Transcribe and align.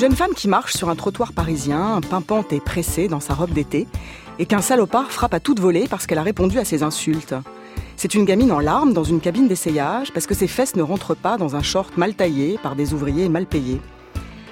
jeune 0.00 0.16
femme 0.16 0.32
qui 0.34 0.48
marche 0.48 0.72
sur 0.72 0.88
un 0.88 0.96
trottoir 0.96 1.34
parisien, 1.34 2.00
pimpante 2.08 2.54
et 2.54 2.60
pressée 2.60 3.06
dans 3.06 3.20
sa 3.20 3.34
robe 3.34 3.52
d'été, 3.52 3.86
et 4.38 4.46
qu'un 4.46 4.62
salopard 4.62 5.12
frappe 5.12 5.34
à 5.34 5.40
toute 5.40 5.60
volée 5.60 5.88
parce 5.90 6.06
qu'elle 6.06 6.16
a 6.16 6.22
répondu 6.22 6.58
à 6.58 6.64
ses 6.64 6.82
insultes. 6.82 7.34
C'est 7.96 8.14
une 8.14 8.24
gamine 8.24 8.50
en 8.50 8.60
larmes 8.60 8.94
dans 8.94 9.04
une 9.04 9.20
cabine 9.20 9.46
d'essayage 9.46 10.10
parce 10.14 10.26
que 10.26 10.34
ses 10.34 10.46
fesses 10.46 10.74
ne 10.74 10.82
rentrent 10.82 11.14
pas 11.14 11.36
dans 11.36 11.54
un 11.54 11.60
short 11.60 11.98
mal 11.98 12.14
taillé 12.14 12.58
par 12.62 12.76
des 12.76 12.94
ouvriers 12.94 13.28
mal 13.28 13.44
payés. 13.44 13.78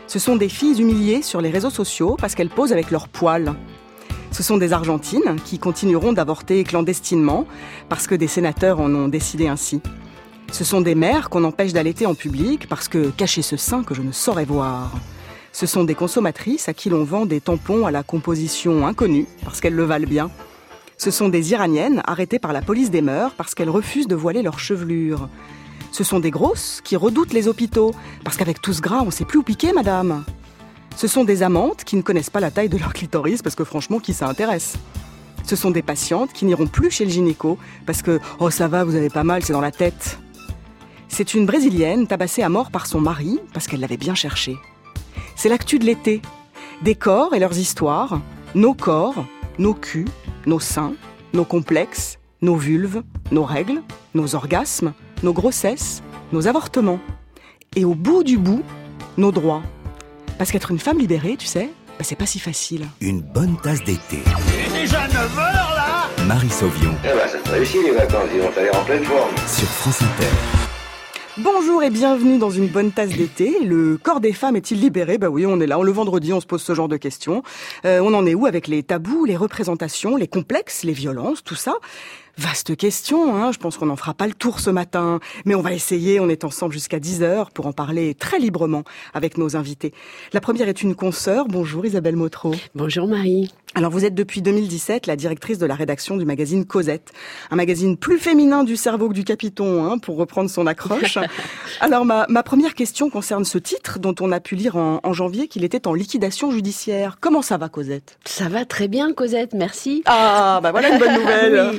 Ce 0.07 0.19
sont 0.19 0.37
des 0.37 0.51
filles 0.51 0.83
humiliées 0.83 1.23
sur 1.23 1.41
les 1.41 1.49
réseaux 1.49 1.71
sociaux 1.71 2.17
parce 2.21 2.35
qu'elles 2.35 2.51
posent 2.51 2.75
avec 2.75 2.91
leurs 2.91 3.09
poils. 3.09 3.55
Ce 4.33 4.43
sont 4.43 4.59
des 4.59 4.75
Argentines 4.75 5.37
qui 5.47 5.59
continueront 5.59 6.13
d'avorter 6.13 6.63
clandestinement 6.63 7.47
parce 7.89 8.07
que 8.07 8.15
des 8.15 8.29
sénateurs 8.29 8.81
en 8.81 8.95
ont 8.95 9.09
décidé 9.09 9.49
ainsi. 9.49 9.81
Ce 10.53 10.65
sont 10.65 10.83
des 10.83 10.95
mères 10.95 11.31
qu'on 11.31 11.45
empêche 11.45 11.73
d'allaiter 11.73 12.05
en 12.05 12.15
public 12.15 12.69
parce 12.69 12.89
que 12.89 13.09
cacher 13.09 13.41
ce 13.41 13.57
sein 13.57 13.83
que 13.83 13.95
je 13.95 14.03
ne 14.03 14.13
saurais 14.13 14.45
voir. 14.45 14.93
Ce 15.59 15.67
sont 15.67 15.83
des 15.83 15.97
consommatrices 15.97 16.69
à 16.69 16.73
qui 16.73 16.89
l'on 16.89 17.03
vend 17.03 17.27
des 17.27 17.41
tampons 17.41 17.85
à 17.85 17.91
la 17.91 18.05
composition 18.05 18.87
inconnue 18.87 19.27
parce 19.43 19.61
qu'elles 19.61 19.75
le 19.75 19.83
valent 19.83 20.07
bien. 20.07 20.31
Ce 20.99 21.11
sont 21.11 21.29
des 21.29 21.51
Iraniennes 21.51 22.01
arrêtées 22.07 22.39
par 22.39 22.53
la 22.53 22.63
police 22.63 22.93
des 22.93 23.03
mœurs 23.03 23.35
parce 23.37 23.57
qu'elles 23.57 23.69
refusent 23.69 24.07
de 24.07 24.15
voiler 24.15 24.43
leur 24.43 24.61
chevelure. 24.61 25.29
Ce 25.91 26.05
sont 26.05 26.21
des 26.21 26.31
grosses 26.31 26.81
qui 26.85 26.95
redoutent 26.95 27.33
les 27.33 27.49
hôpitaux 27.49 27.93
parce 28.23 28.37
qu'avec 28.37 28.63
tout 28.63 28.73
ce 28.73 28.81
gras, 28.81 29.01
on 29.03 29.07
ne 29.07 29.11
sait 29.11 29.25
plus 29.25 29.41
où 29.41 29.43
piquer, 29.43 29.73
madame. 29.73 30.25
Ce 30.95 31.09
sont 31.09 31.25
des 31.25 31.43
amantes 31.43 31.83
qui 31.83 31.97
ne 31.97 32.03
connaissent 32.03 32.31
pas 32.31 32.39
la 32.39 32.53
taille 32.53 32.69
de 32.69 32.79
leur 32.79 32.93
clitoris 32.93 33.43
parce 33.43 33.57
que 33.57 33.65
franchement, 33.65 33.99
qui 33.99 34.15
ça 34.15 34.29
intéresse? 34.29 34.77
Ce 35.43 35.57
sont 35.57 35.73
des 35.73 35.83
patientes 35.83 36.33
qui 36.33 36.45
n'iront 36.45 36.69
plus 36.69 36.93
chez 36.93 37.05
le 37.05 37.11
gynéco 37.11 37.59
parce 37.85 38.03
que 38.03 38.21
oh 38.39 38.51
ça 38.51 38.69
va, 38.69 38.85
vous 38.85 38.95
avez 38.95 39.11
pas 39.11 39.25
mal, 39.25 39.43
c'est 39.43 39.55
dans 39.55 39.61
la 39.61 39.73
tête. 39.73 40.21
C'est 41.09 41.35
une 41.35 41.47
brésilienne 41.47 42.07
tabassée 42.07 42.45
à 42.45 42.49
mort 42.49 42.71
par 42.71 42.87
son 42.87 43.01
mari 43.01 43.41
parce 43.53 43.67
qu'elle 43.67 43.81
l'avait 43.81 43.97
bien 43.97 44.15
cherché. 44.15 44.57
C'est 45.37 45.49
l'actu 45.49 45.79
de 45.79 45.85
l'été. 45.85 46.23
Des 46.83 46.95
corps 46.95 47.35
et 47.35 47.39
leurs 47.39 47.59
histoires, 47.59 48.21
nos 48.55 48.75
corps, 48.75 49.25
nos 49.59 49.75
culs, 49.75 50.09
nos 50.47 50.61
seins, 50.61 50.95
nos 51.33 51.45
complexes, 51.45 52.19
nos 52.43 52.57
vulves, 52.57 53.03
nos 53.33 53.45
règles, 53.45 53.83
nos 54.15 54.35
orgasmes, 54.35 54.93
nos 55.23 55.33
grossesses, 55.33 56.03
nos 56.33 56.47
avortements. 56.47 57.01
Et 57.77 57.85
au 57.85 57.95
bout 57.95 58.23
du 58.23 58.39
bout, 58.39 58.63
nos 59.17 59.33
droits. 59.33 59.63
Parce 60.39 60.53
qu'être 60.53 60.71
une 60.71 60.79
femme 60.79 60.99
libérée, 60.99 61.37
tu 61.37 61.47
sais, 61.47 61.71
bah, 61.99 62.05
c'est 62.05 62.17
pas 62.17 62.27
si 62.27 62.39
facile. 62.39 62.87
Une 63.01 63.21
bonne 63.21 63.57
tasse 63.61 63.83
d'été. 63.83 64.23
Il 64.23 64.77
est 64.77 64.83
déjà 64.83 65.09
9 65.09 65.39
heures 65.39 65.75
là 65.77 66.25
Marie 66.27 66.51
Sauvion. 66.51 66.95
Eh 67.05 67.09
ben, 67.09 67.29
ça 67.29 67.39
te 67.39 67.51
réussit 67.51 67.83
les 67.83 67.93
vacances, 67.93 68.29
ils 68.33 68.41
vont 68.41 68.51
aller 68.57 68.71
en 68.71 68.85
pleine 68.85 69.05
forme. 69.05 69.35
Sur 69.47 69.69
France 69.69 70.03
Inter. 70.03 70.58
Bonjour 71.41 71.85
et 71.85 71.91
bienvenue 71.91 72.37
dans 72.37 72.51
une 72.51 72.67
bonne 72.67 72.91
tasse 72.91 73.11
d'été. 73.11 73.61
Le 73.65 73.97
corps 73.97 74.19
des 74.19 74.33
femmes 74.33 74.57
est-il 74.57 74.81
libéré? 74.81 75.19
Bah 75.19 75.29
oui, 75.29 75.47
on 75.47 75.61
est 75.61 75.69
là. 75.69 75.79
Le 75.81 75.93
vendredi, 75.93 76.33
on 76.33 76.41
se 76.41 76.47
pose 76.47 76.63
ce 76.63 76.75
genre 76.75 76.89
de 76.89 76.97
questions. 76.97 77.45
Euh, 77.85 78.01
on 78.01 78.13
en 78.15 78.27
est 78.27 78.35
où 78.35 78.47
avec 78.47 78.67
les 78.67 78.83
tabous, 78.83 79.25
les 79.25 79.37
représentations, 79.37 80.17
les 80.17 80.27
complexes, 80.27 80.83
les 80.83 80.93
violences, 80.93 81.45
tout 81.45 81.55
ça? 81.55 81.77
Vaste 82.39 82.77
question, 82.77 83.35
hein. 83.35 83.51
je 83.51 83.59
pense 83.59 83.77
qu'on 83.77 83.87
n'en 83.87 83.97
fera 83.97 84.15
pas 84.15 84.29
le 84.29 84.33
tour 84.33 84.61
ce 84.61 84.71
matin, 84.71 85.19
mais 85.45 85.57
on 85.57 85.61
va 85.61 85.73
essayer, 85.73 86.21
on 86.21 86.29
est 86.29 86.45
ensemble 86.45 86.73
jusqu'à 86.73 87.01
10h 87.01 87.51
pour 87.53 87.67
en 87.67 87.73
parler 87.73 88.15
très 88.15 88.39
librement 88.39 88.85
avec 89.13 89.39
nos 89.39 89.57
invités. 89.57 89.93
La 90.33 90.41
première 90.41 90.69
est 90.69 90.81
une 90.81 90.95
consoeur, 90.95 91.49
bonjour 91.49 91.85
Isabelle 91.85 92.15
Motro. 92.15 92.55
Bonjour 92.77 93.09
Marie. 93.09 93.53
Alors 93.75 93.91
vous 93.91 94.05
êtes 94.05 94.15
depuis 94.15 94.41
2017 94.41 95.07
la 95.07 95.17
directrice 95.17 95.59
de 95.59 95.67
la 95.67 95.75
rédaction 95.75 96.17
du 96.17 96.25
magazine 96.25 96.65
Cosette, 96.65 97.13
un 97.51 97.57
magazine 97.57 97.97
plus 97.97 98.19
féminin 98.19 98.65
du 98.65 98.77
cerveau 98.77 99.09
que 99.09 99.15
du 99.15 99.25
capiton, 99.25 99.85
hein, 99.85 99.99
pour 99.99 100.17
reprendre 100.17 100.49
son 100.49 100.67
accroche. 100.67 101.19
Alors 101.81 102.05
ma, 102.05 102.25
ma, 102.29 102.43
première 102.45 102.75
question 102.75 103.11
concerne 103.11 103.45
ce 103.45 103.59
titre 103.59 103.99
dont 103.99 104.15
on 104.21 104.33
a 104.33 104.41
pu 104.41 104.55
lire 104.55 104.77
en, 104.77 105.01
en 105.03 105.13
janvier 105.13 105.49
qu'il 105.49 105.65
était 105.65 105.87
en 105.87 105.93
liquidation 105.93 106.51
judiciaire. 106.51 107.19
Comment 107.21 107.43
ça 107.43 107.57
va 107.57 107.69
Cosette? 107.69 108.19
Ça 108.25 108.49
va 108.49 108.65
très 108.65 108.89
bien 108.89 109.13
Cosette, 109.13 109.55
merci. 109.55 110.03
Ah 110.07 110.61
bah 110.63 110.71
voilà 110.71 110.91
une 110.91 110.99
bonne 110.99 111.15
nouvelle. 111.21 111.71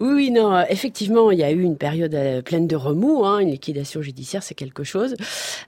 oui. 0.00 0.05
Oui, 0.06 0.14
oui, 0.14 0.30
non, 0.30 0.64
effectivement 0.68 1.30
il 1.30 1.38
y 1.38 1.44
a 1.44 1.50
eu 1.50 1.62
une 1.62 1.76
période 1.76 2.14
euh, 2.14 2.42
pleine 2.42 2.66
de 2.66 2.76
remous, 2.76 3.24
hein, 3.24 3.38
une 3.38 3.50
liquidation 3.50 4.02
judiciaire 4.02 4.42
c'est 4.42 4.54
quelque 4.54 4.84
chose. 4.84 5.14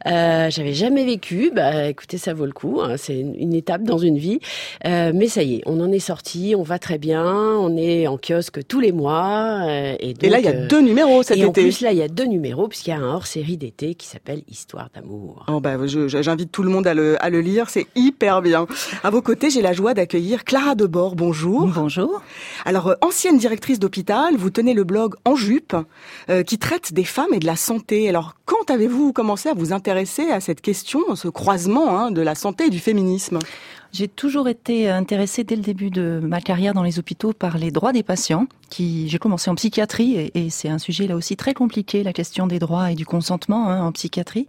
Euh, 0.07 0.51
J'avais 0.51 0.75
jamais 0.75 1.05
vécu, 1.05 1.51
bah 1.55 1.89
écoutez 1.89 2.19
ça 2.19 2.35
vaut 2.35 2.47
le 2.47 2.53
coup, 2.53 2.81
hein, 2.81 2.97
c'est 2.97 3.19
une, 3.19 3.35
une, 3.35 3.55
étape 3.55 3.83
dans 3.83 3.99
une 3.99 4.19
vie, 4.19 4.41
euh, 4.87 5.13
mais 5.15 5.29
ça 5.29 5.43
y 5.43 5.57
est, 5.57 5.63
on 5.67 5.81
en 5.81 5.91
est 5.93 5.99
sorti, 5.99 6.55
on 6.57 6.63
va 6.63 6.79
très 6.79 6.99
bien, 6.99 7.25
on 7.25 7.77
est 7.77 8.07
en 8.07 8.19
kiosque 8.19 8.67
tous 8.67 8.81
les 8.81 8.93
mois. 8.93 9.67
Euh, 9.67 9.97
et, 10.01 10.15
donc, 10.15 10.25
et, 10.25 10.29
là, 10.29 10.39
il 10.39 10.45
y 10.45 10.49
a 10.49 10.67
deux 10.67 10.81
numéros 10.81 11.23
cet 11.23 11.37
et 11.37 11.41
été. 11.41 11.49
En 11.49 11.53
plus, 11.53 11.81
là, 11.81 11.93
il 11.93 11.99
y 11.99 12.03
a 12.03 12.09
deux 12.09 12.27
numéros, 12.27 12.69
puisqu'il 12.69 12.91
y 12.91 12.93
a 12.93 12.99
un 12.99 13.15
hors-série 13.15 13.57
d'été 13.57 13.95
qui 13.95 14.07
s'appelle 14.07 14.43
Histoire 14.49 14.89
d'amour. 14.95 15.45
Oh 15.49 15.61
bah, 15.61 15.77
j'invite 15.87 16.53
tout 16.53 16.63
le 16.63 16.71
monde 16.71 16.87
à 16.87 16.95
le, 16.95 17.23
à 17.23 17.31
le 17.31 17.41
lire, 17.41 17.71
c'est 17.71 17.87
hyper 17.95 18.43
bien. 18.43 18.67
À 19.03 19.11
vos 19.11 19.23
côtés, 19.23 19.51
j'ai 19.51 19.63
la 19.63 19.73
joie 19.73 19.95
d'accueillir 19.95 20.45
Clara 20.45 20.75
Debord. 20.75 21.17
Bonjour. 21.17 21.67
Bonjour. 21.67 22.23
Alors, 22.65 22.89
euh, 22.89 22.95
ancienne 23.01 23.39
directrice 23.39 23.79
d'hôpital, 23.79 24.28
vous 24.37 24.51
tenez 24.51 24.75
le 24.75 24.85
blog 24.85 25.15
En 25.25 25.35
Jupe, 25.35 25.77
euh, 26.29 26.43
qui 26.43 26.59
traite 26.59 26.93
des 26.93 27.05
femmes 27.05 27.33
et 27.33 27.39
de 27.39 27.47
la 27.47 27.57
santé. 27.57 28.09
Alors, 28.09 28.35
quand 28.45 28.71
avez-vous 28.71 29.13
commencé 29.13 29.49
à 29.49 29.55
vous 29.55 29.73
intéresser 29.73 30.31
à 30.31 30.41
cette 30.41 30.61
question, 30.61 31.15
ce 31.15 31.29
croisement 31.29 31.99
hein, 31.99 32.11
de 32.11 32.23
la 32.23 32.35
santé 32.35 32.67
et 32.67 32.71
du 32.71 32.79
féminisme? 32.79 33.39
J'ai 33.93 34.09
toujours 34.09 34.49
été 34.49 34.91
intéressée 34.91 35.45
dès 35.45 35.57
le 35.57 35.63
début 35.63 35.91
de 35.91 36.21
ma 36.23 36.41
carrière 36.41 36.75
dans 36.75 36.83
les 36.83 36.99
hôpitaux 36.99 37.33
par 37.33 37.59
les 37.59 37.71
droits 37.71 37.93
des 37.93 38.03
patients. 38.03 38.47
Qui, 38.71 39.09
j'ai 39.09 39.19
commencé 39.19 39.51
en 39.51 39.55
psychiatrie 39.55 40.17
et, 40.17 40.45
et 40.45 40.51
c'est 40.51 40.69
un 40.69 40.77
sujet 40.77 41.07
là 41.07 41.17
aussi 41.17 41.37
très 41.37 41.55
compliqué, 41.55 42.03
la 42.03 42.13
question 42.13 42.47
des 42.47 42.59
droits 42.59 42.93
et 42.93 42.95
du 42.95 43.07
consentement 43.07 43.71
hein, 43.71 43.83
en 43.83 43.93
psychiatrie. 43.93 44.47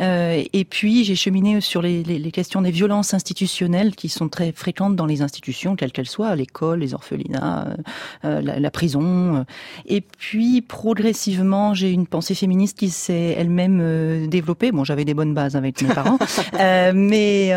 Euh, 0.00 0.42
et 0.52 0.64
puis 0.64 1.04
j'ai 1.04 1.14
cheminé 1.14 1.60
sur 1.60 1.80
les, 1.80 2.02
les, 2.02 2.18
les, 2.18 2.30
questions 2.32 2.60
des 2.60 2.72
violences 2.72 3.14
institutionnelles 3.14 3.94
qui 3.94 4.08
sont 4.08 4.28
très 4.28 4.50
fréquentes 4.50 4.96
dans 4.96 5.06
les 5.06 5.22
institutions, 5.22 5.76
quelles 5.76 5.92
qu'elles 5.92 6.08
soient, 6.08 6.34
l'école, 6.34 6.80
les 6.80 6.92
orphelinats, 6.92 7.76
euh, 8.24 8.40
la, 8.40 8.58
la, 8.58 8.70
prison. 8.72 9.46
Et 9.86 10.00
puis 10.00 10.60
progressivement, 10.60 11.72
j'ai 11.72 11.92
une 11.92 12.08
pensée 12.08 12.34
féministe 12.34 12.76
qui 12.78 12.90
s'est 12.90 13.36
elle-même 13.38 13.78
euh, 13.80 14.26
développée. 14.26 14.72
Bon, 14.72 14.82
j'avais 14.82 15.04
des 15.04 15.14
bonnes 15.14 15.34
bases 15.34 15.54
avec 15.54 15.80
mes 15.82 15.94
parents, 15.94 16.18
euh, 16.58 16.92
mais 16.92 17.52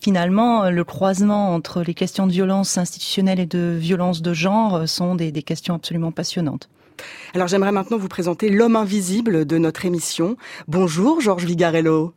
finalement 0.00 0.67
le 0.70 0.84
croisement 0.84 1.54
entre 1.54 1.82
les 1.82 1.94
questions 1.94 2.26
de 2.26 2.32
violence 2.32 2.78
institutionnelle 2.78 3.40
et 3.40 3.46
de 3.46 3.76
violence 3.78 4.22
de 4.22 4.32
genre 4.32 4.88
sont 4.88 5.14
des, 5.14 5.32
des 5.32 5.42
questions 5.42 5.74
absolument 5.74 6.12
passionnantes. 6.12 6.68
Alors 7.34 7.48
j'aimerais 7.48 7.72
maintenant 7.72 7.98
vous 7.98 8.08
présenter 8.08 8.48
l'homme 8.48 8.76
invisible 8.76 9.44
de 9.44 9.58
notre 9.58 9.84
émission. 9.84 10.36
Bonjour 10.66 11.20
Georges 11.20 11.44
Vigarello. 11.44 12.12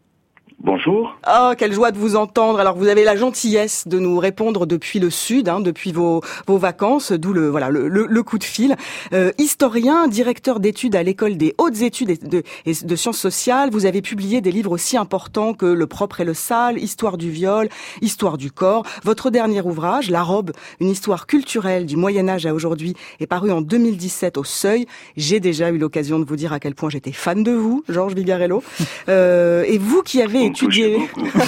Bonjour. 0.63 1.17
Oh, 1.27 1.53
quelle 1.57 1.73
joie 1.73 1.89
de 1.89 1.97
vous 1.97 2.15
entendre. 2.15 2.59
Alors, 2.59 2.77
vous 2.77 2.87
avez 2.87 3.03
la 3.03 3.15
gentillesse 3.15 3.87
de 3.87 3.97
nous 3.97 4.19
répondre 4.19 4.67
depuis 4.67 4.99
le 4.99 5.09
sud, 5.09 5.49
hein, 5.49 5.59
depuis 5.59 5.91
vos, 5.91 6.21
vos 6.45 6.59
vacances, 6.59 7.11
d'où 7.11 7.33
le 7.33 7.49
voilà 7.49 7.71
le, 7.71 7.87
le, 7.87 8.05
le, 8.05 8.23
coup 8.23 8.37
de 8.37 8.43
fil. 8.43 8.75
Euh, 9.11 9.31
historien, 9.39 10.07
directeur 10.07 10.59
d'études 10.59 10.95
à 10.95 11.01
l'école 11.01 11.35
des 11.35 11.55
hautes 11.57 11.81
études 11.81 12.11
et 12.11 12.17
de, 12.17 12.43
et 12.67 12.73
de, 12.83 12.95
sciences 12.95 13.17
sociales, 13.17 13.71
vous 13.71 13.87
avez 13.87 14.03
publié 14.03 14.39
des 14.39 14.51
livres 14.51 14.71
aussi 14.71 14.97
importants 14.97 15.55
que 15.55 15.65
Le 15.65 15.87
propre 15.87 16.21
et 16.21 16.25
le 16.25 16.35
sale, 16.35 16.77
Histoire 16.77 17.17
du 17.17 17.31
viol, 17.31 17.67
Histoire 18.03 18.37
du 18.37 18.51
corps. 18.51 18.85
Votre 19.03 19.31
dernier 19.31 19.61
ouvrage, 19.61 20.11
La 20.11 20.21
robe, 20.21 20.51
une 20.79 20.89
histoire 20.89 21.25
culturelle 21.25 21.87
du 21.87 21.97
Moyen 21.97 22.29
Âge 22.29 22.45
à 22.45 22.53
aujourd'hui, 22.53 22.93
est 23.19 23.25
paru 23.25 23.51
en 23.51 23.61
2017 23.61 24.37
au 24.37 24.43
Seuil. 24.43 24.85
J'ai 25.17 25.39
déjà 25.39 25.71
eu 25.71 25.79
l'occasion 25.79 26.19
de 26.19 26.25
vous 26.25 26.35
dire 26.35 26.53
à 26.53 26.59
quel 26.59 26.75
point 26.75 26.91
j'étais 26.91 27.13
fan 27.13 27.41
de 27.41 27.51
vous, 27.51 27.83
Georges 27.89 28.13
Vigarello. 28.13 28.61
Euh, 29.09 29.63
et 29.63 29.79
vous 29.79 30.03
qui 30.03 30.21
avez 30.21 30.50
étudié, 30.51 30.99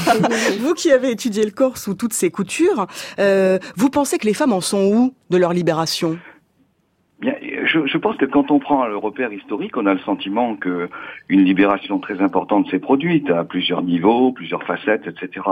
vous 0.60 0.74
qui 0.74 0.92
avez 0.92 1.12
étudié 1.12 1.46
le 1.46 1.52
corps 1.52 1.78
sous 1.78 1.94
toutes 1.94 2.14
ses 2.14 2.32
coutures, 2.32 2.88
euh, 3.20 3.60
vous 3.76 3.90
pensez 3.90 4.18
que 4.18 4.26
les 4.26 4.34
femmes 4.34 4.54
en 4.54 4.62
sont 4.62 4.86
où 4.86 5.14
de 5.30 5.38
leur 5.38 5.54
libération? 5.54 6.18
Bien, 7.20 7.36
je, 7.66 7.86
je, 7.86 7.98
pense 7.98 8.18
que 8.18 8.26
quand 8.26 8.52
on 8.52 8.60
prend 8.60 8.86
le 8.86 8.98
repère 8.98 9.32
historique, 9.32 9.78
on 9.78 9.86
a 9.86 9.94
le 9.94 10.00
sentiment 10.00 10.58
que 10.58 10.90
une 11.30 11.46
libération 11.46 12.00
très 12.00 12.22
importante 12.22 12.70
s'est 12.70 12.80
produite 12.80 13.30
à 13.30 13.46
plusieurs 13.46 13.82
niveaux, 13.82 14.34
plusieurs 14.34 14.64
facettes, 14.64 15.08
etc. 15.08 15.46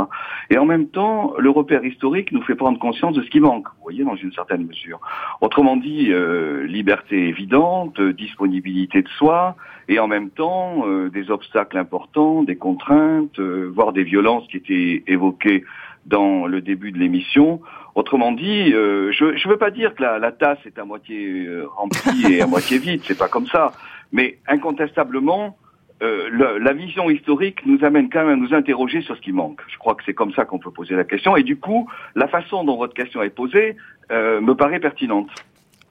Et 0.50 0.58
en 0.58 0.66
même 0.66 0.88
temps, 0.88 1.34
le 1.38 1.50
repère 1.50 1.86
historique 1.86 2.34
nous 2.34 2.42
fait 2.42 2.56
prendre 2.56 2.78
conscience 2.78 3.16
de 3.16 3.22
ce 3.22 3.30
qui 3.30 3.40
manque, 3.40 3.68
vous 3.78 3.84
voyez, 3.84 4.04
dans 4.04 4.18
une 4.18 4.34
certaine 4.34 4.66
mesure. 4.66 5.00
Autrement 5.40 5.78
dit, 5.78 6.12
euh, 6.12 6.66
liberté 6.68 7.30
évidente, 7.30 8.02
disponibilité 8.02 9.02
de 9.02 9.10
soi, 9.18 9.56
et 9.92 10.00
en 10.00 10.08
même 10.08 10.30
temps 10.30 10.88
euh, 10.88 11.10
des 11.10 11.30
obstacles 11.30 11.78
importants, 11.78 12.44
des 12.44 12.56
contraintes, 12.56 13.40
euh, 13.40 13.70
voire 13.76 13.92
des 13.92 14.04
violences 14.04 14.48
qui 14.48 14.58
étaient 14.58 15.04
évoquées 15.06 15.66
dans 16.06 16.48
le 16.48 16.62
début 16.62 16.92
de 16.92 16.98
l'émission. 16.98 17.62
Autrement 17.94 18.32
dit, 18.32 18.74
euh, 18.74 19.12
je 19.12 19.26
ne 19.26 19.50
veux 19.50 19.58
pas 19.58 19.70
dire 19.70 19.94
que 19.94 20.02
la, 20.02 20.18
la, 20.18 20.32
tasse 20.32 20.60
est 20.66 20.80
à 20.80 20.86
moitié 20.86 21.46
remplie 21.76 22.34
et 22.34 22.42
à 22.42 22.48
moitié 22.48 22.80
vide, 22.88 23.02
c'est 23.04 23.18
pas 23.18 23.28
comme 23.28 23.48
ça. 23.48 23.74
Mais 24.14 24.40
incontestablement, 24.48 25.58
euh, 26.02 26.30
le, 26.32 26.58
la 26.58 26.74
vision 26.74 27.10
historique 27.10 27.64
nous 27.66 27.84
amène 27.84 28.10
quand 28.10 28.26
même 28.26 28.42
à 28.42 28.48
nous 28.48 28.56
interroger 28.56 29.02
sur 29.02 29.16
ce 29.16 29.22
qui 29.22 29.32
manque. 29.32 29.62
Je 29.68 29.78
crois 29.78 29.94
que 29.94 30.04
c'est 30.06 30.16
comme 30.16 30.34
ça 30.34 30.46
qu'on 30.46 30.58
peut 30.58 30.72
poser 30.72 30.96
la 30.96 31.04
question. 31.04 31.36
Et 31.36 31.44
du 31.44 31.58
coup, 31.58 31.88
la 32.16 32.28
façon 32.28 32.64
dont 32.64 32.78
votre 32.78 32.96
question 32.96 33.22
est 33.22 33.30
posée 33.30 33.76
euh, 34.12 34.42
me 34.42 34.56
paraît 34.56 34.80
pertinente. 34.80 35.30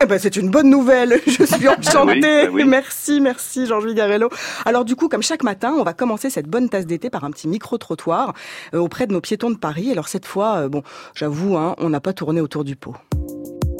Eh 0.02 0.06
ben, 0.06 0.18
c'est 0.18 0.36
une 0.36 0.50
bonne 0.50 0.70
nouvelle. 0.70 1.20
Je 1.26 1.44
suis 1.44 1.68
enchantée. 1.68 2.48
oui. 2.48 2.64
Merci, 2.64 3.20
merci, 3.20 3.66
Georges 3.66 3.86
Vigarello. 3.86 4.30
Alors, 4.64 4.84
du 4.84 4.96
coup, 4.96 5.08
comme 5.08 5.22
chaque 5.22 5.42
matin, 5.42 5.74
on 5.78 5.82
va 5.82 5.92
commencer 5.92 6.30
cette 6.30 6.46
bonne 6.46 6.68
tasse 6.68 6.86
d'été 6.86 7.10
par 7.10 7.24
un 7.24 7.30
petit 7.30 7.48
micro-trottoir 7.48 8.32
euh, 8.74 8.78
auprès 8.78 9.06
de 9.06 9.12
nos 9.12 9.20
piétons 9.20 9.50
de 9.50 9.58
Paris. 9.58 9.90
Alors, 9.92 10.08
cette 10.08 10.24
fois, 10.26 10.56
euh, 10.56 10.68
bon, 10.68 10.82
j'avoue, 11.14 11.56
hein, 11.56 11.74
on 11.78 11.90
n'a 11.90 12.00
pas 12.00 12.12
tourné 12.12 12.40
autour 12.40 12.64
du 12.64 12.76
pot. 12.76 12.94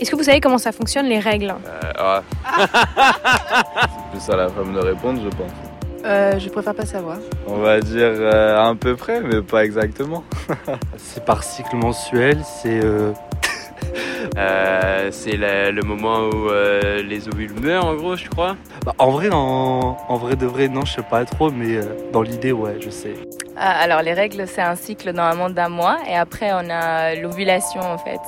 Est-ce 0.00 0.11
que 0.11 0.17
vous 0.17 0.25
savez 0.25 0.40
comment 0.40 0.58
ça 0.58 0.72
fonctionne 0.72 1.06
les 1.06 1.19
règles? 1.19 1.55
Euh, 1.67 2.17
ouais. 2.17 2.23
c'est 2.66 4.19
plus 4.19 4.32
à 4.32 4.37
la 4.37 4.49
femme 4.49 4.75
de 4.75 4.78
répondre, 4.81 5.20
je 5.23 5.28
pense. 5.37 5.52
Euh, 6.05 6.38
je 6.38 6.49
préfère 6.49 6.75
pas 6.75 6.87
savoir. 6.87 7.19
On 7.46 7.58
va 7.58 7.81
dire 7.81 8.08
euh, 8.11 8.70
à 8.70 8.75
peu 8.75 8.96
près, 8.96 9.20
mais 9.20 9.43
pas 9.43 9.64
exactement. 9.64 10.25
C'est 10.96 11.25
par 11.25 11.43
cycle 11.44 11.76
mensuel, 11.76 12.38
c'est 12.62 12.81
euh, 12.82 13.12
Euh, 14.37 15.09
c'est 15.11 15.37
le 15.37 15.82
moment 15.82 16.21
où 16.29 16.49
euh, 16.50 17.03
les 17.03 17.29
ovules 17.29 17.53
meurent, 17.61 17.87
en 17.87 17.94
gros, 17.94 18.17
je 18.17 18.29
crois. 18.29 18.56
bah, 18.85 18.94
en 18.99 19.11
vrai, 19.11 19.29
en, 19.32 19.97
en 20.09 20.17
vrai 20.17 20.37
de 20.37 20.47
vrai, 20.47 20.69
non, 20.69 20.85
je 20.85 20.93
sais 20.94 21.03
pas 21.03 21.25
trop, 21.25 21.50
mais 21.50 21.77
euh, 21.77 21.82
dans 22.12 22.23
l'idée, 22.23 22.53
ouais, 22.53 22.77
je 22.81 22.91
sais. 22.91 23.15
Ah, 23.62 23.73
alors 23.82 24.00
les 24.00 24.15
règles, 24.15 24.44
c'est 24.47 24.62
un 24.62 24.75
cycle 24.77 25.11
normalement 25.12 25.50
d'un 25.50 25.69
mois 25.69 25.99
et 26.11 26.17
après 26.17 26.50
on 26.55 26.71
a 26.71 27.15
l'ovulation 27.15 27.81
en 27.82 27.99
fait. 27.99 28.19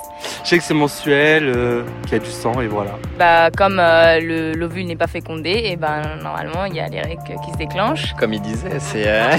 Je 0.44 0.48
sais 0.50 0.58
que 0.58 0.64
c'est 0.64 0.74
mensuel, 0.74 1.44
euh, 1.48 1.84
qu'il 2.02 2.12
y 2.12 2.16
a 2.16 2.18
du 2.18 2.30
sang 2.30 2.60
et 2.60 2.66
voilà. 2.66 2.98
Bah 3.18 3.50
comme 3.56 3.78
euh, 3.80 4.20
le- 4.20 4.52
l'ovule 4.52 4.86
n'est 4.86 4.96
pas 4.96 5.06
fécondé, 5.06 5.62
et 5.64 5.76
ben 5.76 6.02
normalement 6.22 6.66
il 6.66 6.74
y 6.76 6.80
a 6.80 6.88
les 6.88 7.00
règles 7.00 7.22
qui 7.46 7.50
se 7.52 7.56
déclenchent. 7.56 8.12
Comme 8.18 8.34
il 8.34 8.42
disait, 8.42 8.78
c'est 8.78 9.04
euh, 9.06 9.30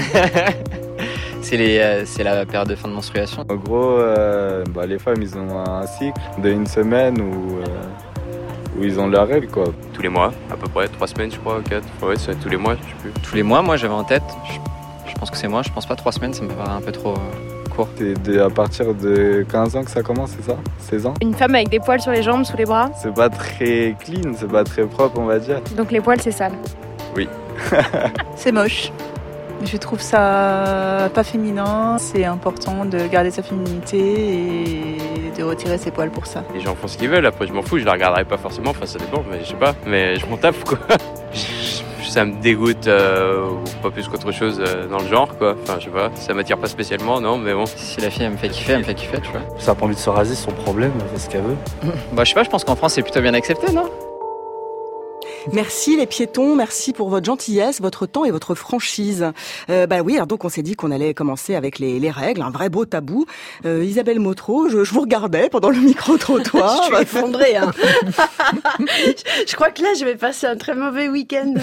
c'est 1.44 1.56
les, 1.56 1.78
euh, 1.78 2.02
c'est 2.06 2.24
la 2.24 2.44
période 2.46 2.68
de 2.68 2.74
fin 2.74 2.88
de 2.88 2.94
menstruation. 2.94 3.44
En 3.48 3.54
gros, 3.56 3.98
euh, 3.98 4.64
bah, 4.70 4.86
les 4.86 4.98
femmes, 4.98 5.20
ils 5.20 5.36
ont 5.36 5.58
un 5.60 5.86
cycle 5.86 6.18
de 6.38 6.50
une 6.50 6.66
semaine 6.66 7.20
où, 7.20 7.58
euh, 7.60 7.64
où 8.78 8.84
ils 8.84 8.98
ont 8.98 9.06
leurs 9.06 9.28
règles, 9.28 9.48
quoi. 9.48 9.64
Tous 9.92 10.02
les 10.02 10.08
mois, 10.08 10.32
à 10.50 10.56
peu 10.56 10.68
près, 10.68 10.88
trois 10.88 11.06
semaines, 11.06 11.30
je 11.30 11.38
crois, 11.38 11.60
quatre. 11.68 11.84
Ouais, 12.02 12.16
c'est 12.16 12.34
tous 12.40 12.48
les 12.48 12.56
mois, 12.56 12.74
je 12.76 12.80
sais 12.80 12.94
plus. 13.02 13.10
Tous 13.22 13.36
les 13.36 13.42
mois, 13.42 13.62
moi 13.62 13.76
j'avais 13.76 13.94
en 13.94 14.04
tête, 14.04 14.22
je, 14.46 15.10
je 15.10 15.14
pense 15.16 15.30
que 15.30 15.36
c'est 15.36 15.48
moi, 15.48 15.62
je 15.62 15.70
pense 15.70 15.86
pas 15.86 15.96
trois 15.96 16.12
semaines, 16.12 16.32
ça 16.34 16.42
me 16.42 16.48
paraît 16.48 16.72
un 16.72 16.80
peu 16.80 16.92
trop 16.92 17.14
court. 17.74 17.88
C'est 17.98 18.38
à 18.38 18.50
partir 18.50 18.94
de 18.94 19.44
15 19.50 19.76
ans 19.76 19.84
que 19.84 19.90
ça 19.90 20.02
commence, 20.02 20.30
c'est 20.36 20.50
ça? 20.50 20.56
16 20.78 21.06
ans? 21.06 21.14
Une 21.20 21.34
femme 21.34 21.54
avec 21.54 21.68
des 21.68 21.80
poils 21.80 22.00
sur 22.00 22.12
les 22.12 22.22
jambes, 22.22 22.44
sous 22.44 22.56
les 22.56 22.64
bras, 22.64 22.90
C'est 23.02 23.14
pas 23.14 23.28
très 23.28 23.94
clean, 24.00 24.32
c'est 24.36 24.50
pas 24.50 24.64
très 24.64 24.84
propre, 24.84 25.18
on 25.18 25.26
va 25.26 25.38
dire. 25.38 25.60
donc 25.76 25.90
les 25.92 26.00
poils 26.00 26.20
c'est 26.20 26.32
sale. 26.32 26.52
C'est 28.36 28.50
moche. 28.50 28.90
Je 29.64 29.76
trouve 29.78 30.00
ça 30.00 31.10
pas 31.14 31.24
féminin. 31.24 31.96
C'est 31.98 32.24
important 32.24 32.84
de 32.84 33.06
garder 33.06 33.30
sa 33.30 33.42
féminité 33.42 33.98
et 33.98 35.36
de 35.36 35.42
retirer 35.42 35.78
ses 35.78 35.90
poils 35.90 36.10
pour 36.10 36.26
ça. 36.26 36.44
Les 36.54 36.60
gens 36.60 36.74
font 36.74 36.86
ce 36.86 36.96
qu'ils 36.98 37.08
veulent, 37.08 37.26
après 37.26 37.46
je 37.46 37.52
m'en 37.52 37.62
fous, 37.62 37.78
je 37.78 37.84
la 37.84 37.92
regarderai 37.92 38.24
pas 38.24 38.36
forcément, 38.36 38.70
enfin 38.70 38.86
ça 38.86 38.98
dépend, 38.98 39.24
mais 39.30 39.40
je 39.42 39.48
sais 39.50 39.54
pas. 39.54 39.74
Mais 39.86 40.16
je 40.16 40.26
m'en 40.26 40.36
tape, 40.36 40.62
quoi. 40.64 40.78
Ça 42.08 42.24
me 42.24 42.40
dégoûte, 42.40 42.86
euh, 42.86 43.48
ou 43.48 43.82
pas 43.82 43.90
plus 43.90 44.06
qu'autre 44.06 44.30
chose 44.30 44.62
euh, 44.64 44.86
dans 44.86 45.00
le 45.00 45.08
genre, 45.08 45.36
quoi. 45.36 45.56
Enfin, 45.60 45.78
je 45.80 45.86
sais 45.86 45.90
pas, 45.90 46.12
ça 46.14 46.32
m'attire 46.32 46.58
pas 46.58 46.68
spécialement, 46.68 47.20
non, 47.20 47.38
mais 47.38 47.52
bon. 47.54 47.64
Si 47.66 48.00
la 48.00 48.08
fille 48.08 48.22
elle 48.22 48.30
me 48.32 48.36
fait 48.36 48.50
kiffer, 48.50 48.74
elle 48.74 48.78
me 48.80 48.84
fait 48.84 48.94
kiffer, 48.94 49.18
tu 49.20 49.32
vois. 49.32 49.40
Ça 49.58 49.72
a 49.72 49.74
pas 49.74 49.84
envie 49.84 49.96
de 49.96 50.00
se 50.00 50.10
raser, 50.10 50.36
c'est 50.36 50.44
son 50.44 50.52
problème, 50.52 50.92
elle 51.00 51.08
fait 51.08 51.24
ce 51.24 51.28
qu'elle 51.28 51.42
veut. 51.42 51.56
Bah 52.12 52.22
je 52.22 52.28
sais 52.28 52.34
pas, 52.34 52.44
je 52.44 52.50
pense 52.50 52.62
qu'en 52.62 52.76
France 52.76 52.92
c'est 52.92 53.02
plutôt 53.02 53.20
bien 53.20 53.34
accepté, 53.34 53.72
non? 53.72 53.90
Merci 55.52 55.96
les 55.96 56.06
piétons, 56.06 56.56
merci 56.56 56.92
pour 56.92 57.08
votre 57.10 57.26
gentillesse, 57.26 57.80
votre 57.80 58.06
temps 58.06 58.24
et 58.24 58.30
votre 58.30 58.54
franchise. 58.54 59.26
Euh, 59.68 59.86
bah 59.86 60.00
oui, 60.02 60.14
alors 60.14 60.26
donc 60.26 60.44
on 60.44 60.48
s'est 60.48 60.62
dit 60.62 60.74
qu'on 60.74 60.90
allait 60.90 61.12
commencer 61.14 61.54
avec 61.54 61.78
les, 61.78 62.00
les 62.00 62.10
règles, 62.10 62.42
un 62.42 62.50
vrai 62.50 62.70
beau 62.70 62.84
tabou. 62.86 63.26
Euh, 63.66 63.84
Isabelle 63.84 64.20
Motro, 64.20 64.68
je, 64.68 64.84
je 64.84 64.92
vous 64.94 65.02
regardais 65.02 65.48
pendant 65.50 65.70
le 65.70 65.78
micro-trottoir. 65.80 66.82
je 66.90 66.94
suis 66.94 67.02
effondrée. 67.02 67.56
Hein. 67.56 67.72
je 69.46 69.54
crois 69.54 69.70
que 69.70 69.82
là, 69.82 69.88
je 69.98 70.04
vais 70.04 70.16
passer 70.16 70.46
un 70.46 70.56
très 70.56 70.74
mauvais 70.74 71.08
week-end 71.08 71.54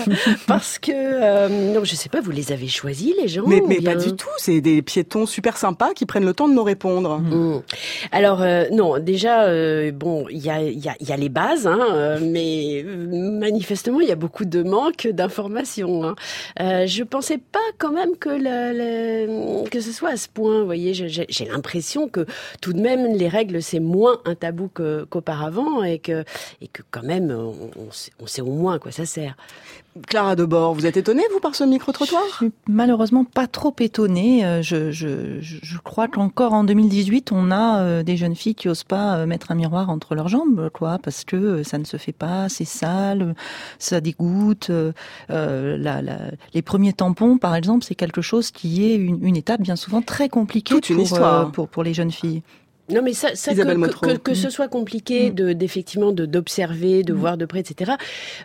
parce 0.47 0.77
que 0.79 0.91
euh, 0.93 1.49
non, 1.73 1.83
je 1.83 1.95
sais 1.95 2.09
pas, 2.09 2.21
vous 2.21 2.31
les 2.31 2.51
avez 2.51 2.67
choisis 2.67 3.13
les 3.19 3.27
gens 3.27 3.43
mais 3.47 3.61
mais 3.67 3.79
bien- 3.79 3.93
pas 3.93 3.99
du 3.99 4.15
tout, 4.15 4.27
c'est 4.37 4.61
des 4.61 4.81
piétons 4.81 5.25
super 5.25 5.57
sympas 5.57 5.93
qui 5.93 6.05
prennent 6.05 6.25
le 6.25 6.33
temps 6.33 6.47
de 6.47 6.53
nous 6.53 6.63
répondre. 6.63 7.19
Mm. 7.19 7.61
Alors 8.11 8.41
euh, 8.41 8.65
non, 8.71 8.99
déjà 8.99 9.43
euh, 9.45 9.91
bon, 9.91 10.25
il 10.29 10.39
y 10.45 10.49
a, 10.49 10.61
y, 10.61 10.87
a, 10.87 10.95
y 10.99 11.11
a 11.11 11.17
les 11.17 11.29
bases, 11.29 11.65
hein, 11.67 11.79
euh, 11.93 12.19
mais 12.21 12.83
euh, 12.85 13.07
manifestement 13.71 14.01
il 14.01 14.07
y 14.09 14.11
a 14.11 14.15
beaucoup 14.15 14.43
de 14.45 14.63
manque 14.63 15.07
d'informations. 15.07 16.03
Hein. 16.03 16.15
Euh, 16.59 16.85
je 16.87 17.03
pensais 17.03 17.37
pas 17.37 17.59
quand 17.77 17.91
même 17.93 18.17
que 18.17 19.69
que 19.69 19.79
ce 19.79 19.91
soit 19.93 20.09
à 20.09 20.17
ce 20.17 20.27
point. 20.27 20.59
Vous 20.59 20.65
voyez, 20.65 20.93
j'ai- 20.93 21.45
l'impression 21.45 22.07
que 22.09 22.25
tout 22.61 22.73
de 22.73 22.81
même 22.81 23.15
les 23.15 23.29
règles 23.29 23.61
c'est 23.61 23.79
moins 23.79 24.19
un 24.25 24.35
tabou 24.35 24.69
qu'auparavant 24.73 25.83
et 25.83 25.99
que 25.99 26.23
et 26.61 26.67
que 26.67 26.81
quand 26.91 27.03
même 27.03 27.31
on 27.31 27.91
sait, 27.91 28.11
on 28.19 28.27
sait 28.27 28.41
au 28.41 28.51
moins 28.51 28.75
à 28.75 28.79
quoi 28.79 28.91
ça 28.91 29.05
sert. 29.05 29.35
Clara 30.07 30.37
Debord, 30.37 30.73
vous 30.73 30.85
êtes 30.85 30.95
étonnée 30.95 31.23
vous 31.33 31.41
par 31.41 31.53
ce 31.53 31.65
micro-trottoir 31.65 32.23
Je 32.31 32.35
suis 32.35 32.51
malheureusement 32.69 33.25
pas 33.25 33.45
trop 33.45 33.75
étonnée. 33.79 34.45
Euh, 34.45 34.61
Je, 34.61 34.89
je, 34.91 35.77
crois 35.83 36.07
qu'encore 36.07 36.53
en 36.53 36.63
2018, 36.63 37.33
on 37.33 37.51
a 37.51 37.81
euh, 37.81 38.03
des 38.03 38.15
jeunes 38.15 38.35
filles 38.35 38.55
qui 38.55 38.69
osent 38.69 38.85
pas 38.85 39.17
euh, 39.17 39.25
mettre 39.25 39.51
un 39.51 39.55
miroir 39.55 39.89
entre 39.89 40.15
leurs 40.15 40.29
jambes, 40.29 40.69
quoi, 40.73 40.97
parce 41.03 41.25
que 41.25 41.63
ça 41.63 41.77
ne 41.77 41.83
se 41.83 41.97
fait 41.97 42.13
pas, 42.13 42.47
c'est 42.47 42.63
sale, 42.63 43.35
ça 43.79 43.99
dégoûte. 43.99 44.69
euh, 44.69 44.93
la, 45.29 46.01
la- 46.01 46.31
les 46.53 46.61
premiers 46.61 46.93
tampons, 46.93 47.37
par 47.37 47.53
exemple, 47.55 47.83
c'est 47.83 47.95
quelque 47.95 48.21
chose 48.21 48.51
qui 48.51 48.85
est 48.89 48.95
une, 48.95 49.19
une 49.25 49.35
étape 49.35 49.61
bien 49.61 49.75
souvent 49.75 50.01
très 50.01 50.29
compliquée 50.29 50.73
Toute 50.73 50.89
une 50.89 50.95
pour, 50.95 51.03
histoire. 51.03 51.47
euh, 51.47 51.51
pour, 51.51 51.67
pour 51.67 51.83
les 51.83 51.93
jeunes 51.93 52.11
filles. 52.11 52.43
Non, 52.89 53.01
mais 53.01 53.13
ça, 53.13 53.35
ça 53.35 53.53
que, 53.53 54.17
que, 54.17 54.33
ce 54.33 54.49
soit 54.49 54.67
compliqué 54.67 55.29
de 55.31 55.53
d'effectivement 55.53 56.11
de 56.11 56.25
d'observer, 56.25 57.03
de 57.03 57.13
voir 57.13 57.37
de 57.37 57.45
près, 57.45 57.59
etc. 57.59 57.93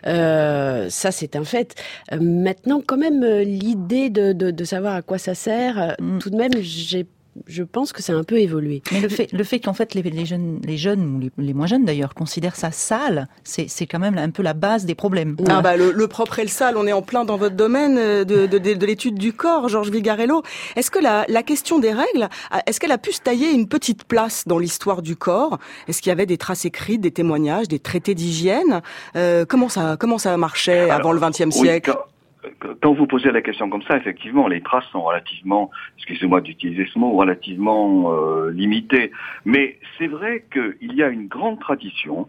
Euh, 0.05 0.89
ça, 0.89 1.11
c'est 1.11 1.35
un 1.35 1.43
fait. 1.43 1.75
Euh, 2.11 2.17
maintenant, 2.21 2.81
quand 2.85 2.97
même, 2.97 3.23
euh, 3.23 3.43
l'idée 3.43 4.09
de, 4.09 4.33
de, 4.33 4.51
de 4.51 4.63
savoir 4.63 4.95
à 4.95 5.01
quoi 5.01 5.17
ça 5.17 5.35
sert, 5.35 5.95
Mm. 5.99 6.19
tout 6.19 6.29
de 6.29 6.35
même, 6.35 6.51
j'ai 6.59 7.05
je 7.45 7.63
pense 7.63 7.93
que 7.93 8.01
c'est 8.01 8.13
un 8.13 8.23
peu 8.23 8.39
évolué. 8.39 8.81
Mais 8.91 8.99
le 9.01 9.09
fait, 9.09 9.31
le 9.31 9.43
fait 9.43 9.59
qu'en 9.59 9.73
fait 9.73 9.93
les, 9.93 10.01
les 10.01 10.25
jeunes, 10.25 10.59
les 10.65 10.77
jeunes 10.77 11.15
ou 11.15 11.19
les, 11.19 11.31
les 11.37 11.53
moins 11.53 11.67
jeunes 11.67 11.85
d'ailleurs 11.85 12.13
considèrent 12.13 12.55
ça 12.55 12.71
sale, 12.71 13.27
c'est 13.43 13.67
c'est 13.69 13.85
quand 13.85 13.99
même 13.99 14.17
un 14.17 14.29
peu 14.29 14.43
la 14.43 14.53
base 14.53 14.85
des 14.85 14.95
problèmes. 14.95 15.35
Ah 15.49 15.61
bah 15.61 15.77
le, 15.77 15.91
le 15.91 16.07
propre 16.07 16.39
et 16.39 16.43
le 16.43 16.47
sale, 16.49 16.77
on 16.77 16.87
est 16.87 16.93
en 16.93 17.01
plein 17.01 17.25
dans 17.25 17.37
votre 17.37 17.55
domaine 17.55 17.97
euh, 17.97 18.23
de, 18.23 18.45
de, 18.45 18.57
de, 18.57 18.73
de 18.73 18.85
l'étude 18.85 19.15
du 19.15 19.33
corps, 19.33 19.69
Georges 19.69 19.89
Vigarello. 19.91 20.41
Est-ce 20.75 20.89
que 20.91 20.99
la, 20.99 21.25
la 21.27 21.43
question 21.43 21.79
des 21.79 21.91
règles, 21.93 22.29
a- 22.51 22.63
est-ce 22.65 22.79
qu'elle 22.79 22.91
a 22.91 22.97
pu 22.97 23.11
se 23.11 23.21
tailler 23.21 23.51
une 23.51 23.67
petite 23.67 24.03
place 24.05 24.43
dans 24.47 24.57
l'histoire 24.59 25.01
du 25.01 25.15
corps? 25.15 25.59
Est-ce 25.87 26.01
qu'il 26.01 26.09
y 26.09 26.13
avait 26.13 26.25
des 26.25 26.37
traces 26.37 26.65
écrites, 26.65 27.01
des 27.01 27.11
témoignages, 27.11 27.67
des 27.67 27.79
traités 27.79 28.15
d'hygiène? 28.15 28.81
Euh, 29.15 29.45
Comment 29.47 29.69
ça 29.69 29.97
comment 29.99 30.17
ça 30.17 30.35
marchait 30.37 30.89
avant 30.89 31.11
le 31.11 31.19
XXe 31.19 31.45
Oui, 31.45 31.51
siècle? 31.51 31.91
quand, 31.93 31.99
quand 32.81 32.93
vous 32.93 33.07
posez 33.07 33.31
la 33.31 33.41
question 33.41 33.69
comme 33.69 33.83
ça, 33.83 33.97
effectivement, 33.97 34.47
les 34.47 34.61
traces 34.61 34.87
sont 34.91 35.01
relativement, 35.01 35.71
excusez-moi 35.97 36.41
d'utiliser 36.41 36.87
ce 36.93 36.99
mot, 36.99 37.11
relativement 37.11 38.13
euh, 38.13 38.51
limitées. 38.51 39.11
Mais 39.45 39.79
c'est 39.97 40.07
vrai 40.07 40.45
qu'il 40.51 40.93
y 40.93 41.03
a 41.03 41.09
une 41.09 41.27
grande 41.27 41.59
tradition 41.59 42.27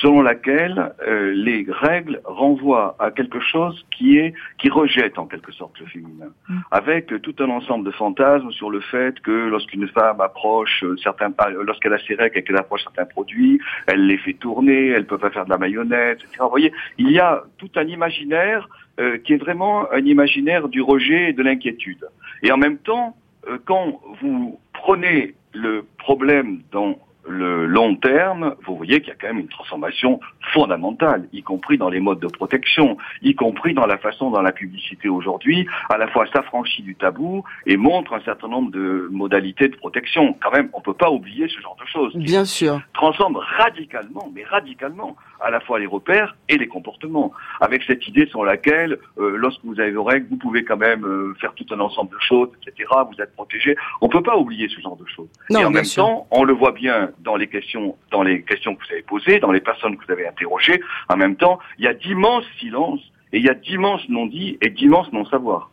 selon 0.00 0.22
laquelle 0.22 0.92
euh, 1.06 1.32
les 1.34 1.66
règles 1.68 2.20
renvoient 2.24 2.96
à 2.98 3.10
quelque 3.10 3.40
chose 3.40 3.84
qui 3.90 4.18
est 4.18 4.34
qui 4.58 4.68
rejette 4.68 5.18
en 5.18 5.26
quelque 5.26 5.52
sorte 5.52 5.78
le 5.80 5.86
féminin, 5.86 6.30
avec 6.70 7.12
euh, 7.12 7.18
tout 7.18 7.34
un 7.38 7.50
ensemble 7.50 7.84
de 7.86 7.90
fantasmes 7.92 8.50
sur 8.52 8.70
le 8.70 8.80
fait 8.80 9.18
que 9.20 9.30
lorsqu'une 9.30 9.86
femme 9.88 10.20
approche 10.20 10.82
euh, 10.82 10.96
certains, 11.02 11.32
lorsqu'elle 11.62 11.92
a 11.92 11.98
ses 11.98 12.14
règles 12.14 12.38
et 12.38 12.42
qu'elle 12.42 12.56
approche 12.56 12.82
certains 12.82 13.06
produits, 13.06 13.60
elle 13.86 14.06
les 14.06 14.18
fait 14.18 14.34
tourner, 14.34 14.88
elle 14.88 15.06
peut 15.06 15.18
pas 15.18 15.30
faire 15.30 15.44
de 15.44 15.50
la 15.50 15.58
mayonnaise, 15.58 16.16
etc. 16.16 16.38
Vous 16.40 16.50
voyez, 16.50 16.72
il 16.98 17.10
y 17.10 17.20
a 17.20 17.44
tout 17.58 17.70
un 17.76 17.86
imaginaire 17.86 18.68
euh, 19.00 19.18
qui 19.18 19.32
est 19.32 19.38
vraiment 19.38 19.90
un 19.92 20.04
imaginaire 20.04 20.68
du 20.68 20.80
rejet 20.80 21.30
et 21.30 21.32
de 21.32 21.42
l'inquiétude. 21.42 22.06
Et 22.42 22.52
en 22.52 22.56
même 22.56 22.78
temps, 22.78 23.16
euh, 23.48 23.58
quand 23.64 24.00
vous 24.20 24.60
prenez 24.72 25.34
le 25.52 25.84
problème 25.98 26.60
dans 26.72 26.98
le 27.26 27.66
long 27.66 27.96
terme, 27.96 28.54
vous 28.66 28.76
voyez 28.76 29.00
qu'il 29.00 29.08
y 29.08 29.12
a 29.12 29.14
quand 29.18 29.28
même 29.28 29.38
une 29.38 29.48
transformation 29.48 30.20
fondamentale, 30.52 31.26
y 31.32 31.42
compris 31.42 31.78
dans 31.78 31.88
les 31.88 32.00
modes 32.00 32.20
de 32.20 32.26
protection, 32.26 32.96
y 33.22 33.34
compris 33.34 33.74
dans 33.74 33.86
la 33.86 33.98
façon 33.98 34.30
dont 34.30 34.40
la 34.40 34.52
publicité 34.52 35.08
aujourd'hui, 35.08 35.66
à 35.88 35.96
la 35.96 36.06
fois 36.08 36.26
s'affranchit 36.32 36.82
du 36.82 36.94
tabou 36.94 37.44
et 37.66 37.76
montre 37.76 38.12
un 38.14 38.20
certain 38.20 38.48
nombre 38.48 38.70
de 38.70 39.08
modalités 39.10 39.68
de 39.68 39.76
protection. 39.76 40.36
Quand 40.42 40.50
même, 40.50 40.68
on 40.74 40.80
peut 40.80 40.94
pas 40.94 41.10
oublier 41.10 41.48
ce 41.48 41.60
genre 41.60 41.76
de 41.80 41.86
choses. 41.86 42.14
Bien 42.16 42.44
sûr. 42.44 42.80
Transforme 42.92 43.36
radicalement, 43.36 44.30
mais 44.34 44.44
radicalement, 44.44 45.16
à 45.44 45.50
la 45.50 45.60
fois 45.60 45.78
les 45.78 45.86
repères 45.86 46.36
et 46.48 46.56
les 46.56 46.66
comportements. 46.66 47.32
Avec 47.60 47.82
cette 47.84 48.08
idée 48.08 48.26
sur 48.26 48.44
laquelle, 48.44 48.98
euh, 49.18 49.36
lorsque 49.36 49.64
vous 49.64 49.78
avez 49.78 49.92
vos 49.92 50.04
règles, 50.04 50.26
vous 50.30 50.36
pouvez 50.36 50.64
quand 50.64 50.76
même 50.76 51.04
euh, 51.04 51.34
faire 51.40 51.52
tout 51.54 51.66
un 51.70 51.80
ensemble 51.80 52.10
de 52.10 52.20
choses, 52.20 52.48
etc. 52.66 52.88
Vous 53.12 53.22
êtes 53.22 53.34
protégé. 53.34 53.76
On 54.00 54.08
peut 54.08 54.22
pas 54.22 54.36
oublier 54.36 54.68
ce 54.68 54.80
genre 54.80 54.96
de 54.96 55.06
choses. 55.06 55.28
Non, 55.50 55.60
et 55.60 55.64
en 55.64 55.70
même 55.70 55.84
sûr. 55.84 56.04
temps, 56.04 56.26
on 56.30 56.44
le 56.44 56.54
voit 56.54 56.72
bien 56.72 57.10
dans 57.20 57.36
les 57.36 57.46
questions, 57.46 57.96
dans 58.10 58.22
les 58.22 58.42
questions 58.42 58.74
que 58.74 58.84
vous 58.84 58.92
avez 58.92 59.02
posées, 59.02 59.38
dans 59.38 59.52
les 59.52 59.60
personnes 59.60 59.96
que 59.96 60.04
vous 60.06 60.12
avez 60.12 60.26
interrogées. 60.26 60.80
En 61.08 61.16
même 61.16 61.36
temps, 61.36 61.58
il 61.78 61.84
y 61.84 61.88
a 61.88 61.94
d'immenses 61.94 62.46
silences 62.58 63.02
et 63.32 63.38
il 63.38 63.44
y 63.44 63.50
a 63.50 63.54
d'immenses 63.54 64.08
non-dits 64.08 64.58
et 64.62 64.70
d'immenses 64.70 65.12
non-savoirs. 65.12 65.70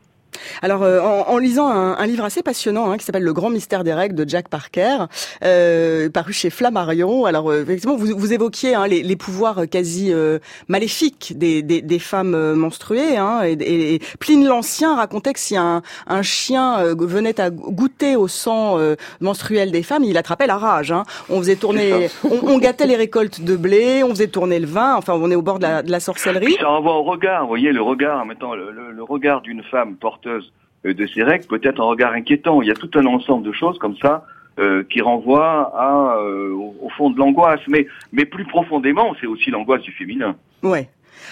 Alors, 0.62 0.84
euh, 0.84 1.00
en, 1.00 1.34
en, 1.34 1.38
lisant 1.38 1.70
un, 1.70 1.98
un, 1.98 2.06
livre 2.06 2.24
assez 2.24 2.44
passionnant 2.44 2.92
hein, 2.92 2.98
qui 2.98 3.06
s'appelle 3.06 3.24
Le 3.24 3.34
Grand 3.34 3.50
Mystère 3.50 3.84
des 3.84 3.94
règles 3.94 4.16
de 4.16 4.28
Jack 4.28 4.50
Parker, 4.50 5.06
euh, 5.44 6.10
paru 6.10 6.34
chez 6.34 6.50
Flammarion. 6.50 7.26
Alors, 7.26 7.52
euh, 7.52 7.64
effectivement, 7.64 7.96
vous, 7.96 8.18
vous 8.18 8.34
évoquiez 8.34 8.76
hein, 8.76 8.88
les, 8.88 9.04
les, 9.04 9.16
pouvoirs 9.16 9.62
quasi 9.70 10.12
euh, 10.12 10.40
maléfiques 10.68 11.34
des, 11.38 11.62
des, 11.62 11.82
des 11.82 12.00
femmes 12.00 12.54
menstruées. 12.54 13.18
Hein, 13.18 13.42
et, 13.44 13.96
et, 13.96 14.00
Pline 14.20 14.46
l'Ancien 14.46 14.96
racontait 14.96 15.34
que 15.34 15.40
si 15.40 15.58
un, 15.58 15.82
un 16.08 16.22
chien 16.22 16.84
venait 16.96 17.40
à 17.40 17.50
goûter 17.50 18.16
au 18.16 18.28
sang 18.28 18.78
menstruel 19.20 19.72
des 19.72 19.84
femmes, 19.84 20.04
il 20.04 20.18
attrapait 20.18 20.48
la 20.48 20.58
rage. 20.58 20.92
Hein. 20.92 21.04
On 21.30 21.40
faisait 21.40 21.56
tourner, 21.56 22.08
on, 22.24 22.48
on, 22.48 22.58
gâtait 22.58 22.88
les 22.88 22.96
récoltes 22.96 23.42
de 23.42 23.56
blé, 23.56 24.04
on 24.04 24.10
faisait 24.10 24.28
tourner 24.28 24.60
le 24.60 24.68
vin. 24.68 24.96
Enfin, 24.96 25.14
on 25.14 25.30
est 25.32 25.36
au 25.36 25.42
bord 25.42 25.60
de 25.60 25.64
la, 25.64 25.84
de 25.84 25.92
la 25.92 26.00
sorcellerie. 26.00 26.58
Ça 26.60 26.68
renvoie 26.68 26.96
au 26.96 27.04
regard. 27.04 27.44
Vous 27.44 27.50
voyez, 27.50 27.72
le 27.72 27.82
regard, 27.82 28.26
maintenant, 28.26 28.54
le, 28.56 28.72
le, 28.72 28.92
le 28.92 29.04
regard 29.04 29.42
d'une 29.42 29.64
femme 29.64 29.96
porteuse 30.32 30.54
de 30.84 31.08
ces 31.14 31.24
règles 31.24 31.46
peut 31.46 31.62
être 31.64 31.80
un 31.80 31.86
regard 31.86 32.14
inquiétant. 32.14 32.62
Il 32.62 32.68
y 32.68 32.72
a 32.72 32.76
tout 32.76 32.90
un 32.96 33.06
ensemble 33.06 33.46
de 33.46 33.52
choses 33.52 33.78
comme 33.78 33.96
ça 33.98 34.26
euh, 34.60 34.84
qui 34.90 35.02
renvoient 35.02 35.72
à, 35.76 36.18
euh, 36.18 36.52
au, 36.52 36.76
au, 36.82 36.90
fond 36.90 37.10
de 37.10 37.18
l'angoisse. 37.18 37.62
Mais, 37.68 37.88
mais 38.12 38.26
plus 38.26 38.46
profondément, 38.46 39.16
c'est 39.22 39.28
aussi 39.28 39.52
l'angoisse 39.52 39.82
du 39.84 39.92
féminin. 39.92 40.36
Ouais. 40.64 40.90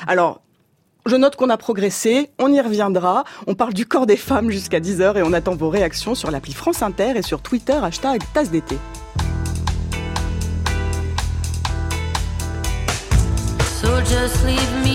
Alors, 0.07 0.41
je 1.05 1.15
note 1.15 1.35
qu'on 1.35 1.49
a 1.49 1.57
progressé, 1.57 2.29
on 2.37 2.53
y 2.53 2.61
reviendra. 2.61 3.23
On 3.47 3.55
parle 3.55 3.73
du 3.73 3.85
corps 3.85 4.05
des 4.05 4.17
femmes 4.17 4.51
jusqu'à 4.51 4.79
10h 4.79 5.17
et 5.17 5.23
on 5.23 5.33
attend 5.33 5.55
vos 5.55 5.69
réactions 5.69 6.13
sur 6.13 6.29
l'appli 6.29 6.53
France 6.53 6.83
Inter 6.83 7.13
et 7.15 7.21
sur 7.21 7.41
Twitter, 7.41 7.79
hashtag 7.81 8.21
tasse 8.33 8.51
d'été. 8.51 8.75
So 13.81 13.87
just 14.01 14.45
leave 14.45 14.83
me 14.83 14.88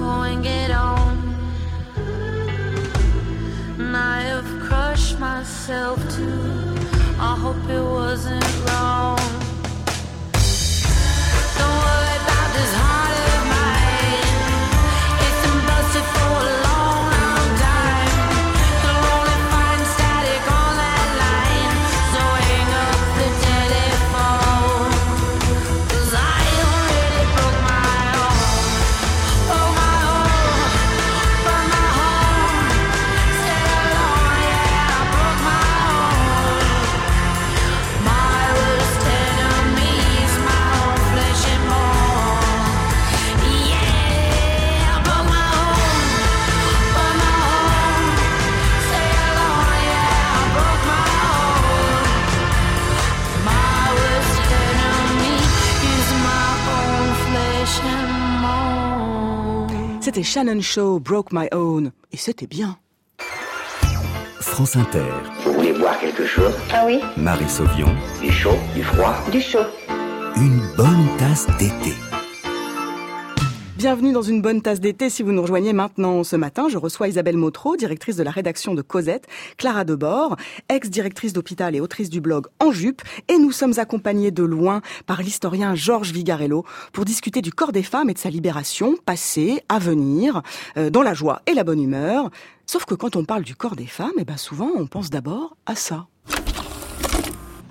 go 0.00 0.22
and 0.22 0.42
on. 0.72 1.16
And 3.78 3.94
I 3.94 4.22
have 4.32 4.50
crushed 4.66 5.18
myself 5.18 5.98
too. 6.16 6.74
I 7.18 7.36
hope 7.38 7.62
it 7.68 7.82
wasn't 7.82 8.44
wrong. 8.66 9.19
C'était 60.12 60.24
Shannon 60.24 60.60
Shaw, 60.60 60.98
Broke 60.98 61.28
My 61.30 61.46
Own. 61.52 61.92
Et 62.10 62.16
c'était 62.16 62.48
bien. 62.48 62.76
France 64.40 64.74
Inter, 64.74 65.06
Vous 65.44 65.52
voulez 65.52 65.72
boire 65.72 66.00
quelque 66.00 66.26
chose? 66.26 66.52
Ah 66.74 66.82
oui 66.84 66.98
Marie 67.16 67.48
Sauvion, 67.48 67.94
Du 68.20 68.32
chaud, 68.32 68.58
du 68.74 68.82
froid? 68.82 69.14
Du 69.30 69.40
chaud. 69.40 69.60
une 70.34 70.60
bonne 70.76 71.06
tasse 71.16 71.46
d'été. 71.60 71.94
Bienvenue 73.80 74.12
dans 74.12 74.20
une 74.20 74.42
bonne 74.42 74.60
tasse 74.60 74.78
d'été 74.78 75.08
si 75.08 75.22
vous 75.22 75.32
nous 75.32 75.40
rejoignez 75.40 75.72
maintenant. 75.72 76.22
Ce 76.22 76.36
matin, 76.36 76.68
je 76.68 76.76
reçois 76.76 77.08
Isabelle 77.08 77.38
Motro, 77.38 77.78
directrice 77.78 78.14
de 78.14 78.22
la 78.22 78.30
rédaction 78.30 78.74
de 78.74 78.82
Cosette, 78.82 79.26
Clara 79.56 79.84
Debord, 79.84 80.36
ex-directrice 80.68 81.32
d'hôpital 81.32 81.74
et 81.74 81.80
autrice 81.80 82.10
du 82.10 82.20
blog 82.20 82.48
En 82.58 82.72
Jupe, 82.72 83.00
et 83.28 83.38
nous 83.38 83.52
sommes 83.52 83.78
accompagnés 83.78 84.32
de 84.32 84.42
loin 84.42 84.82
par 85.06 85.22
l'historien 85.22 85.74
Georges 85.74 86.12
Vigarello 86.12 86.66
pour 86.92 87.06
discuter 87.06 87.40
du 87.40 87.54
corps 87.54 87.72
des 87.72 87.82
femmes 87.82 88.10
et 88.10 88.12
de 88.12 88.18
sa 88.18 88.28
libération, 88.28 88.96
passée, 89.06 89.62
à 89.70 89.78
venir, 89.78 90.42
euh, 90.76 90.90
dans 90.90 91.00
la 91.00 91.14
joie 91.14 91.40
et 91.46 91.54
la 91.54 91.64
bonne 91.64 91.80
humeur. 91.80 92.28
Sauf 92.66 92.84
que 92.84 92.94
quand 92.94 93.16
on 93.16 93.24
parle 93.24 93.44
du 93.44 93.56
corps 93.56 93.76
des 93.76 93.86
femmes, 93.86 94.12
eh 94.18 94.24
ben 94.24 94.36
souvent 94.36 94.68
on 94.76 94.86
pense 94.86 95.08
d'abord 95.08 95.56
à 95.64 95.74
ça. 95.74 96.06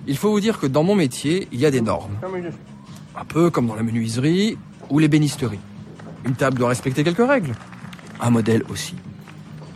Il 0.08 0.16
faut 0.16 0.32
vous 0.32 0.40
dire 0.40 0.58
que 0.58 0.66
dans 0.66 0.82
mon 0.82 0.96
métier, 0.96 1.46
il 1.52 1.60
y 1.60 1.66
a 1.66 1.70
des 1.70 1.82
normes. 1.82 2.18
Un 3.14 3.24
peu 3.24 3.50
comme 3.50 3.68
dans 3.68 3.76
la 3.76 3.84
menuiserie 3.84 4.58
ou 4.90 4.98
l'ébénisterie. 4.98 5.60
Une 6.24 6.34
table 6.34 6.58
doit 6.58 6.68
respecter 6.68 7.04
quelques 7.04 7.26
règles. 7.26 7.52
Un 8.20 8.30
modèle 8.30 8.62
aussi. 8.68 8.94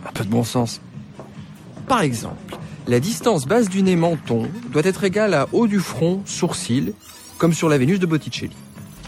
Un 0.07 0.11
peu 0.11 0.23
de 0.23 0.29
bon 0.29 0.43
sens. 0.43 0.81
Par 1.87 2.01
exemple, 2.01 2.57
la 2.87 2.99
distance 2.99 3.45
base 3.45 3.69
du 3.69 3.81
nez 3.81 3.95
menton 3.95 4.47
doit 4.71 4.85
être 4.85 5.03
égale 5.03 5.33
à 5.33 5.47
haut 5.51 5.67
du 5.67 5.79
front 5.79 6.21
sourcil, 6.25 6.93
comme 7.37 7.53
sur 7.53 7.69
la 7.69 7.77
Vénus 7.77 7.99
de 7.99 8.05
Botticelli. 8.05 8.55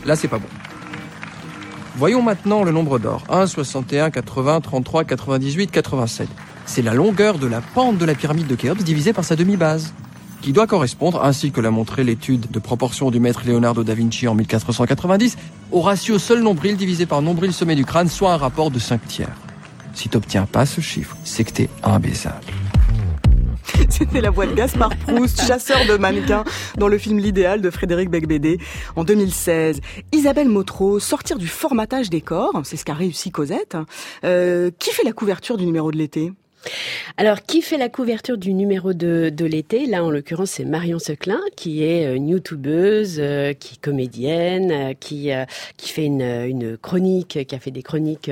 Là, 0.05 0.15
c'est 0.15 0.27
pas 0.27 0.39
bon. 0.39 0.47
Voyons 1.95 2.21
maintenant 2.21 2.63
le 2.63 2.71
nombre 2.71 2.99
d'or. 2.99 3.23
1, 3.29 3.47
61, 3.47 4.11
80, 4.11 4.61
33, 4.61 5.03
98, 5.03 5.71
87. 5.71 6.29
C'est 6.65 6.81
la 6.81 6.93
longueur 6.93 7.39
de 7.39 7.47
la 7.47 7.61
pente 7.61 7.97
de 7.97 8.05
la 8.05 8.13
pyramide 8.13 8.47
de 8.47 8.55
Khéops 8.55 8.83
divisée 8.83 9.13
par 9.13 9.25
sa 9.25 9.35
demi-base 9.35 9.93
qui 10.41 10.53
doit 10.53 10.67
correspondre, 10.67 11.23
ainsi 11.23 11.51
que 11.51 11.61
l'a 11.61 11.71
montré 11.71 12.03
l'étude 12.03 12.49
de 12.51 12.59
proportion 12.59 13.11
du 13.11 13.19
maître 13.19 13.41
Leonardo 13.45 13.83
da 13.83 13.93
Vinci 13.93 14.27
en 14.27 14.35
1490, 14.35 15.37
au 15.71 15.81
ratio 15.81 16.19
seul 16.19 16.41
nombril 16.41 16.77
divisé 16.77 17.05
par 17.05 17.21
nombril 17.21 17.53
sommet 17.53 17.75
du 17.75 17.85
crâne, 17.85 18.09
soit 18.09 18.33
un 18.33 18.37
rapport 18.37 18.71
de 18.71 18.79
5 18.79 19.05
tiers. 19.07 19.35
Si 19.93 20.09
t'obtiens 20.09 20.45
pas 20.45 20.65
ce 20.65 20.81
chiffre, 20.81 21.17
c'est 21.23 21.43
que 21.43 21.51
t'es 21.51 21.69
imbaisable. 21.83 22.45
C'était 23.89 24.21
la 24.21 24.29
voix 24.29 24.45
de 24.45 24.53
Gaspard 24.53 24.95
Proust, 24.97 25.45
chasseur 25.45 25.85
de 25.87 25.97
mannequins, 25.97 26.43
dans 26.77 26.87
le 26.87 26.97
film 26.97 27.17
L'idéal 27.17 27.61
de 27.61 27.69
Frédéric 27.69 28.09
Becbédé 28.09 28.59
en 28.95 29.03
2016. 29.03 29.81
Isabelle 30.11 30.49
Motro, 30.49 30.99
sortir 30.99 31.37
du 31.37 31.47
formatage 31.47 32.09
des 32.09 32.21
corps, 32.21 32.61
c'est 32.63 32.77
ce 32.77 32.85
qu'a 32.85 32.93
réussi 32.93 33.31
Cosette. 33.31 33.77
Euh, 34.23 34.71
qui 34.79 34.91
fait 34.91 35.03
la 35.03 35.13
couverture 35.13 35.57
du 35.57 35.65
numéro 35.65 35.91
de 35.91 35.97
l'été? 35.97 36.31
Alors, 37.19 37.41
qui 37.41 37.63
fait 37.63 37.77
la 37.77 37.89
couverture 37.89 38.37
du 38.37 38.53
numéro 38.53 38.93
de, 38.93 39.31
de 39.33 39.45
l'été? 39.45 39.87
Là, 39.87 40.03
en 40.03 40.11
l'occurrence, 40.11 40.51
c'est 40.51 40.65
Marion 40.65 40.99
Seclin, 40.99 41.39
qui 41.55 41.83
est 41.83 42.05
euh, 42.05 42.15
une 42.15 42.29
youtubeuse, 42.29 43.17
euh, 43.19 43.53
qui 43.53 43.73
est 43.73 43.81
comédienne, 43.81 44.71
euh, 44.71 44.93
qui, 44.93 45.31
qui 45.77 45.89
fait 45.89 46.05
une, 46.05 46.21
une 46.21 46.77
chronique, 46.77 47.39
qui 47.47 47.55
a 47.55 47.59
fait 47.59 47.71
des 47.71 47.81
chroniques 47.81 48.29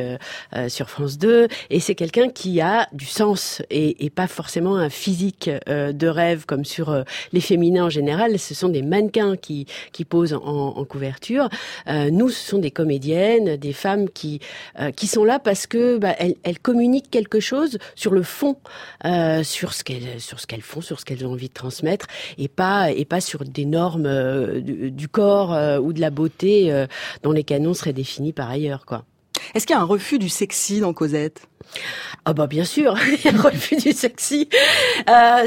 sur 0.67 0.89
France 0.89 1.17
2. 1.17 1.47
Et 1.69 1.79
c'est 1.79 1.95
quelqu'un 1.95 2.29
qui 2.29 2.61
a 2.61 2.87
du 2.93 3.05
sens 3.05 3.61
et, 3.69 4.05
et 4.05 4.09
pas 4.09 4.27
forcément 4.27 4.75
un 4.75 4.89
physique 4.89 5.49
de 5.67 6.07
rêve 6.07 6.45
comme 6.45 6.65
sur 6.65 7.03
les 7.33 7.41
féminins 7.41 7.85
en 7.85 7.89
général. 7.89 8.37
Ce 8.39 8.53
sont 8.53 8.69
des 8.69 8.81
mannequins 8.81 9.35
qui, 9.35 9.65
qui 9.91 10.05
posent 10.05 10.33
en, 10.33 10.39
en 10.77 10.85
couverture. 10.85 11.49
Nous, 11.87 12.29
ce 12.29 12.49
sont 12.49 12.59
des 12.59 12.71
comédiennes, 12.71 13.57
des 13.57 13.73
femmes 13.73 14.09
qui, 14.09 14.39
qui 14.95 15.07
sont 15.07 15.23
là 15.23 15.39
parce 15.39 15.67
que 15.67 15.97
bah, 15.97 16.15
elles, 16.19 16.35
elles 16.43 16.59
communiquent 16.59 17.11
quelque 17.11 17.39
chose 17.39 17.77
sur 17.95 18.11
le 18.11 18.23
fond, 18.25 18.57
euh, 19.05 19.43
sur 19.43 19.73
ce 19.73 19.83
qu'elles 19.83 20.19
sur 20.19 20.39
ce 20.39 20.47
qu'elles 20.47 20.61
font, 20.61 20.81
sur 20.81 20.99
ce 20.99 21.05
qu'elles 21.05 21.25
ont 21.25 21.31
envie 21.31 21.49
de 21.49 21.53
transmettre, 21.53 22.07
et 22.37 22.47
pas 22.47 22.91
et 22.91 23.05
pas 23.05 23.21
sur 23.21 23.43
des 23.45 23.65
normes 23.65 24.05
euh, 24.05 24.61
du, 24.61 25.07
corps 25.07 25.53
euh, 25.53 25.79
ou 25.79 25.93
de 25.93 26.01
la 26.01 26.09
beauté 26.09 26.71
euh, 26.71 26.87
dont 27.23 27.31
les 27.31 27.43
canons 27.43 27.73
seraient 27.73 27.93
définis 27.93 28.33
par 28.33 28.49
ailleurs, 28.49 28.85
quoi. 28.85 29.05
Est-ce 29.53 29.65
qu'il 29.65 29.75
y 29.75 29.79
a 29.79 29.81
un 29.81 29.85
refus 29.85 30.19
du 30.19 30.29
sexy 30.29 30.79
dans 30.79 30.93
Cosette? 30.93 31.47
Ah 32.25 32.33
bah 32.33 32.47
bien 32.47 32.63
sûr, 32.63 32.95
il 33.07 33.23
y 33.23 33.27
a 33.27 33.37
un 33.37 33.41
refus 33.41 33.75
du 33.75 33.91
sexy. 33.91 34.49
Euh, 35.09 35.45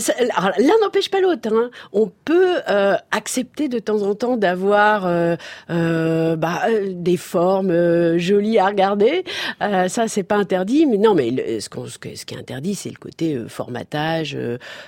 L'un 0.58 0.78
n'empêche 0.80 1.10
pas 1.10 1.20
l'autre. 1.20 1.48
Hein. 1.52 1.70
On 1.92 2.10
peut 2.24 2.56
euh, 2.68 2.94
accepter 3.10 3.68
de 3.68 3.78
temps 3.78 4.02
en 4.02 4.14
temps 4.14 4.36
d'avoir 4.36 5.06
euh, 5.06 5.36
euh, 5.70 6.36
bah, 6.36 6.62
euh, 6.68 6.92
des 6.94 7.16
formes 7.16 8.16
jolies 8.16 8.58
à 8.58 8.66
regarder. 8.66 9.24
Ça, 9.60 10.06
c'est 10.06 10.22
pas 10.22 10.36
interdit. 10.36 10.86
Mais 10.86 10.98
non, 10.98 11.14
mais 11.14 11.60
ce, 11.60 11.68
qui 11.98 12.34
est 12.34 12.38
interdit, 12.38 12.74
c'est 12.74 12.90
le 12.90 12.96
côté 12.96 13.38
formatage, 13.48 14.36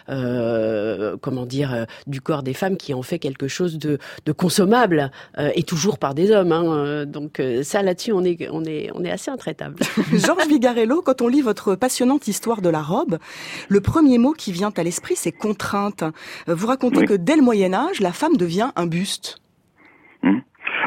comment 0.06 1.46
dire, 1.46 1.86
du 2.06 2.20
corps 2.20 2.42
des 2.42 2.54
femmes 2.54 2.76
qui 2.76 2.94
en 2.94 3.02
fait 3.02 3.18
quelque 3.18 3.48
chose 3.48 3.78
de, 3.78 3.98
consommable 4.32 5.10
et 5.54 5.64
toujours 5.64 5.98
par 5.98 6.14
des 6.14 6.30
hommes. 6.30 6.52
Hein. 6.52 7.06
Donc 7.06 7.42
ça, 7.62 7.82
là-dessus, 7.82 8.12
on 8.12 8.24
est, 8.24 8.48
on 8.52 8.64
est, 8.64 8.90
on 9.00 9.04
est 9.04 9.10
assez 9.10 9.30
intraitable. 9.30 9.76
Georges 10.12 10.46
Vigarello, 10.46 11.00
quand 11.02 11.22
on 11.22 11.28
lit 11.28 11.40
votre 11.40 11.74
passionnante 11.74 12.28
histoire 12.28 12.60
de 12.60 12.68
la 12.68 12.82
robe, 12.82 13.18
le 13.68 13.80
premier 13.80 14.18
mot 14.18 14.32
qui 14.32 14.52
vient 14.52 14.72
à 14.76 14.82
l'esprit, 14.82 15.16
c'est 15.16 15.32
contrainte. 15.32 16.04
Vous 16.46 16.66
racontez 16.66 16.98
Oui. 16.98 17.06
que 17.06 17.14
dès 17.14 17.36
le 17.36 17.42
Moyen 17.42 17.72
Âge, 17.74 18.00
la 18.00 18.12
femme 18.12 18.36
devient 18.36 18.70
un 18.76 18.86
buste. 18.86 19.38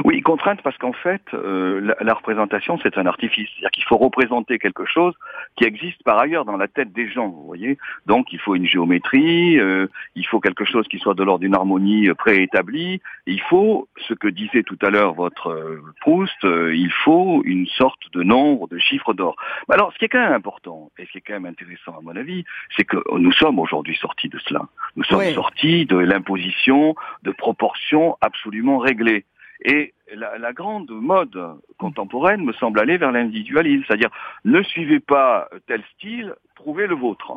Oui, 0.04 0.22
contrainte 0.22 0.62
parce 0.62 0.78
qu'en 0.78 0.94
fait, 0.94 1.22
euh, 1.34 1.80
la, 1.82 1.96
la 2.02 2.14
représentation, 2.14 2.80
c'est 2.82 2.98
un 2.98 3.06
artifice. 3.06 3.50
C'est-à-dire 3.52 3.72
qu'il 3.72 3.84
faut 3.84 3.98
représenter 3.98 4.60
quelque 4.60 4.86
chose 4.86 5.14
qui 5.56 5.66
existe 5.66 6.04
par 6.04 6.18
ailleurs 6.18 6.46
dans 6.46 6.58
la 6.58 6.68
tête 6.68 6.92
des 6.94 7.10
gens, 7.10 7.30
vous 7.30 7.46
voyez. 7.46 7.78
Donc, 8.06 8.34
il 8.34 8.40
faut 8.40 8.56
une 8.56 8.66
géométrie, 8.66 9.60
euh, 9.60 9.88
il 10.16 10.26
faut 10.26 10.40
quelque 10.40 10.66
chose 10.66 10.88
qui 10.88 11.00
soit 11.00 11.14
de 11.14 11.24
l'ordre 11.24 11.42
d'une 11.42 11.56
harmonie 11.56 12.10
euh, 12.10 12.16
préétablie. 12.16 13.02
Il 13.28 13.42
faut, 13.42 13.88
ce 14.08 14.14
que 14.14 14.28
disait 14.28 14.64
tout 14.64 14.80
à 14.82 14.90
l'heure 14.90 15.14
votre 15.14 15.50
euh, 15.50 15.82
Proust, 16.02 16.44
euh, 16.44 16.76
il 16.76 16.92
faut 16.92 17.42
une 17.46 17.68
sorte 17.68 18.02
de 18.14 18.24
nombre, 18.24 18.68
de 18.68 18.78
chiffres 18.78 19.14
d'or. 19.14 19.36
Mais 19.68 19.76
alors, 19.76 19.94
ce 19.94 20.00
qui 20.00 20.06
est 20.06 20.10
quand 20.10 20.24
même 20.24 20.34
important, 20.34 20.92
et 20.98 21.06
ce 21.06 21.12
qui 21.12 21.18
est 21.20 21.22
quand 21.22 21.34
même 21.34 21.46
intéressant 21.46 21.98
à 21.98 22.02
mon 22.02 22.16
avis, 22.16 22.44
c'est 22.76 22.84
que 22.84 22.98
nous 23.18 23.32
sommes 23.32 23.60
aujourd'hui 23.60 23.96
sortis 23.96 24.30
de 24.30 24.40
cela. 24.40 24.62
Nous 24.96 25.04
sommes 25.04 25.24
sortis 25.34 25.86
de 25.86 25.98
l'imposition 25.98 26.96
de 27.24 27.32
proportions 27.32 28.18
absolument 28.22 28.78
réglées. 28.78 29.26
Et 29.64 29.94
la, 30.14 30.38
la 30.38 30.54
grande 30.54 30.92
mode 30.92 31.40
contemporaine 31.78 32.44
me 32.44 32.54
semble 32.54 32.80
aller 32.80 32.98
vers 32.98 33.12
l'individualisme, 33.12 33.84
c'est-à-dire 33.88 34.10
ne 34.46 34.62
suivez 34.62 35.00
pas 35.00 35.50
tel 35.68 35.82
style, 35.96 36.36
trouvez 36.56 36.88
le 36.88 36.96
vôtre. 36.96 37.34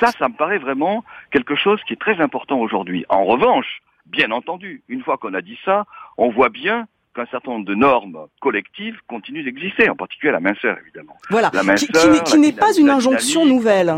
Ça, 0.00 0.10
ça 0.18 0.28
me 0.28 0.34
paraît 0.34 0.58
vraiment 0.58 1.04
quelque 1.30 1.54
chose 1.54 1.80
qui 1.86 1.92
est 1.92 2.00
très 2.00 2.20
important 2.20 2.58
aujourd'hui. 2.58 3.04
En 3.08 3.24
revanche, 3.24 3.80
bien 4.06 4.30
entendu, 4.30 4.82
une 4.88 5.02
fois 5.02 5.18
qu'on 5.18 5.34
a 5.34 5.40
dit 5.40 5.58
ça, 5.64 5.86
on 6.16 6.30
voit 6.30 6.48
bien 6.48 6.86
qu'un 7.14 7.26
certain 7.26 7.52
nombre 7.52 7.66
de 7.66 7.74
normes 7.74 8.26
collectives 8.40 8.98
continuent 9.06 9.44
d'exister, 9.44 9.88
en 9.88 9.96
particulier 9.96 10.32
la 10.32 10.40
minceur, 10.40 10.78
évidemment. 10.80 11.16
Voilà, 11.30 11.50
La 11.52 11.60
qui, 11.74 11.86
qui 11.86 11.92
minceur, 11.92 12.24
qui 12.24 12.32
la 12.34 12.38
n'est 12.38 12.52
pas 12.52 12.76
une 12.78 12.90
injonction 12.90 13.46
nouvelle. 13.46 13.92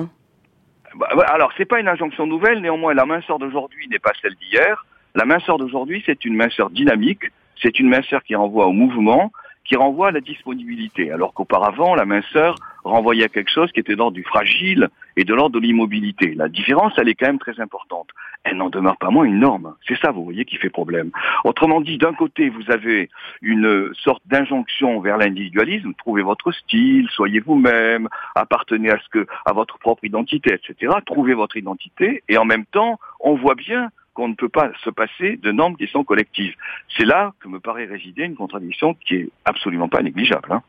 Bah, 0.97 1.09
ouais, 1.17 1.25
alors, 1.29 1.53
c'est 1.57 1.65
pas 1.65 1.81
une 1.81 1.89
injonction 1.89 2.27
nouvelle, 2.27 2.61
néanmoins, 2.61 2.95
la 2.95 3.07
minceur 3.07 3.39
d'aujourd'hui 3.39 3.89
n'est 3.89 3.99
pas 3.99 4.13
celle 4.21 4.35
d'hier. 4.37 4.87
La 5.15 5.25
minceur 5.25 5.59
d'aujourd'hui, 5.59 6.03
c'est 6.07 6.25
une 6.25 6.37
minceur 6.37 6.71
dynamique, 6.71 7.25
c'est 7.63 7.79
une 7.79 7.89
minceur 7.89 8.23
qui 8.23 8.35
renvoie 8.35 8.67
au 8.67 8.73
mouvement, 8.73 9.33
qui 9.65 9.77
renvoie 9.77 10.09
à 10.09 10.11
la 10.11 10.21
disponibilité, 10.21 11.13
alors 11.13 11.33
qu'auparavant, 11.33 11.95
la 11.95 12.05
minceur 12.05 12.57
renvoyait 12.83 13.25
à 13.25 13.29
quelque 13.29 13.51
chose 13.51 13.71
qui 13.73 13.81
était 13.81 13.93
de 13.93 13.99
l'ordre 13.99 14.17
du 14.17 14.25
fragile 14.25 14.89
et 15.17 15.25
de 15.25 15.35
l'ordre 15.35 15.61
de 15.61 15.61
l'immobilité. 15.61 16.35
La 16.35 16.49
différence, 16.49 16.93
elle 16.97 17.09
est 17.09 17.15
quand 17.15 17.27
même 17.27 17.39
très 17.39 17.61
importante. 17.61 18.09
Elle 18.43 18.57
n'en 18.57 18.71
demeure 18.71 18.97
pas 18.97 19.11
moins 19.11 19.25
une 19.25 19.39
norme. 19.39 19.75
C'est 19.87 19.99
ça, 19.99 20.11
vous 20.11 20.25
voyez, 20.25 20.45
qui 20.45 20.57
fait 20.57 20.71
problème. 20.71 21.11
Autrement 21.45 21.81
dit, 21.81 21.99
d'un 21.99 22.15
côté, 22.15 22.49
vous 22.49 22.71
avez 22.71 23.11
une 23.43 23.93
sorte 23.95 24.23
d'injonction 24.27 24.99
vers 25.01 25.19
l'individualisme, 25.19 25.93
trouvez 25.99 26.23
votre 26.23 26.51
style, 26.53 27.07
soyez 27.11 27.41
vous-même, 27.41 28.09
appartenez 28.35 28.91
à 28.91 28.99
ce 28.99 29.09
que, 29.11 29.27
à 29.45 29.53
votre 29.53 29.79
propre 29.79 30.05
identité, 30.05 30.55
etc. 30.55 30.95
Trouvez 31.05 31.35
votre 31.35 31.57
identité, 31.57 32.25
et 32.29 32.39
en 32.39 32.45
même 32.45 32.65
temps, 32.65 32.99
on 33.21 33.35
voit 33.35 33.55
bien 33.55 33.91
qu'on 34.21 34.29
ne 34.29 34.35
peut 34.35 34.51
pas 34.51 34.71
se 34.85 34.91
passer 34.91 35.39
de 35.39 35.51
normes 35.51 35.77
qui 35.79 35.87
sont 35.87 36.05
collectives. 36.05 36.55
C'est 36.95 37.07
là 37.07 37.33
que 37.41 37.49
me 37.49 37.59
paraît 37.59 37.87
résider 37.87 38.25
une 38.25 38.37
contradiction 38.37 38.93
qui 38.93 39.15
est 39.15 39.31
absolument 39.47 39.89
pas 39.89 40.03
négligeable. 40.03 40.53
Hein. 40.53 40.63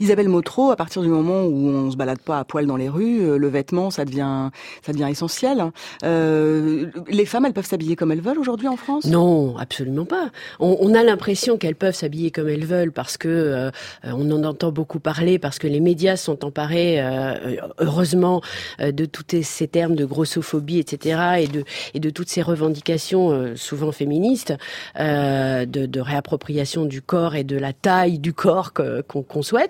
Isabelle 0.00 0.28
Motro, 0.28 0.70
à 0.70 0.76
partir 0.76 1.02
du 1.02 1.08
moment 1.08 1.44
où 1.44 1.68
on 1.68 1.90
se 1.90 1.96
balade 1.96 2.18
pas 2.18 2.38
à 2.40 2.44
poil 2.44 2.66
dans 2.66 2.76
les 2.76 2.88
rues, 2.88 3.20
euh, 3.20 3.36
le 3.36 3.48
vêtement, 3.48 3.90
ça 3.90 4.04
devient, 4.04 4.50
ça 4.82 4.92
devient 4.92 5.08
essentiel. 5.10 5.64
Euh, 6.04 6.86
les 7.08 7.26
femmes, 7.26 7.46
elles 7.46 7.52
peuvent 7.52 7.66
s'habiller 7.66 7.96
comme 7.96 8.12
elles 8.12 8.20
veulent 8.20 8.38
aujourd'hui 8.38 8.68
en 8.68 8.76
France? 8.76 9.06
Non, 9.06 9.56
absolument 9.56 10.04
pas. 10.04 10.30
On, 10.60 10.76
on 10.80 10.94
a 10.94 11.02
l'impression 11.02 11.58
qu'elles 11.58 11.76
peuvent 11.76 11.94
s'habiller 11.94 12.30
comme 12.30 12.48
elles 12.48 12.64
veulent 12.64 12.92
parce 12.92 13.16
que 13.16 13.28
euh, 13.28 13.70
on 14.04 14.30
en 14.30 14.44
entend 14.44 14.72
beaucoup 14.72 15.00
parler, 15.00 15.38
parce 15.38 15.58
que 15.58 15.66
les 15.66 15.80
médias 15.80 16.16
sont 16.16 16.44
emparés, 16.44 17.00
euh, 17.00 17.56
heureusement, 17.78 18.40
euh, 18.80 18.92
de 18.92 19.04
tous 19.04 19.24
ces 19.42 19.68
termes 19.68 19.94
de 19.94 20.04
grossophobie, 20.04 20.78
etc., 20.78 21.20
et 21.40 21.46
de 21.46 21.64
et 21.94 22.00
de 22.00 22.10
toutes 22.10 22.28
ces 22.28 22.42
revendications 22.42 23.30
euh, 23.30 23.56
souvent 23.56 23.92
féministes 23.92 24.54
de, 24.98 25.86
de 25.86 26.00
réappropriation 26.00 26.84
du 26.84 27.02
corps 27.02 27.34
et 27.34 27.44
de 27.44 27.56
la 27.56 27.72
taille 27.72 28.18
du 28.18 28.32
corps 28.32 28.72
qu'on 28.72 29.22
qu'on 29.22 29.42
souhaite. 29.42 29.63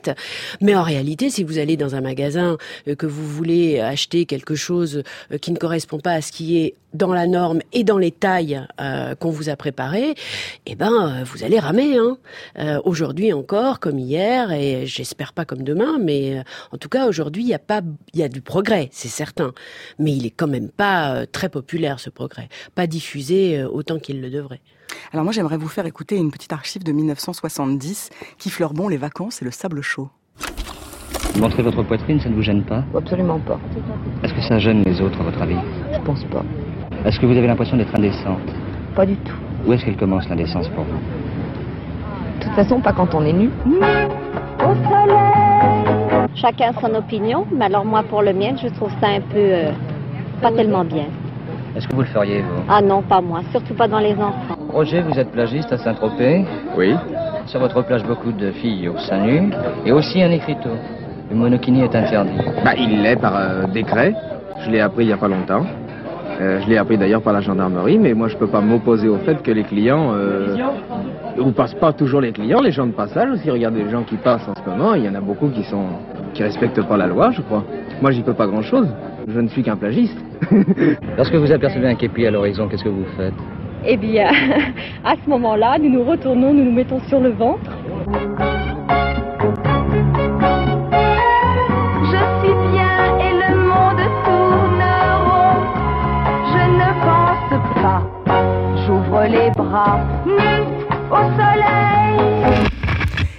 Mais 0.60 0.74
en 0.74 0.82
réalité, 0.82 1.30
si 1.30 1.44
vous 1.44 1.58
allez 1.58 1.76
dans 1.76 1.94
un 1.94 2.00
magasin 2.00 2.56
euh, 2.88 2.94
que 2.94 3.06
vous 3.06 3.26
voulez 3.26 3.80
acheter 3.80 4.26
quelque 4.26 4.54
chose 4.54 5.02
euh, 5.32 5.38
qui 5.38 5.52
ne 5.52 5.56
correspond 5.58 5.98
pas 5.98 6.12
à 6.12 6.20
ce 6.20 6.32
qui 6.32 6.58
est 6.58 6.74
dans 6.92 7.12
la 7.12 7.26
norme 7.26 7.60
et 7.72 7.82
dans 7.82 7.98
les 7.98 8.12
tailles 8.12 8.64
euh, 8.80 9.16
qu'on 9.16 9.30
vous 9.30 9.48
a 9.48 9.56
préparées, 9.56 10.14
eh 10.66 10.76
ben 10.76 11.24
vous 11.24 11.42
allez 11.42 11.58
ramer. 11.58 11.96
Hein. 11.96 12.80
Aujourd'hui 12.84 13.32
encore, 13.32 13.80
comme 13.80 13.98
hier, 13.98 14.52
et 14.52 14.86
j'espère 14.86 15.32
pas 15.32 15.44
comme 15.44 15.64
demain, 15.64 15.98
mais 16.00 16.44
en 16.70 16.78
tout 16.78 16.88
cas 16.88 17.08
aujourd'hui, 17.08 17.42
il 17.42 17.48
y 17.48 17.54
a 17.54 17.58
pas, 17.58 17.80
il 18.12 18.20
y 18.20 18.22
a 18.22 18.28
du 18.28 18.40
progrès, 18.40 18.90
c'est 18.92 19.08
certain, 19.08 19.52
mais 19.98 20.12
il 20.12 20.24
est 20.24 20.30
quand 20.30 20.46
même 20.46 20.68
pas 20.68 21.26
très 21.26 21.48
populaire 21.48 21.98
ce 21.98 22.10
progrès, 22.10 22.48
pas 22.76 22.86
diffusé 22.86 23.64
autant 23.64 23.98
qu'il 23.98 24.20
le 24.20 24.30
devrait. 24.30 24.60
Alors 25.12 25.24
moi, 25.24 25.32
j'aimerais 25.32 25.56
vous 25.56 25.68
faire 25.68 25.86
écouter 25.86 26.16
une 26.16 26.30
petite 26.30 26.52
archive 26.52 26.82
de 26.84 26.92
1970 26.92 28.10
qui 28.38 28.50
fleure 28.50 28.72
bon 28.72 28.88
les 28.88 28.96
vacances 28.96 29.42
et 29.42 29.44
le 29.44 29.50
sable 29.50 29.80
chaud. 29.82 30.08
Montrer 31.38 31.62
votre 31.62 31.82
poitrine, 31.82 32.20
ça 32.20 32.28
ne 32.28 32.34
vous 32.34 32.42
gêne 32.42 32.62
pas? 32.62 32.84
Absolument 32.96 33.40
pas. 33.40 33.58
Est-ce 34.22 34.34
que 34.34 34.42
ça 34.42 34.58
gêne 34.58 34.82
les 34.84 35.00
autres, 35.00 35.20
à 35.20 35.24
votre 35.24 35.42
avis? 35.42 35.56
Je 35.92 36.00
pense 36.00 36.24
pas. 36.24 36.44
Est-ce 37.04 37.18
que 37.18 37.26
vous 37.26 37.36
avez 37.36 37.46
l'impression 37.46 37.76
d'être 37.76 37.94
indécente? 37.94 38.38
Pas 38.94 39.04
du 39.04 39.16
tout. 39.16 39.34
Où 39.66 39.72
est-ce 39.72 39.84
qu'elle 39.84 39.96
commence, 39.96 40.28
l'indécence, 40.28 40.68
pour 40.68 40.84
vous? 40.84 40.98
De 42.38 42.44
toute 42.44 42.54
façon, 42.54 42.80
pas 42.80 42.92
quand 42.92 43.14
on 43.14 43.24
est 43.24 43.32
nu. 43.32 43.50
Chacun 46.36 46.72
son 46.80 46.94
opinion, 46.94 47.46
mais 47.52 47.64
alors 47.66 47.84
moi 47.84 48.02
pour 48.02 48.22
le 48.22 48.32
mien, 48.32 48.54
je 48.60 48.68
trouve 48.68 48.90
ça 49.00 49.08
un 49.08 49.20
peu 49.20 49.36
euh, 49.38 49.72
pas 50.42 50.52
tellement 50.52 50.84
bien. 50.84 51.06
Est-ce 51.76 51.88
que 51.88 51.94
vous 51.94 52.02
le 52.02 52.06
feriez, 52.06 52.40
vous? 52.40 52.62
Ah 52.68 52.80
non, 52.80 53.02
pas 53.02 53.20
moi, 53.20 53.40
surtout 53.50 53.74
pas 53.74 53.88
dans 53.88 53.98
les 53.98 54.12
enfants. 54.14 54.56
Roger, 54.72 55.02
vous 55.02 55.18
êtes 55.18 55.30
plagiste 55.32 55.72
à 55.72 55.78
Saint-Tropez? 55.78 56.44
Oui. 56.76 56.94
Sur 57.46 57.60
votre 57.60 57.82
plage, 57.82 58.04
beaucoup 58.04 58.30
de 58.32 58.52
filles 58.52 58.88
au 58.88 58.96
sein 58.98 59.18
nu 59.26 59.50
et 59.84 59.92
aussi 59.92 60.22
un 60.22 60.30
écriteau. 60.30 60.70
Le 61.30 61.36
monokini 61.36 61.82
est 61.82 61.94
interdit. 61.94 62.38
Bah, 62.64 62.74
il 62.76 63.02
l'est 63.02 63.16
par 63.16 63.36
euh, 63.36 63.66
décret. 63.66 64.14
Je 64.60 64.70
l'ai 64.70 64.80
appris 64.80 65.04
il 65.04 65.08
n'y 65.08 65.12
a 65.12 65.16
pas 65.16 65.28
longtemps. 65.28 65.64
Euh, 66.40 66.60
je 66.62 66.68
l'ai 66.68 66.78
appris 66.78 66.96
d'ailleurs 66.96 67.22
par 67.22 67.32
la 67.32 67.40
gendarmerie, 67.40 67.98
mais 67.98 68.14
moi 68.14 68.28
je 68.28 68.36
peux 68.36 68.46
pas 68.46 68.60
m'opposer 68.60 69.08
au 69.08 69.18
fait 69.18 69.42
que 69.42 69.50
les 69.50 69.64
clients, 69.64 70.12
euh, 70.14 70.56
ou 71.38 71.50
passent 71.52 71.74
pas 71.74 71.92
toujours 71.92 72.20
les 72.20 72.32
clients, 72.32 72.60
les 72.60 72.72
gens 72.72 72.86
de 72.86 72.92
passage 72.92 73.30
aussi. 73.30 73.50
Regardez 73.50 73.84
les 73.84 73.90
gens 73.90 74.02
qui 74.02 74.16
passent 74.16 74.48
en 74.48 74.54
ce 74.54 74.68
moment, 74.68 74.94
il 74.94 75.04
y 75.04 75.08
en 75.08 75.14
a 75.14 75.20
beaucoup 75.20 75.48
qui 75.48 75.64
sont, 75.64 75.86
qui 76.34 76.42
respectent 76.42 76.82
pas 76.82 76.96
la 76.96 77.06
loi, 77.06 77.30
je 77.32 77.40
crois. 77.42 77.64
Moi 78.00 78.10
j'y 78.12 78.22
peux 78.22 78.34
pas 78.34 78.46
grand 78.46 78.62
chose. 78.62 78.88
Je 79.26 79.40
ne 79.40 79.48
suis 79.48 79.62
qu'un 79.62 79.76
plagiste. 79.76 80.16
Lorsque 81.16 81.34
vous 81.34 81.50
apercevez 81.50 81.88
un 81.88 81.94
képi 81.94 82.26
à 82.26 82.30
l'horizon, 82.30 82.68
qu'est-ce 82.68 82.84
que 82.84 82.88
vous 82.90 83.06
faites? 83.16 83.34
Eh 83.86 83.96
bien, 83.96 84.30
à 85.04 85.14
ce 85.22 85.28
moment-là, 85.30 85.78
nous 85.78 85.90
nous 85.90 86.04
retournons, 86.04 86.52
nous 86.52 86.64
nous 86.64 86.72
mettons 86.72 87.00
sur 87.08 87.20
le 87.20 87.30
ventre. 87.30 87.70
Je 92.02 92.20
suis 92.40 92.54
bien 92.72 93.18
et 93.18 93.32
le 93.32 93.56
monde 93.56 94.04
tourne 94.24 94.84
rond. 95.26 95.58
Je 96.52 96.64
ne 96.80 96.90
pense 97.04 97.82
pas. 97.82 98.02
J'ouvre 98.86 99.24
les 99.26 99.50
bras 99.50 100.00
au 101.10 101.22
soleil. 101.36 101.83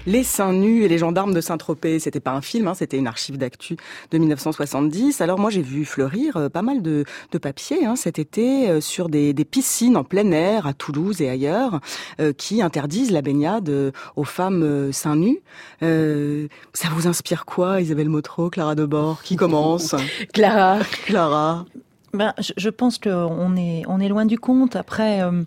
Les 0.07 0.23
seins 0.23 0.53
nus 0.53 0.83
et 0.83 0.87
les 0.87 0.99
gendarmes 0.99 1.33
de 1.33 1.41
Saint-Tropez, 1.41 1.97
c'était 1.99 2.19
pas 2.19 2.31
un 2.31 2.41
film, 2.41 2.67
hein, 2.67 2.75
c'était 2.75 2.97
une 2.97 3.07
archive 3.07 3.37
d'actu 3.37 3.75
de 4.11 4.17
1970. 4.19 5.19
Alors 5.21 5.39
moi 5.39 5.49
j'ai 5.49 5.63
vu 5.63 5.83
fleurir 5.83 6.37
euh, 6.37 6.49
pas 6.49 6.61
mal 6.61 6.83
de, 6.83 7.05
de 7.31 7.37
papiers 7.39 7.85
hein, 7.85 7.95
cet 7.95 8.19
été 8.19 8.69
euh, 8.69 8.81
sur 8.81 9.09
des, 9.09 9.33
des, 9.33 9.45
piscines 9.45 9.97
en 9.97 10.03
plein 10.03 10.31
air 10.31 10.67
à 10.67 10.73
Toulouse 10.73 11.21
et 11.21 11.29
ailleurs 11.29 11.79
euh, 12.19 12.33
qui 12.33 12.61
interdisent 12.61 13.11
la 13.11 13.23
baignade 13.23 13.71
aux 14.15 14.23
femmes 14.23 14.63
euh, 14.63 14.91
seins 14.91 15.15
nus. 15.15 15.39
ça 15.81 16.87
vous 16.91 17.07
inspire 17.07 17.45
quoi, 17.45 17.81
Isabelle 17.81 18.09
Motro, 18.09 18.49
Clara 18.49 18.75
Debord? 18.75 19.23
Qui 19.23 19.35
commence? 19.35 19.95
Clara. 20.33 20.79
Clara. 21.05 21.65
Ben, 22.15 22.33
je, 22.39 22.53
je 22.55 22.69
pense 22.69 22.97
qu'on 22.97 23.57
est, 23.57 23.83
on 23.87 23.99
est 23.99 24.07
loin 24.07 24.25
du 24.25 24.39
compte. 24.39 24.75
Après, 24.75 25.21
euh, 25.21 25.43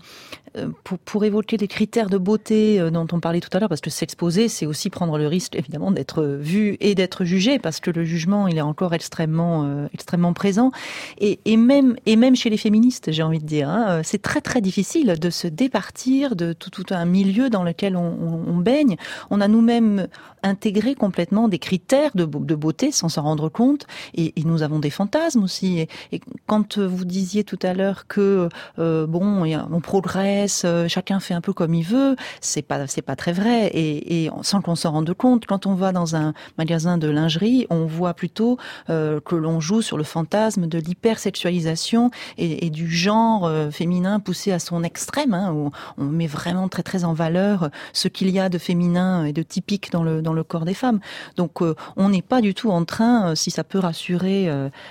pour, 0.85 0.99
pour, 0.99 1.25
évoquer 1.25 1.57
des 1.57 1.69
critères 1.69 2.09
de 2.09 2.19
beauté 2.19 2.81
euh, 2.81 2.91
dont 2.91 3.07
on 3.13 3.21
parlait 3.21 3.41
tout 3.41 3.51
à 3.53 3.61
l'heure, 3.61 3.69
parce 3.69 3.81
que 3.81 3.91
s'exposer, 3.91 4.49
c'est 4.49 4.67
aussi 4.67 4.91
prendre 4.91 5.19
le 5.19 5.27
risque, 5.27 5.57
évidemment, 5.57 5.91
d'être 5.91 6.25
vu 6.25 6.77
et 6.81 6.95
d'être 6.95 7.25
jugé, 7.25 7.59
parce 7.59 7.81
que 7.81 7.91
le 7.91 8.05
jugement, 8.05 8.49
il 8.49 8.59
est 8.59 8.63
encore 8.63 8.95
extrêmement, 8.95 9.65
euh, 9.65 9.87
extrêmement 9.95 10.33
présent. 10.33 10.71
Et, 11.19 11.57
même, 11.57 11.97
et 12.07 12.17
même 12.17 12.37
chez 12.37 12.51
les 12.51 12.57
féministes, 12.57 13.13
j'ai 13.13 13.23
envie 13.23 13.41
de 13.41 13.47
dire, 13.47 13.69
hein, 13.69 14.03
c'est 14.03 14.23
très 14.23 14.41
très 14.41 14.61
difficile 14.61 15.17
de 15.19 15.31
se 15.31 15.49
départir 15.49 16.37
de 16.37 16.53
tout, 16.53 16.71
un 16.91 17.05
milieu 17.05 17.51
dans 17.51 17.65
lequel 17.65 17.97
on, 17.97 18.57
baigne. 18.59 18.97
On 19.31 19.41
a 19.41 19.49
nous-mêmes 19.49 20.09
intégré 20.43 20.95
complètement 20.95 21.49
des 21.49 21.59
critères 21.59 22.13
de, 22.15 22.25
beauté 22.25 22.93
sans 22.93 23.09
s'en 23.09 23.23
rendre 23.23 23.49
compte, 23.49 23.87
et, 24.15 24.33
nous 24.45 24.63
avons 24.63 24.79
des 24.79 24.91
fantasmes 24.91 25.43
aussi. 25.43 25.87
Et, 26.13 26.21
quand 26.47 26.79
vous 26.79 27.05
disiez 27.05 27.45
tout 27.45 27.59
à 27.63 27.75
l'heure 27.75 28.07
que 28.07 28.49
euh, 28.79 29.07
bon, 29.07 29.45
on 29.71 29.81
progresse, 29.81 30.48
euh, 30.65 30.89
chacun 30.89 31.21
fait 31.21 31.35
un 31.35 31.41
peu 31.41 31.53
comme 31.53 31.75
il 31.75 31.85
veut, 31.85 32.17
c'est 32.41 32.63
pas 32.63 32.87
c'est 32.87 33.03
pas 33.03 33.17
très 33.17 33.33
vrai. 33.33 33.71
Et, 33.75 34.31
sans 34.43 34.61
qu'on 34.61 34.75
s'en 34.75 34.93
rende 34.93 35.13
compte, 35.15 35.47
quand 35.47 35.67
on 35.67 35.75
va 35.75 35.93
dans 35.93 36.17
un 36.17 36.33
magasin 36.59 36.99
de 36.99 37.09
lingerie, 37.09 37.67
on 37.71 37.87
voit 37.87 38.15
plutôt 38.15 38.59
euh, 38.91 39.21
que 39.21 39.35
l'on 39.35 39.61
joue 39.61 39.83
sur 39.83 39.97
le 39.97 40.05
fantasme 40.05 40.67
de 40.67 40.79
l'hypersexualisation 40.79 42.11
et, 42.37 42.71
du 42.71 42.91
genre 42.91 43.47
euh, 43.47 43.71
féminin 43.71 44.21
poussé 44.21 44.53
à 44.53 44.59
son 44.59 44.83
extrême, 44.83 45.35
hein, 45.35 45.53
où 45.53 45.71
on 45.97 46.05
met 46.05 46.27
vraiment 46.27 46.69
très 46.69 46.83
très 46.83 47.05
en 47.05 47.13
valeur 47.13 47.71
ce 47.93 48.09
qu'il 48.09 48.31
y 48.31 48.39
a 48.39 48.49
de 48.49 48.59
féminin 48.59 49.25
et 49.25 49.33
de 49.33 49.43
typique 49.43 49.91
dans 49.91 50.03
le 50.03 50.23
dans 50.23 50.33
le 50.33 50.45
corps 50.45 50.65
des 50.65 50.75
femmes. 50.75 51.01
Donc 51.37 51.61
on 51.97 52.09
n'est 52.09 52.23
pas 52.23 52.41
du 52.41 52.55
tout 52.55 52.71
en 52.71 52.85
train, 52.85 53.35
si 53.35 53.51
ça 53.51 53.65
peut 53.65 53.79
rassurer 53.79 54.51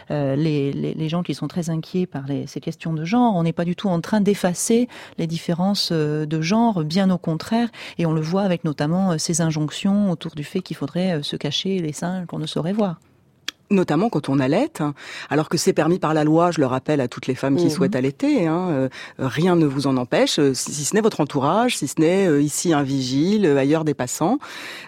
les, 0.10 0.72
les, 0.72 1.10
gens 1.10 1.24
qui 1.24 1.34
sont 1.34 1.48
très 1.48 1.70
inquiets 1.70 2.06
par 2.06 2.24
ces 2.48 2.60
questions 2.60 2.94
de 2.94 3.06
genre. 3.06 3.36
On 3.36 3.44
n'est 3.44 3.54
pas 3.54 3.66
du 3.66 3.76
tout 3.76 3.90
en 3.90 4.02
train 4.02 4.22
d'effacer 4.22 4.88
les 5.18 5.28
différences 5.38 5.92
de 5.92 6.42
genre, 6.42 6.84
bien 6.84 7.10
au 7.10 7.18
contraire. 7.18 7.70
Et 7.98 8.06
on 8.06 8.14
le 8.14 8.22
voit 8.22 8.42
avec 8.42 8.64
notamment 8.64 9.18
ces 9.18 9.42
injonctions 9.42 10.12
autour 10.12 10.34
du 10.36 10.44
fait 10.44 10.62
qu'il 10.62 10.76
faudrait 10.76 11.22
se 11.22 11.36
cacher 11.36 11.80
les 11.80 11.94
seins 11.94 12.26
qu'on 12.26 12.40
ne 12.40 12.48
saurait 12.48 12.74
voir 12.74 12.98
notamment 13.70 14.10
quand 14.10 14.30
on 14.30 14.40
allait, 14.40 14.72
alors 15.30 15.50
que 15.50 15.58
c'est 15.58 15.74
permis 15.74 16.00
par 16.00 16.14
la 16.14 16.24
loi, 16.24 16.52
je 16.52 16.60
le 16.60 16.66
rappelle 16.68 17.02
à 17.02 17.08
toutes 17.08 17.28
les 17.28 17.36
femmes 17.36 17.56
qui 17.56 17.66
mmh. 17.66 17.70
souhaitent 17.70 17.96
allaiter, 17.96 18.48
hein, 18.48 18.70
euh, 18.70 18.90
rien 19.20 19.56
ne 19.56 19.66
vous 19.66 19.88
en 19.88 19.98
empêche, 19.98 20.40
euh, 20.40 20.54
si, 20.54 20.74
si 20.74 20.86
ce 20.86 20.96
n'est 20.96 21.02
votre 21.02 21.22
entourage, 21.22 21.78
si 21.78 21.88
ce 21.88 22.00
n'est 22.00 22.28
euh, 22.28 22.42
ici 22.42 22.74
un 22.74 22.84
vigile, 22.84 23.46
ailleurs 23.46 23.84
des 23.84 23.94
passants. 23.94 24.40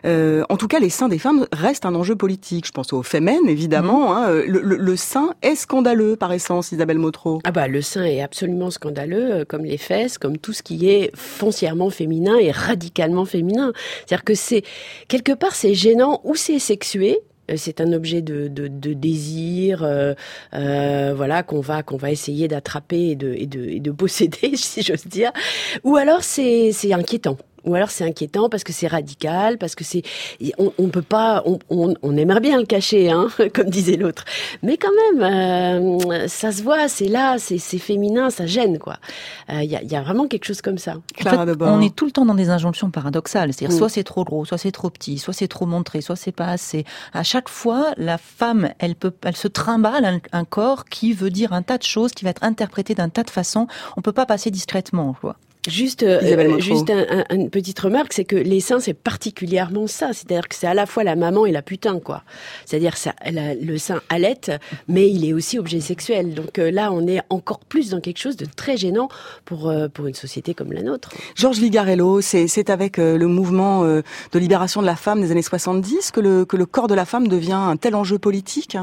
Euh, 0.06 0.44
en 0.50 0.58
tout 0.58 0.68
cas, 0.68 0.80
les 0.80 0.90
seins 0.90 1.10
des 1.10 1.20
femmes 1.20 1.46
restent 1.52 1.86
un 1.86 1.96
enjeu 1.96 2.16
politique. 2.16 2.68
Je 2.68 2.72
pense 2.72 2.94
aux 2.94 3.04
fémènes, 3.04 3.48
évidemment. 3.48 4.10
Mmh. 4.10 4.18
Hein, 4.18 4.32
le, 4.48 4.62
le, 4.62 4.78
le, 4.78 4.96
sein 4.96 5.34
est 5.42 5.56
scandaleux 5.56 6.16
par 6.16 6.32
essence, 6.32 6.72
Isabelle 6.72 7.00
Motro. 7.00 7.42
Ah 7.44 7.52
bah 7.52 7.68
le 7.68 7.82
sein 7.82 8.04
est 8.04 8.22
absolument 8.22 8.72
scandaleux, 8.72 9.46
comme 9.46 9.64
les 9.64 9.78
fesses, 9.78 10.18
comme 10.18 10.38
tout 10.38 10.54
ce 10.54 10.64
qui 10.64 10.90
est 10.90 11.12
foncièrement 11.16 11.90
féminin 11.90 12.38
et 12.38 12.52
radicalement 12.52 13.26
féminin. 13.26 13.72
C'est-à-dire 14.06 14.24
que 14.24 14.34
c'est 14.34 14.64
quelque 15.08 15.32
part 15.32 15.56
c'est 15.56 15.74
gênant 15.74 16.22
ou 16.24 16.36
c'est 16.36 16.60
sexué 16.60 17.20
c'est 17.58 17.82
un 17.82 17.94
objet 17.94 18.22
de, 18.22 18.48
de, 18.48 18.68
de 18.68 18.94
désir, 18.94 19.84
euh, 19.84 20.14
euh, 20.54 21.14
voilà, 21.16 21.44
qu'on 21.44 21.62
va 21.62 21.84
qu'on 21.84 21.98
va 21.98 22.12
essayer 22.12 22.48
d'attraper 22.48 23.10
et 23.12 23.16
de, 23.16 23.34
et 23.34 23.46
de, 23.48 23.64
et 23.66 23.80
de 23.80 23.92
posséder, 23.92 24.52
si 24.56 24.82
j'ose 24.82 25.08
dire. 25.08 25.32
Ou 25.84 25.96
alors 25.96 26.24
c'est 26.24 26.72
c'est 26.72 26.94
inquiétant. 26.94 27.38
Ou 27.66 27.76
alors 27.76 27.90
c'est 27.92 28.04
inquiétant 28.04 28.50
parce 28.50 28.64
que 28.64 28.74
c'est 28.74 28.88
radical, 28.88 29.58
parce 29.58 29.76
que 29.76 29.84
c'est 29.84 30.04
on, 30.58 30.72
on 30.78 30.90
peut 30.90 31.02
pas, 31.02 31.44
on, 31.46 31.60
on, 31.70 31.94
on, 32.02 32.18
aimerait 32.18 32.40
bien 32.40 32.58
le 32.58 32.66
cacher, 32.66 33.10
hein, 33.10 33.28
comme 33.54 33.70
disait 33.70 33.98
l'autre. 33.98 34.26
Mais 34.64 34.78
quand 34.78 34.92
même, 35.14 35.24
euh, 36.12 36.28
ça 36.28 36.52
se 36.52 36.64
voit, 36.64 36.88
c'est 36.88 37.08
là, 37.08 37.38
c'est 37.38 37.60
féminin, 37.60 38.30
ça 38.30 38.46
gêne 38.46 38.80
quoi. 38.80 38.98
Il 39.50 39.56
euh, 39.56 39.64
y, 39.64 39.76
a, 39.76 39.84
y, 39.84 39.96
a, 39.96 40.02
vraiment 40.02 40.28
quelque 40.28 40.46
chose 40.46 40.62
comme 40.62 40.78
ça. 40.78 40.96
En 41.26 41.46
fait, 41.46 41.62
on 41.62 41.82
est 41.82 41.96
tout 41.96 42.06
le 42.06 42.12
temps 42.12 42.26
dans 42.26 42.36
des 42.36 42.50
injonctions 42.50 42.90
paradoxales, 42.92 43.54
c'est-à-dire 43.54 43.76
mm. 43.76 43.80
soit 43.80 43.90
c'est 43.90 44.04
trop 44.04 44.24
gros, 44.24 44.46
soit 44.46 44.58
c'est 44.58 44.72
trop 44.72 44.90
petit, 44.90 45.18
soit 45.18 45.34
c'est 45.34 45.48
trop 45.48 45.66
montré, 45.66 46.02
soit 46.02 46.16
c'est 46.16 46.32
pas 46.32 46.48
assez. 46.48 46.86
À 47.14 47.24
chaque 47.24 47.50
fois, 47.50 47.94
la 47.98 48.18
femme, 48.18 48.70
elle 48.80 48.96
peut, 48.96 49.14
elle 49.24 49.36
se 49.36 49.48
trimballe 49.48 50.06
un, 50.06 50.20
un 50.32 50.46
corps 50.46 50.86
qui 50.86 51.14
veut 51.14 51.30
dire 51.30 51.54
un 51.54 51.62
tas 51.62 51.78
de 51.78 51.84
choses, 51.84 52.12
qui 52.12 52.24
va 52.24 52.32
être 52.32 52.44
interprété 52.44 52.96
d'un 52.96 53.10
tas 53.10 53.24
de 53.24 53.30
façons. 53.30 53.68
On 53.98 54.02
peut 54.02 54.14
pas 54.14 54.26
passer 54.26 54.52
discrètement, 54.52 55.16
quoi. 55.20 55.36
Juste, 55.68 56.04
euh, 56.04 56.60
juste 56.60 56.90
un, 56.90 57.26
un, 57.30 57.36
une 57.36 57.50
petite 57.50 57.78
remarque, 57.80 58.14
c'est 58.14 58.24
que 58.24 58.38
les 58.38 58.62
seins, 58.62 58.80
c'est 58.80 58.94
particulièrement 58.94 59.88
ça. 59.88 60.14
C'est-à-dire 60.14 60.48
que 60.48 60.56
c'est 60.56 60.68
à 60.68 60.74
la 60.74 60.86
fois 60.86 61.04
la 61.04 61.18
maman 61.18 61.46
et 61.46 61.52
la 61.52 61.62
putain, 61.62 62.00
quoi. 62.00 62.24
C'est-à-dire 62.66 62.96
ça, 62.96 63.14
la, 63.30 63.56
le 63.56 63.78
sein 63.78 64.02
allait, 64.08 64.40
mais 64.88 65.10
il 65.10 65.28
est 65.28 65.34
aussi 65.34 65.60
objet 65.60 65.82
sexuel. 65.82 66.34
Donc 66.34 66.60
euh, 66.60 66.72
là, 66.72 66.94
on 66.94 67.06
est 67.08 67.22
encore 67.30 67.60
plus 67.60 67.90
dans 67.90 68.00
quelque 68.00 68.20
chose 68.20 68.38
de 68.38 68.46
très 68.46 68.78
gênant 68.78 69.10
pour 69.44 69.70
euh, 69.70 69.90
pour 69.90 70.08
une 70.08 70.14
société 70.14 70.54
comme 70.54 70.72
la 70.72 70.82
nôtre. 70.82 71.12
Georges 71.36 71.60
Ligarello, 71.60 72.22
c'est 72.22 72.70
avec 72.70 72.98
euh, 72.98 73.18
le 73.18 73.28
mouvement 73.28 73.84
euh, 73.84 74.02
de 74.32 74.40
libération 74.40 74.82
de 74.82 74.86
la 74.86 74.96
femme 74.96 75.22
des 75.22 75.32
années 75.32 75.42
70 75.42 76.12
que 76.12 76.22
le 76.22 76.46
que 76.46 76.56
le 76.56 76.66
corps 76.66 76.88
de 76.88 76.96
la 76.96 77.06
femme 77.06 77.28
devient 77.28 77.52
un 77.54 77.76
tel 77.76 77.96
enjeu 77.96 78.18
politique. 78.18 78.78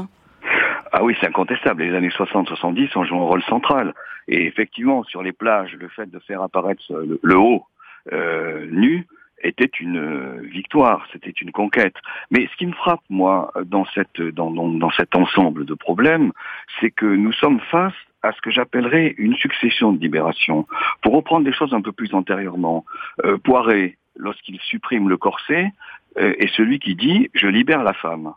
Ah 0.91 1.03
oui, 1.03 1.15
c'est 1.19 1.27
incontestable. 1.27 1.83
Les 1.83 1.95
années 1.95 2.09
60-70 2.09 2.97
ont 2.97 3.03
joué 3.03 3.17
un 3.17 3.21
rôle 3.21 3.43
central. 3.43 3.93
Et 4.27 4.45
effectivement, 4.45 5.03
sur 5.03 5.23
les 5.23 5.31
plages, 5.31 5.75
le 5.75 5.87
fait 5.87 6.09
de 6.09 6.19
faire 6.19 6.41
apparaître 6.41 6.83
le, 7.21 7.37
haut 7.37 7.65
euh, 8.11 8.65
nu 8.71 9.05
était 9.43 9.69
une 9.79 10.41
victoire, 10.41 11.05
c'était 11.11 11.29
une 11.29 11.51
conquête. 11.51 11.95
Mais 12.31 12.47
ce 12.51 12.57
qui 12.57 12.65
me 12.65 12.73
frappe, 12.73 13.01
moi, 13.09 13.51
dans, 13.65 13.85
cette, 13.93 14.21
dans, 14.21 14.51
dans, 14.51 14.67
dans 14.67 14.91
cet 14.91 15.15
ensemble 15.15 15.65
de 15.65 15.73
problèmes, 15.73 16.31
c'est 16.79 16.91
que 16.91 17.05
nous 17.05 17.33
sommes 17.33 17.59
face 17.71 17.93
à 18.23 18.31
ce 18.33 18.41
que 18.41 18.51
j'appellerais 18.51 19.13
une 19.17 19.35
succession 19.35 19.93
de 19.93 19.99
libérations. 19.99 20.67
Pour 21.01 21.13
reprendre 21.13 21.45
des 21.45 21.53
choses 21.53 21.73
un 21.73 21.81
peu 21.81 21.91
plus 21.91 22.13
antérieurement, 22.13 22.85
euh, 23.23 23.37
Poiré, 23.37 23.97
lorsqu'il 24.15 24.59
supprime 24.59 25.07
le 25.07 25.17
corset, 25.17 25.71
euh, 26.17 26.33
est 26.39 26.53
celui 26.55 26.79
qui 26.79 26.95
dit 26.95 27.29
«je 27.33 27.47
libère 27.47 27.83
la 27.83 27.93
femme». 27.93 28.33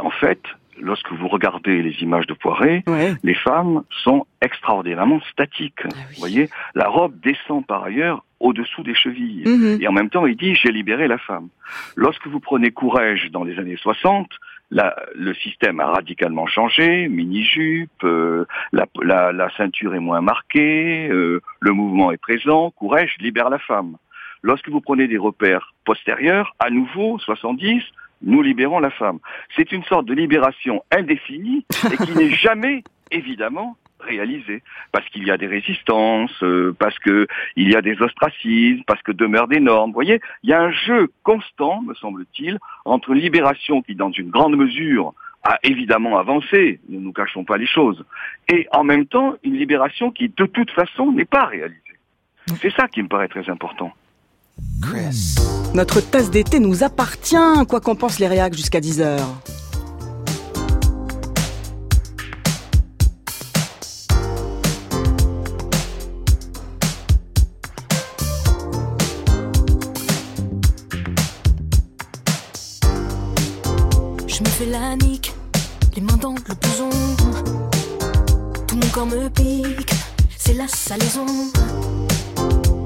En 0.00 0.10
fait, 0.10 0.42
lorsque 0.80 1.12
vous 1.12 1.28
regardez 1.28 1.82
les 1.82 2.02
images 2.02 2.26
de 2.26 2.34
Poiré, 2.34 2.82
ouais. 2.86 3.14
les 3.22 3.34
femmes 3.34 3.82
sont 4.04 4.26
extraordinairement 4.40 5.20
statiques. 5.32 5.80
Ah 5.84 5.88
oui. 5.88 6.14
Vous 6.14 6.20
voyez, 6.20 6.48
la 6.74 6.88
robe 6.88 7.14
descend 7.20 7.66
par 7.66 7.84
ailleurs 7.84 8.24
au-dessous 8.40 8.82
des 8.82 8.94
chevilles. 8.94 9.44
-hmm. 9.44 9.82
Et 9.82 9.88
en 9.88 9.92
même 9.92 10.08
temps, 10.08 10.26
il 10.26 10.36
dit, 10.36 10.54
j'ai 10.54 10.72
libéré 10.72 11.06
la 11.08 11.18
femme. 11.18 11.48
Lorsque 11.96 12.26
vous 12.26 12.40
prenez 12.40 12.70
Courrèges 12.70 13.30
dans 13.30 13.44
les 13.44 13.58
années 13.58 13.76
60, 13.76 14.28
la, 14.70 14.96
le 15.14 15.34
système 15.34 15.80
a 15.80 15.86
radicalement 15.86 16.46
changé, 16.46 17.08
mini-jupe, 17.08 18.04
euh, 18.04 18.44
la, 18.72 18.86
la, 19.02 19.32
la, 19.32 19.50
ceinture 19.56 19.94
est 19.94 20.00
moins 20.00 20.20
marquée, 20.20 21.08
euh, 21.10 21.40
le 21.60 21.72
mouvement 21.72 22.12
est 22.12 22.22
présent, 22.28 22.70
Courrèges 22.70 23.16
libère 23.20 23.50
la 23.50 23.58
femme. 23.58 23.96
Lorsque 24.42 24.68
vous 24.68 24.80
prenez 24.80 25.06
des 25.06 25.18
repères 25.18 25.74
postérieurs, 25.84 26.54
à 26.58 26.70
nouveau, 26.70 27.18
70, 27.18 27.82
nous 28.22 28.42
libérons 28.42 28.80
la 28.80 28.90
femme. 28.90 29.18
C'est 29.56 29.72
une 29.72 29.84
sorte 29.84 30.06
de 30.06 30.14
libération 30.14 30.82
indéfinie 30.90 31.64
et 31.92 31.96
qui 31.96 32.12
n'est 32.12 32.30
jamais, 32.34 32.82
évidemment, 33.10 33.76
réalisée. 34.00 34.62
Parce 34.92 35.08
qu'il 35.10 35.24
y 35.24 35.30
a 35.30 35.36
des 35.36 35.46
résistances, 35.46 36.42
euh, 36.42 36.74
parce 36.78 36.98
que 36.98 37.26
il 37.56 37.70
y 37.70 37.76
a 37.76 37.82
des 37.82 38.00
ostracismes, 38.00 38.82
parce 38.86 39.02
que 39.02 39.12
demeurent 39.12 39.48
des 39.48 39.60
normes. 39.60 39.90
Vous 39.90 39.94
voyez, 39.94 40.20
il 40.42 40.50
y 40.50 40.52
a 40.52 40.60
un 40.60 40.72
jeu 40.72 41.10
constant, 41.22 41.82
me 41.82 41.94
semble-t-il, 41.94 42.58
entre 42.84 43.10
une 43.10 43.18
libération 43.20 43.82
qui, 43.82 43.94
dans 43.94 44.10
une 44.10 44.30
grande 44.30 44.56
mesure, 44.56 45.14
a 45.42 45.58
évidemment 45.62 46.18
avancé, 46.18 46.80
ne 46.88 46.98
nous 46.98 47.12
cachons 47.12 47.44
pas 47.44 47.56
les 47.56 47.66
choses, 47.66 48.04
et 48.52 48.68
en 48.72 48.84
même 48.84 49.06
temps, 49.06 49.36
une 49.42 49.56
libération 49.56 50.10
qui, 50.10 50.28
de 50.28 50.46
toute 50.46 50.70
façon, 50.70 51.12
n'est 51.12 51.24
pas 51.24 51.46
réalisée. 51.46 51.80
C'est 52.60 52.72
ça 52.74 52.88
qui 52.88 53.02
me 53.02 53.08
paraît 53.08 53.28
très 53.28 53.48
important. 53.48 53.92
Chris. 54.82 55.36
Notre 55.74 56.00
tasse 56.00 56.30
d'été 56.30 56.58
nous 56.58 56.82
appartient, 56.82 57.36
quoi 57.68 57.80
qu'en 57.80 57.94
pense 57.94 58.18
les 58.18 58.26
réacs 58.26 58.54
jusqu'à 58.54 58.80
10h. 58.80 59.18
Je 74.26 74.42
me 74.42 74.48
fais 74.48 74.66
la 74.66 74.96
nique, 74.96 75.32
les 75.94 76.02
mains 76.02 76.16
dans 76.16 76.32
le 76.32 76.54
blouson. 76.54 76.90
Tout 78.66 78.76
mon 78.76 78.88
corps 78.88 79.06
me 79.06 79.28
pique, 79.28 79.94
c'est 80.36 80.54
la 80.54 80.66
salaison. 80.66 81.26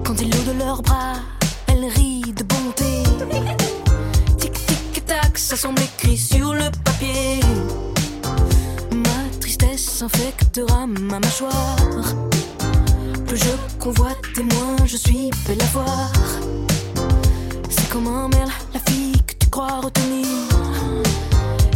Quand 0.05 0.21
ils 0.21 0.31
l'eau 0.31 0.53
de 0.53 0.59
leurs 0.59 0.83
bras 0.83 1.15
de 1.93 2.43
bonté. 2.45 3.03
Tic 4.39 4.53
tic 4.53 5.05
tac, 5.05 5.37
ça 5.37 5.55
semble 5.55 5.83
écrit 5.83 6.17
sur 6.17 6.55
le 6.55 6.71
papier. 6.83 7.41
Ma 8.91 9.39
tristesse 9.39 10.03
infectera 10.03 10.87
ma 10.87 11.21
mâchoire. 11.21 11.77
Plus 13.27 13.37
je 13.37 13.79
convoite 13.79 14.17
et 14.39 14.43
moins 14.43 14.87
je 14.87 14.97
suis 14.97 15.31
belle 15.47 15.61
à 15.61 15.67
voir. 15.73 16.13
C'est 17.69 17.89
comme 17.91 18.07
un 18.07 18.29
merle, 18.29 18.51
la 18.73 18.81
fille 18.91 19.23
que 19.27 19.35
tu 19.39 19.51
crois 19.51 19.81
retenir. 19.81 20.27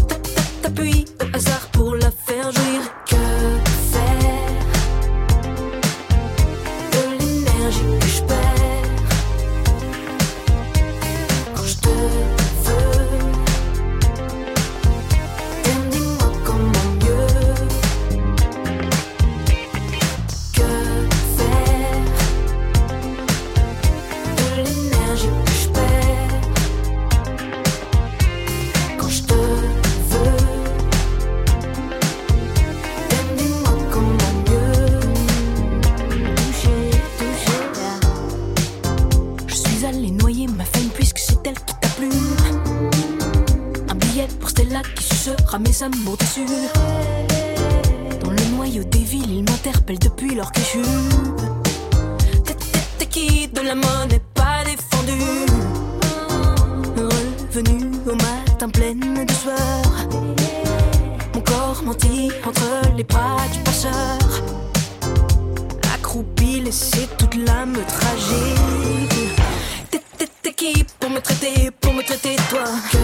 Tap, 0.09 0.23
tap, 0.23 0.63
T'appuies 0.63 1.05
au 1.21 1.37
hasard 1.37 1.69
pour 1.73 1.97
la 1.97 2.11
faire 2.11 2.51
jouir. 2.51 2.98
Revenu 57.49 57.91
au 58.07 58.15
matin 58.15 58.69
pleine 58.69 59.25
de 59.25 59.33
sueur. 59.33 60.09
Mon 61.35 61.41
corps 61.41 61.83
menti 61.83 62.31
entre 62.47 62.95
les 62.97 63.05
bras 63.05 63.39
du 63.53 63.59
passeur. 63.61 64.19
Accroupi, 65.95 66.61
laissé 66.61 67.09
toute 67.19 67.35
l'âme 67.35 67.77
tragique. 67.87 69.33
T'es 70.43 70.53
qui 70.53 70.85
pour 71.01 71.11
me 71.11 71.21
traiter, 71.21 71.71
pour 71.81 71.95
me 71.95 72.03
traiter 72.03 72.37
toi? 72.51 72.65
Que 72.93 72.99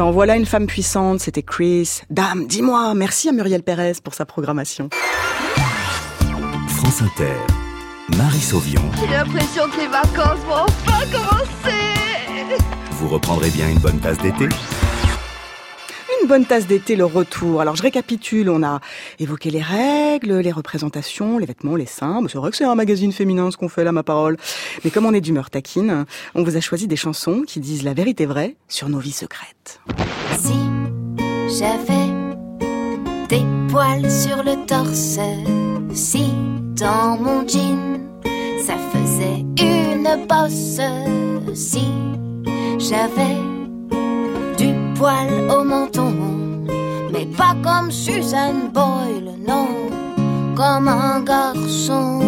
ben, 0.00 0.06
en 0.06 0.12
voilà 0.12 0.36
une 0.36 0.46
femme 0.46 0.66
puissante, 0.66 1.20
c'était 1.20 1.42
Chris. 1.42 2.00
Dame, 2.08 2.46
dis-moi, 2.46 2.94
merci 2.94 3.28
à 3.28 3.32
Muriel 3.32 3.62
Pérez 3.62 3.92
pour 4.02 4.14
sa 4.14 4.24
programmation. 4.24 4.88
France 6.68 7.02
Inter, 7.02 7.36
Marie 8.16 8.40
Sauvion. 8.40 8.80
J'ai 8.98 9.08
l'impression 9.08 9.64
que 9.68 9.76
les 9.78 9.88
vacances 9.88 10.40
vont 10.48 10.64
enfin 10.64 11.04
commencer. 11.12 11.76
Vous 12.92 13.08
reprendrez 13.08 13.50
bien 13.50 13.68
une 13.68 13.78
bonne 13.78 13.98
tasse 13.98 14.16
d'été 14.16 14.48
Une 16.22 16.28
bonne 16.28 16.44
tasse 16.44 16.66
d'été, 16.66 16.96
le 16.96 17.04
retour. 17.04 17.60
Alors 17.60 17.76
je 17.76 17.82
récapitule, 17.82 18.50
on 18.50 18.62
a 18.62 18.80
évoqué 19.18 19.50
les 19.50 19.62
règles, 19.62 20.38
les 20.38 20.52
représentations, 20.52 21.38
les 21.38 21.46
vêtements, 21.46 21.76
les 21.76 21.86
seins. 21.86 22.20
C'est 22.28 22.36
vrai 22.36 22.50
que 22.50 22.56
c'est 22.56 22.64
un 22.64 22.74
magazine 22.74 23.12
féminin 23.12 23.50
ce 23.50 23.56
qu'on 23.56 23.68
fait 23.68 23.84
là, 23.84 23.92
ma 23.92 24.02
parole. 24.02 24.36
Mais 24.84 24.90
comme 24.90 25.06
on 25.06 25.14
est 25.14 25.20
d'humeur 25.20 25.50
taquine, 25.50 26.04
on 26.34 26.42
vous 26.42 26.56
a 26.56 26.60
choisi 26.60 26.86
des 26.86 26.96
chansons 26.96 27.42
qui 27.46 27.60
disent 27.60 27.84
la 27.84 27.94
vérité 27.94 28.26
vraie 28.26 28.56
sur 28.68 28.88
nos 28.88 28.98
vies 28.98 29.12
secrètes. 29.12 29.80
Si 30.38 30.58
j'avais 31.58 32.10
des 33.28 33.44
poils 33.70 34.10
sur 34.10 34.42
le 34.42 34.66
torse, 34.66 35.18
si 35.94 36.24
dans 36.76 37.16
mon 37.16 37.46
jean 37.48 38.00
ça 38.66 38.76
faisait 38.92 39.44
une 39.58 40.26
bosse, 40.28 40.80
si 41.54 41.84
j'avais 42.78 43.49
poil 45.00 45.30
au 45.48 45.64
menton, 45.64 46.12
mais 47.10 47.24
pas 47.24 47.54
comme 47.64 47.90
Suzanne 47.90 48.68
Boyle, 48.70 49.32
non, 49.48 49.68
comme 50.54 50.88
un 50.88 51.22
garçon. 51.22 52.20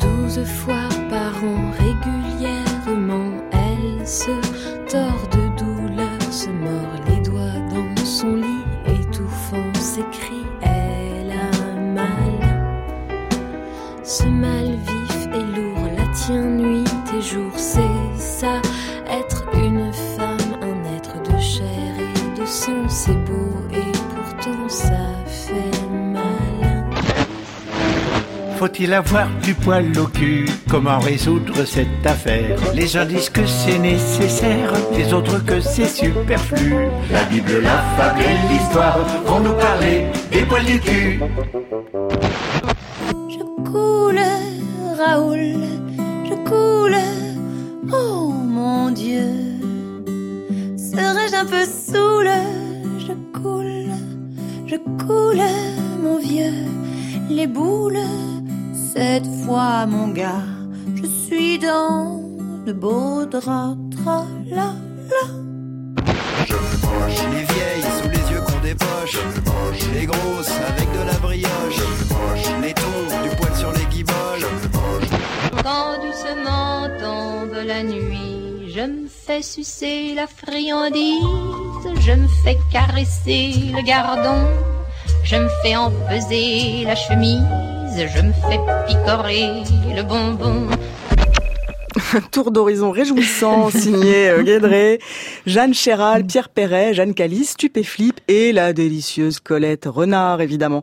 Douze 0.00 0.42
fois 0.60 0.88
par 1.10 1.34
an, 1.52 1.62
régulièrement, 1.84 3.32
elle 3.52 4.08
se 4.08 4.34
tord 4.90 5.24
de 5.36 5.44
douleur, 5.62 6.22
se 6.30 6.48
mord 6.48 6.94
les 7.06 7.20
doigts 7.28 7.60
dans 7.74 8.06
son 8.06 8.36
lit, 8.36 8.64
étouffant 8.86 9.72
ses 9.78 10.06
cris. 10.10 10.46
Elle 10.62 11.32
a 11.32 11.50
mal. 11.92 12.44
C'est 22.88 23.12
beau 23.24 23.52
et 23.72 23.92
pourtant 24.14 24.68
ça 24.68 25.04
fait 25.26 25.86
mal. 26.12 26.84
Faut-il 28.56 28.94
avoir 28.94 29.28
du 29.42 29.54
poil 29.54 29.86
au 29.98 30.06
cul? 30.06 30.48
Comment 30.70 30.98
résoudre 30.98 31.64
cette 31.66 32.06
affaire? 32.06 32.58
Les 32.74 32.96
uns 32.96 33.04
disent 33.04 33.28
que 33.28 33.44
c'est 33.44 33.78
nécessaire, 33.78 34.72
les 34.96 35.12
autres 35.12 35.44
que 35.44 35.60
c'est 35.60 35.88
superflu. 35.88 36.74
La 37.10 37.24
Bible, 37.24 37.60
la 37.62 37.78
fable 37.96 38.22
et 38.22 38.52
l'histoire 38.52 38.98
vont 39.26 39.40
nous 39.40 39.52
parler 39.52 40.06
des 40.30 40.42
poils 40.42 40.64
du 40.64 40.80
cul. 40.80 41.20
coule, 43.64 44.20
Raoul, 44.98 45.54
je 46.24 46.34
coule. 46.48 46.96
Oh 47.92 48.32
mon 48.32 48.90
Dieu, 48.90 49.28
serais-je 50.76 51.34
un 51.34 51.44
peu 51.44 51.64
saoule 51.64 52.30
Les 57.34 57.48
boules, 57.48 57.98
cette 58.92 59.26
fois, 59.44 59.86
mon 59.86 60.08
gars, 60.08 60.46
je 60.94 61.04
suis 61.04 61.58
dans 61.58 62.20
de 62.64 62.72
beaux 62.72 63.26
draps, 63.26 63.76
tra 63.96 64.24
la 64.46 64.72
la. 65.10 65.24
Je 66.46 66.54
me 66.54 67.34
les 67.34 67.44
vieilles 67.52 67.90
sous 67.98 68.08
les 68.08 68.32
yeux 68.32 68.40
qu'on 68.40 68.60
les 68.62 68.76
poches, 68.76 69.18
les 69.94 70.06
grosses 70.06 70.56
avec 70.70 70.88
de 70.92 71.02
la 71.10 71.18
brioche, 71.18 71.82
les 72.62 72.72
tons, 72.72 73.22
du 73.24 73.36
poil 73.36 73.56
sur 73.56 73.72
les 73.72 73.86
guiboles. 73.86 74.46
Quand 75.64 75.94
doucement 76.04 76.88
tombe 77.00 77.66
la 77.66 77.82
nuit, 77.82 78.72
je 78.72 78.82
me 78.82 79.08
fais 79.08 79.42
sucer 79.42 80.14
la 80.14 80.28
friandise, 80.28 82.00
je 82.00 82.12
me 82.12 82.28
fais 82.28 82.58
caresser 82.70 83.72
le 83.74 83.82
gardon, 83.84 84.46
je 85.24 85.36
me 85.36 85.48
fais 85.62 85.74
empeser 85.74 86.84
la 86.84 86.94
chemise, 86.94 87.42
je 87.96 88.20
me 88.20 88.32
fais 88.32 88.60
picorer 88.86 89.62
le 89.96 90.02
bonbon. 90.02 90.68
Tour 92.30 92.50
d'horizon 92.50 92.90
réjouissant 92.90 93.70
signé 93.70 94.28
euh, 94.28 94.42
Guédré, 94.42 95.00
Jeanne 95.46 95.74
Chéral, 95.74 96.24
Pierre 96.24 96.48
Perret, 96.48 96.94
Jeanne 96.94 97.14
Calice, 97.14 97.50
Stupéflip 97.50 98.20
et 98.28 98.52
la 98.52 98.72
délicieuse 98.72 99.40
Colette 99.40 99.86
Renard 99.86 100.40
évidemment. 100.40 100.82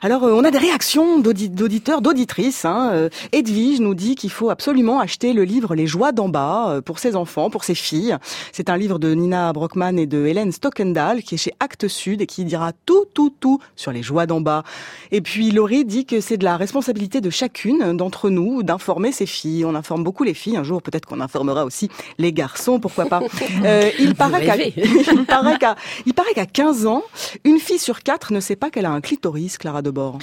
Alors 0.00 0.24
euh, 0.24 0.32
on 0.34 0.44
a 0.44 0.50
des 0.50 0.58
réactions 0.58 1.20
d'audi- 1.20 1.50
d'auditeurs, 1.50 2.02
d'auditrices. 2.02 2.64
Hein. 2.64 2.90
Euh, 2.92 3.08
Edwige 3.32 3.80
nous 3.80 3.94
dit 3.94 4.14
qu'il 4.14 4.30
faut 4.30 4.50
absolument 4.50 4.98
acheter 5.00 5.32
le 5.32 5.44
livre 5.44 5.74
Les 5.74 5.86
joies 5.86 6.12
d'en 6.12 6.28
bas 6.28 6.80
pour 6.84 6.98
ses 6.98 7.14
enfants, 7.16 7.50
pour 7.50 7.64
ses 7.64 7.74
filles. 7.74 8.16
C'est 8.52 8.70
un 8.70 8.76
livre 8.76 8.98
de 8.98 9.14
Nina 9.14 9.52
Brockman 9.52 9.96
et 9.98 10.06
de 10.06 10.26
Hélène 10.26 10.52
Stockendal 10.52 11.22
qui 11.22 11.34
est 11.34 11.38
chez 11.38 11.52
Actes 11.60 11.88
Sud 11.88 12.22
et 12.22 12.26
qui 12.26 12.44
dira 12.44 12.72
tout, 12.86 13.04
tout, 13.14 13.32
tout 13.40 13.58
sur 13.76 13.92
les 13.92 14.02
joies 14.02 14.26
d'en 14.26 14.40
bas. 14.40 14.64
Et 15.10 15.20
puis 15.20 15.50
Laurie 15.50 15.84
dit 15.84 16.06
que 16.06 16.20
c'est 16.20 16.38
de 16.38 16.44
la 16.44 16.56
responsabilité 16.56 17.20
de 17.20 17.30
chacune 17.30 17.96
d'entre 17.96 18.30
nous 18.30 18.62
d'informer 18.62 19.12
ses 19.12 19.26
filles. 19.26 19.64
On 19.64 19.74
informe 19.74 20.02
beaucoup 20.02 20.24
les 20.24 20.34
filles. 20.34 20.56
Un 20.56 20.62
jour, 20.64 20.71
peut-être 20.80 21.06
qu'on 21.06 21.20
informera 21.20 21.64
aussi 21.64 21.90
les 22.18 22.32
garçons, 22.32 22.80
pourquoi 22.80 23.06
pas. 23.06 23.20
Euh, 23.64 23.90
il 23.98 24.14
paraît 24.14 24.44
qu'à 24.44 24.56
il 24.56 25.24
paraît 25.26 25.58
qu'à 25.58 25.76
il 26.06 26.14
paraît 26.14 26.32
qu'à 26.32 26.46
15 26.46 26.86
ans, 26.86 27.02
une 27.44 27.58
fille 27.58 27.78
sur 27.78 28.02
quatre 28.02 28.32
ne 28.32 28.40
sait 28.40 28.56
pas 28.56 28.70
qu'elle 28.70 28.86
a 28.86 28.90
un 28.90 29.00
clitoris, 29.00 29.58
Clara 29.58 29.82
Debord. 29.82 30.18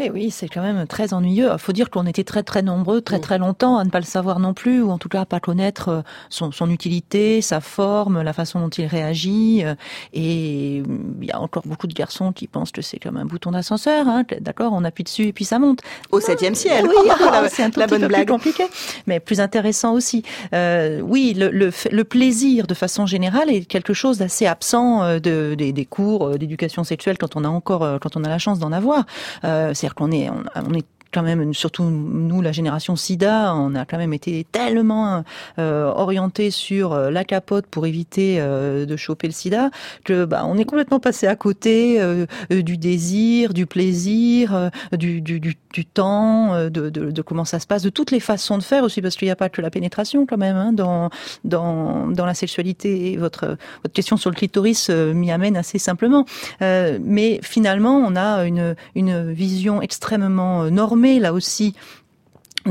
Eh 0.00 0.10
oui, 0.10 0.30
c'est 0.30 0.46
quand 0.48 0.62
même 0.62 0.86
très 0.86 1.12
ennuyeux. 1.12 1.48
Il 1.52 1.58
faut 1.58 1.72
dire 1.72 1.90
qu'on 1.90 2.06
était 2.06 2.22
très 2.22 2.44
très 2.44 2.62
nombreux, 2.62 2.98
Mm. 2.98 3.02
très 3.02 3.18
très 3.18 3.36
longtemps 3.38 3.78
à 3.78 3.84
ne 3.84 3.90
pas 3.90 3.98
le 3.98 4.04
savoir 4.04 4.38
non 4.38 4.54
plus, 4.54 4.80
ou 4.80 4.92
en 4.92 4.98
tout 4.98 5.08
cas 5.08 5.22
à 5.22 5.26
pas 5.26 5.40
connaître 5.40 5.88
euh, 5.88 6.02
son, 6.30 6.52
son 6.52 6.70
utilité, 6.70 7.42
sa 7.42 7.60
forme, 7.60 8.22
la 8.22 8.32
façon 8.32 8.60
dont 8.60 8.68
il 8.68 8.86
réagit. 8.86 9.62
euh, 9.64 9.74
Et 10.12 10.82
mm, 10.86 11.14
il 11.22 11.26
y 11.26 11.32
a 11.32 11.40
encore 11.40 11.64
beaucoup 11.66 11.88
de 11.88 11.94
garçons 11.94 12.30
qui 12.30 12.46
pensent 12.46 12.70
que 12.70 12.80
c'est 12.80 13.00
comme 13.00 13.16
un 13.16 13.24
bouton 13.24 13.50
d'ascenseur. 13.50 14.06
Hein, 14.06 14.22
D'accord, 14.40 14.72
on 14.72 14.84
appuie 14.84 15.02
dessus 15.02 15.24
et 15.24 15.32
puis 15.32 15.44
ça 15.44 15.58
monte. 15.58 15.80
Au 16.12 16.20
septième 16.20 16.54
ciel. 16.54 16.86
Oui, 16.86 16.94
La- 17.32 17.48
c'est 17.50 17.64
un 17.64 17.70
tout 17.70 17.80
la 17.80 17.86
petit 17.86 17.94
bonne 17.94 18.02
peu 18.02 18.06
blague. 18.08 18.26
plus 18.26 18.32
compliqué, 18.34 18.64
mais 19.08 19.18
plus 19.18 19.40
intéressant 19.40 19.94
aussi. 19.94 20.22
Euh, 20.54 21.00
oui, 21.00 21.34
le, 21.36 21.48
le, 21.50 21.72
fait- 21.72 21.90
le 21.90 22.04
plaisir 22.04 22.68
de 22.68 22.74
façon 22.74 23.04
générale 23.06 23.50
est 23.50 23.64
quelque 23.64 23.94
chose 23.94 24.18
d'assez 24.18 24.46
absent 24.46 25.18
de, 25.18 25.56
des, 25.58 25.72
des 25.72 25.84
cours 25.86 26.38
d'éducation 26.38 26.84
sexuelle 26.84 27.18
quand 27.18 27.34
on 27.34 27.42
a 27.42 27.48
encore, 27.48 27.98
quand 28.00 28.16
on 28.16 28.22
a 28.22 28.28
la 28.28 28.38
chance 28.38 28.60
d'en 28.60 28.70
avoir. 28.70 29.04
Euh, 29.42 29.74
C'est-à-dire 29.88 29.94
qu'on 29.94 30.12
est, 30.12 30.28
on, 30.28 30.44
on 30.54 30.74
est 30.74 30.86
quand 31.12 31.22
même, 31.22 31.54
surtout 31.54 31.84
nous, 31.84 32.42
la 32.42 32.52
génération 32.52 32.96
SIDA, 32.96 33.54
on 33.54 33.74
a 33.74 33.84
quand 33.84 33.98
même 33.98 34.12
été 34.12 34.46
tellement 34.50 35.24
euh, 35.58 35.90
orienté 35.94 36.50
sur 36.50 36.92
euh, 36.92 37.10
la 37.10 37.24
capote 37.24 37.66
pour 37.66 37.86
éviter 37.86 38.38
euh, 38.40 38.86
de 38.86 38.96
choper 38.96 39.26
le 39.26 39.32
SIDA 39.32 39.70
que 40.04 40.24
bah, 40.24 40.44
on 40.46 40.58
est 40.58 40.64
complètement 40.64 41.00
passé 41.00 41.26
à 41.26 41.36
côté 41.36 42.00
euh, 42.00 42.26
euh, 42.52 42.62
du 42.62 42.76
désir, 42.76 43.54
du 43.54 43.66
plaisir, 43.66 44.54
euh, 44.54 44.68
du, 44.96 45.20
du, 45.20 45.40
du, 45.40 45.56
du 45.72 45.84
temps, 45.86 46.68
de, 46.68 46.68
de, 46.68 47.10
de 47.10 47.22
comment 47.22 47.44
ça 47.44 47.58
se 47.58 47.66
passe, 47.66 47.82
de 47.82 47.90
toutes 47.90 48.10
les 48.10 48.20
façons 48.20 48.58
de 48.58 48.62
faire 48.62 48.84
aussi, 48.84 49.00
parce 49.00 49.16
qu'il 49.16 49.26
n'y 49.26 49.32
a 49.32 49.36
pas 49.36 49.48
que 49.48 49.62
la 49.62 49.70
pénétration 49.70 50.26
quand 50.26 50.38
même 50.38 50.56
hein, 50.56 50.72
dans, 50.72 51.10
dans, 51.44 52.08
dans 52.08 52.26
la 52.26 52.34
sexualité. 52.34 53.16
Votre, 53.16 53.56
votre 53.82 53.94
question 53.94 54.16
sur 54.16 54.30
le 54.30 54.36
clitoris 54.36 54.90
m'y 54.90 55.30
amène 55.30 55.56
assez 55.56 55.78
simplement. 55.78 56.24
Mais 56.60 57.40
finalement, 57.42 57.96
on 57.98 58.16
a 58.16 58.44
une, 58.44 58.74
une 58.94 59.32
vision 59.32 59.82
extrêmement 59.82 60.62
euh, 60.62 60.70
là 61.20 61.32
aussi 61.32 61.74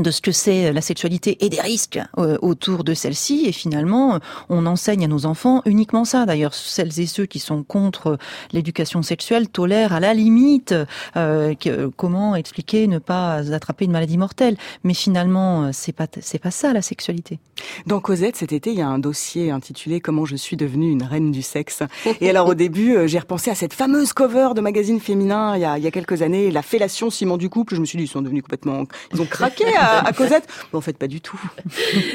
de 0.02 0.10
ce 0.10 0.20
que 0.20 0.32
c'est 0.32 0.72
la 0.72 0.80
sexualité 0.80 1.44
et 1.44 1.48
des 1.48 1.60
risques 1.60 2.00
euh, 2.18 2.38
autour 2.42 2.84
de 2.84 2.94
celle-ci. 2.94 3.44
Et 3.46 3.52
finalement, 3.52 4.14
euh, 4.14 4.18
on 4.48 4.66
enseigne 4.66 5.04
à 5.04 5.08
nos 5.08 5.26
enfants 5.26 5.62
uniquement 5.64 6.04
ça. 6.04 6.26
D'ailleurs, 6.26 6.54
celles 6.54 7.00
et 7.00 7.06
ceux 7.06 7.26
qui 7.26 7.38
sont 7.38 7.62
contre 7.62 8.18
l'éducation 8.52 9.02
sexuelle 9.02 9.48
tolèrent 9.48 9.92
à 9.92 10.00
la 10.00 10.14
limite 10.14 10.74
euh, 11.16 11.54
comment 11.96 12.34
expliquer 12.34 12.86
ne 12.86 12.98
pas 12.98 13.52
attraper 13.52 13.84
une 13.84 13.92
maladie 13.92 14.18
mortelle. 14.18 14.56
Mais 14.84 14.94
finalement, 14.94 15.64
euh, 15.64 15.70
c'est 15.72 15.92
pas 15.92 16.06
c'est 16.20 16.38
pas 16.38 16.50
ça 16.50 16.72
la 16.72 16.82
sexualité. 16.82 17.38
Dans 17.86 18.00
Cosette, 18.00 18.36
cet 18.36 18.52
été, 18.52 18.70
il 18.70 18.78
y 18.78 18.82
a 18.82 18.88
un 18.88 18.98
dossier 18.98 19.50
intitulé 19.50 20.00
Comment 20.00 20.24
je 20.24 20.36
suis 20.36 20.56
devenue 20.56 20.90
une 20.90 21.02
reine 21.02 21.30
du 21.32 21.42
sexe. 21.42 21.82
Et 22.20 22.30
alors, 22.30 22.48
au 22.48 22.54
début, 22.54 22.96
euh, 22.96 23.06
j'ai 23.06 23.18
repensé 23.18 23.50
à 23.50 23.54
cette 23.54 23.72
fameuse 23.72 24.12
cover 24.12 24.50
de 24.54 24.60
magazine 24.60 25.00
féminin 25.00 25.56
il 25.56 25.62
y 25.62 25.64
a, 25.64 25.78
il 25.78 25.84
y 25.84 25.86
a 25.86 25.90
quelques 25.90 26.22
années, 26.22 26.50
La 26.50 26.62
fellation 26.62 27.10
ciment 27.10 27.36
du 27.36 27.48
couple. 27.48 27.74
Je 27.74 27.80
me 27.80 27.86
suis 27.86 27.98
dit, 27.98 28.04
ils 28.04 28.08
sont 28.08 28.22
devenus 28.22 28.42
complètement, 28.42 28.84
ils 29.12 29.20
ont 29.20 29.26
craqué 29.26 29.64
à 30.04 30.12
Cosette. 30.12 30.46
En 30.72 30.80
fait, 30.80 30.96
pas 30.96 31.06
du 31.06 31.20
tout. 31.20 31.40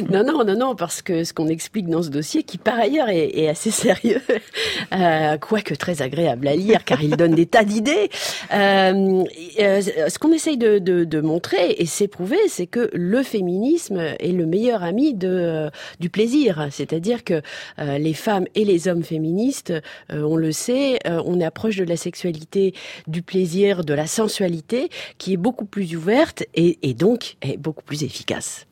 Non, 0.09 0.23
non, 0.23 0.43
non, 0.43 0.55
non, 0.55 0.75
parce 0.75 1.01
que 1.01 1.23
ce 1.23 1.33
qu'on 1.33 1.47
explique 1.47 1.87
dans 1.87 2.03
ce 2.03 2.09
dossier, 2.09 2.43
qui 2.43 2.57
par 2.57 2.77
ailleurs 2.77 3.09
est, 3.09 3.47
assez 3.47 3.71
sérieux, 3.71 4.21
euh, 4.93 5.37
quoique 5.37 5.73
très 5.73 6.01
agréable 6.01 6.47
à 6.47 6.55
lire, 6.55 6.83
car 6.83 7.01
il 7.01 7.15
donne 7.15 7.33
des 7.35 7.45
tas 7.45 7.63
d'idées, 7.63 8.09
euh, 8.53 9.23
euh, 9.59 9.81
ce 9.81 10.19
qu'on 10.19 10.31
essaye 10.31 10.57
de, 10.57 11.21
montrer, 11.21 11.75
et 11.77 11.85
c'est 11.85 12.07
prouvé, 12.07 12.37
c'est 12.47 12.67
que 12.67 12.89
le 12.93 13.23
féminisme 13.23 13.97
est 13.97 14.33
le 14.33 14.45
meilleur 14.45 14.83
ami 14.83 15.13
du 15.13 16.09
plaisir. 16.09 16.67
C'est-à-dire 16.71 17.23
que 17.23 17.41
les 17.77 18.13
femmes 18.13 18.45
et 18.55 18.65
les 18.65 18.87
hommes 18.87 19.03
féministes, 19.03 19.73
on 20.09 20.35
le 20.35 20.51
sait, 20.51 20.99
on 21.05 21.39
est 21.39 21.45
de 21.71 21.83
la 21.83 21.97
sexualité, 21.97 22.73
du 23.07 23.21
plaisir, 23.21 23.83
de 23.83 23.93
la 23.93 24.07
sensualité, 24.07 24.89
qui 25.17 25.33
est 25.33 25.37
beaucoup 25.37 25.65
plus 25.65 25.95
ouverte 25.95 26.43
et, 26.55 26.93
donc 26.93 27.37
est 27.41 27.57
beaucoup 27.63 27.83
plus 27.83 28.03
efficace. 28.03 28.67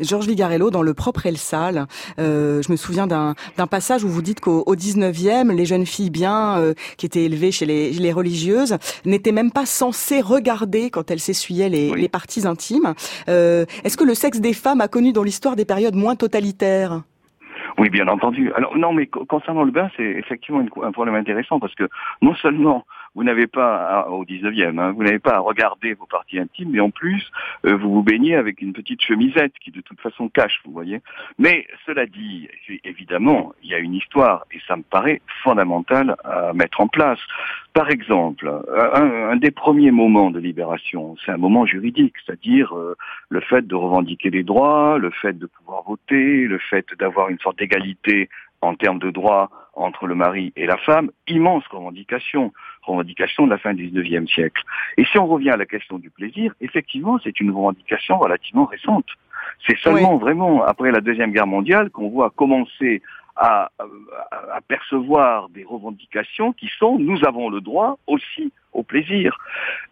Georges 0.00 0.26
Vigarello, 0.26 0.70
dans 0.70 0.82
Le 0.82 0.94
propre 0.94 1.26
et 1.26 1.30
le 1.30 1.36
sale, 1.36 1.86
euh, 2.18 2.62
je 2.62 2.70
me 2.72 2.76
souviens 2.76 3.06
d'un 3.06 3.34
passage 3.70 4.04
où 4.04 4.08
vous 4.08 4.22
dites 4.22 4.40
qu'au 4.40 4.62
au 4.66 4.74
19e, 4.76 5.52
les 5.54 5.66
jeunes 5.66 5.84
filles 5.86 6.10
bien 6.10 6.58
euh, 6.58 6.74
qui 6.96 7.06
étaient 7.06 7.24
élevées 7.24 7.52
chez 7.52 7.66
les, 7.66 7.90
les 7.90 8.12
religieuses 8.12 8.78
n'étaient 9.04 9.32
même 9.32 9.50
pas 9.50 9.66
censées 9.66 10.20
regarder 10.20 10.90
quand 10.90 11.10
elles 11.10 11.20
s'essuyaient 11.20 11.68
les, 11.68 11.90
les 11.94 12.08
parties 12.08 12.46
intimes. 12.46 12.94
Euh, 13.28 13.64
Est-ce 13.84 13.96
que 13.96 14.04
le 14.04 14.14
sexe 14.14 14.40
des 14.40 14.52
femmes 14.54 14.80
a 14.80 14.88
connu 14.88 15.12
dans 15.12 15.22
l'histoire 15.24 15.56
des 15.56 15.64
périodes 15.64 15.94
moins 15.96 16.14
totalitaires? 16.16 17.02
Oui, 17.78 17.90
bien 17.90 18.08
entendu. 18.08 18.52
Alors 18.54 18.76
non, 18.76 18.92
mais 18.92 19.06
co- 19.06 19.24
concernant 19.24 19.62
le 19.62 19.70
bain, 19.70 19.88
c'est 19.96 20.02
effectivement 20.02 20.60
un 20.82 20.92
problème 20.92 21.14
intéressant 21.14 21.60
parce 21.60 21.74
que 21.76 21.88
non 22.22 22.34
seulement 22.36 22.84
vous 23.18 23.24
n'avez 23.24 23.48
pas 23.48 23.74
à- 24.04 24.08
au 24.10 24.24
19e, 24.24 24.78
hein, 24.78 24.92
vous 24.92 25.02
n'avez 25.02 25.18
pas 25.18 25.34
à 25.34 25.40
regarder 25.40 25.92
vos 25.94 26.06
parties 26.06 26.38
intimes, 26.38 26.70
mais 26.70 26.78
en 26.78 26.90
plus 26.90 27.32
euh, 27.66 27.74
vous 27.76 27.92
vous 27.92 28.04
baignez 28.04 28.36
avec 28.36 28.62
une 28.62 28.72
petite 28.72 29.02
chemisette 29.02 29.54
qui 29.60 29.72
de 29.72 29.80
toute 29.80 29.98
façon 30.00 30.28
cache, 30.28 30.60
vous 30.64 30.70
voyez. 30.70 31.00
Mais 31.36 31.66
cela 31.84 32.06
dit, 32.06 32.48
évidemment, 32.84 33.54
il 33.64 33.70
y 33.70 33.74
a 33.74 33.78
une 33.78 33.94
histoire 33.94 34.44
et 34.52 34.60
ça 34.68 34.76
me 34.76 34.84
paraît 34.84 35.20
fondamental 35.42 36.14
à 36.22 36.52
mettre 36.52 36.80
en 36.80 36.86
place. 36.86 37.18
Par 37.74 37.90
exemple, 37.90 38.48
un, 38.94 39.30
un 39.32 39.36
des 39.36 39.50
premiers 39.50 39.90
moments 39.90 40.30
de 40.30 40.38
libération, 40.38 41.16
c'est 41.26 41.32
un 41.32 41.38
moment 41.38 41.66
juridique, 41.66 42.14
c'est-à-dire 42.24 42.72
euh, 42.78 42.94
le 43.30 43.40
fait 43.40 43.66
de 43.66 43.74
revendiquer 43.74 44.30
les 44.30 44.44
droits, 44.44 44.96
le 44.98 45.10
fait 45.10 45.36
de 45.36 45.46
pouvoir 45.46 45.82
voter, 45.82 46.44
le 46.46 46.58
fait 46.58 46.86
d'avoir 47.00 47.30
une 47.30 47.40
sorte 47.40 47.58
d'égalité 47.58 48.28
en 48.62 48.74
termes 48.74 48.98
de 49.00 49.10
droits 49.10 49.50
entre 49.74 50.06
le 50.06 50.14
mari 50.14 50.52
et 50.56 50.66
la 50.66 50.76
femme, 50.76 51.10
immense 51.28 51.64
revendication, 51.68 52.52
revendication 52.88 53.46
de 53.46 53.50
la 53.50 53.58
fin 53.58 53.74
du 53.74 53.88
19e 53.88 54.26
siècle. 54.28 54.62
Et 54.96 55.04
si 55.04 55.18
on 55.18 55.26
revient 55.26 55.50
à 55.50 55.56
la 55.56 55.66
question 55.66 55.98
du 55.98 56.10
plaisir, 56.10 56.52
effectivement, 56.60 57.18
c'est 57.22 57.40
une 57.40 57.50
revendication 57.50 58.18
relativement 58.18 58.66
récente. 58.66 59.06
C'est 59.66 59.78
seulement 59.78 60.16
vraiment 60.16 60.62
après 60.62 60.90
la 60.90 61.00
Deuxième 61.00 61.32
Guerre 61.32 61.46
mondiale 61.46 61.90
qu'on 61.90 62.08
voit 62.08 62.30
commencer 62.30 63.02
à, 63.38 63.70
à- 63.78 64.56
à 64.56 64.60
percevoir 64.60 65.48
des 65.50 65.64
revendications 65.64 66.52
qui 66.52 66.68
sont 66.78 66.98
nous 66.98 67.24
avons 67.24 67.48
le 67.48 67.60
droit 67.60 67.98
aussi 68.06 68.52
au 68.72 68.82
plaisir, 68.82 69.38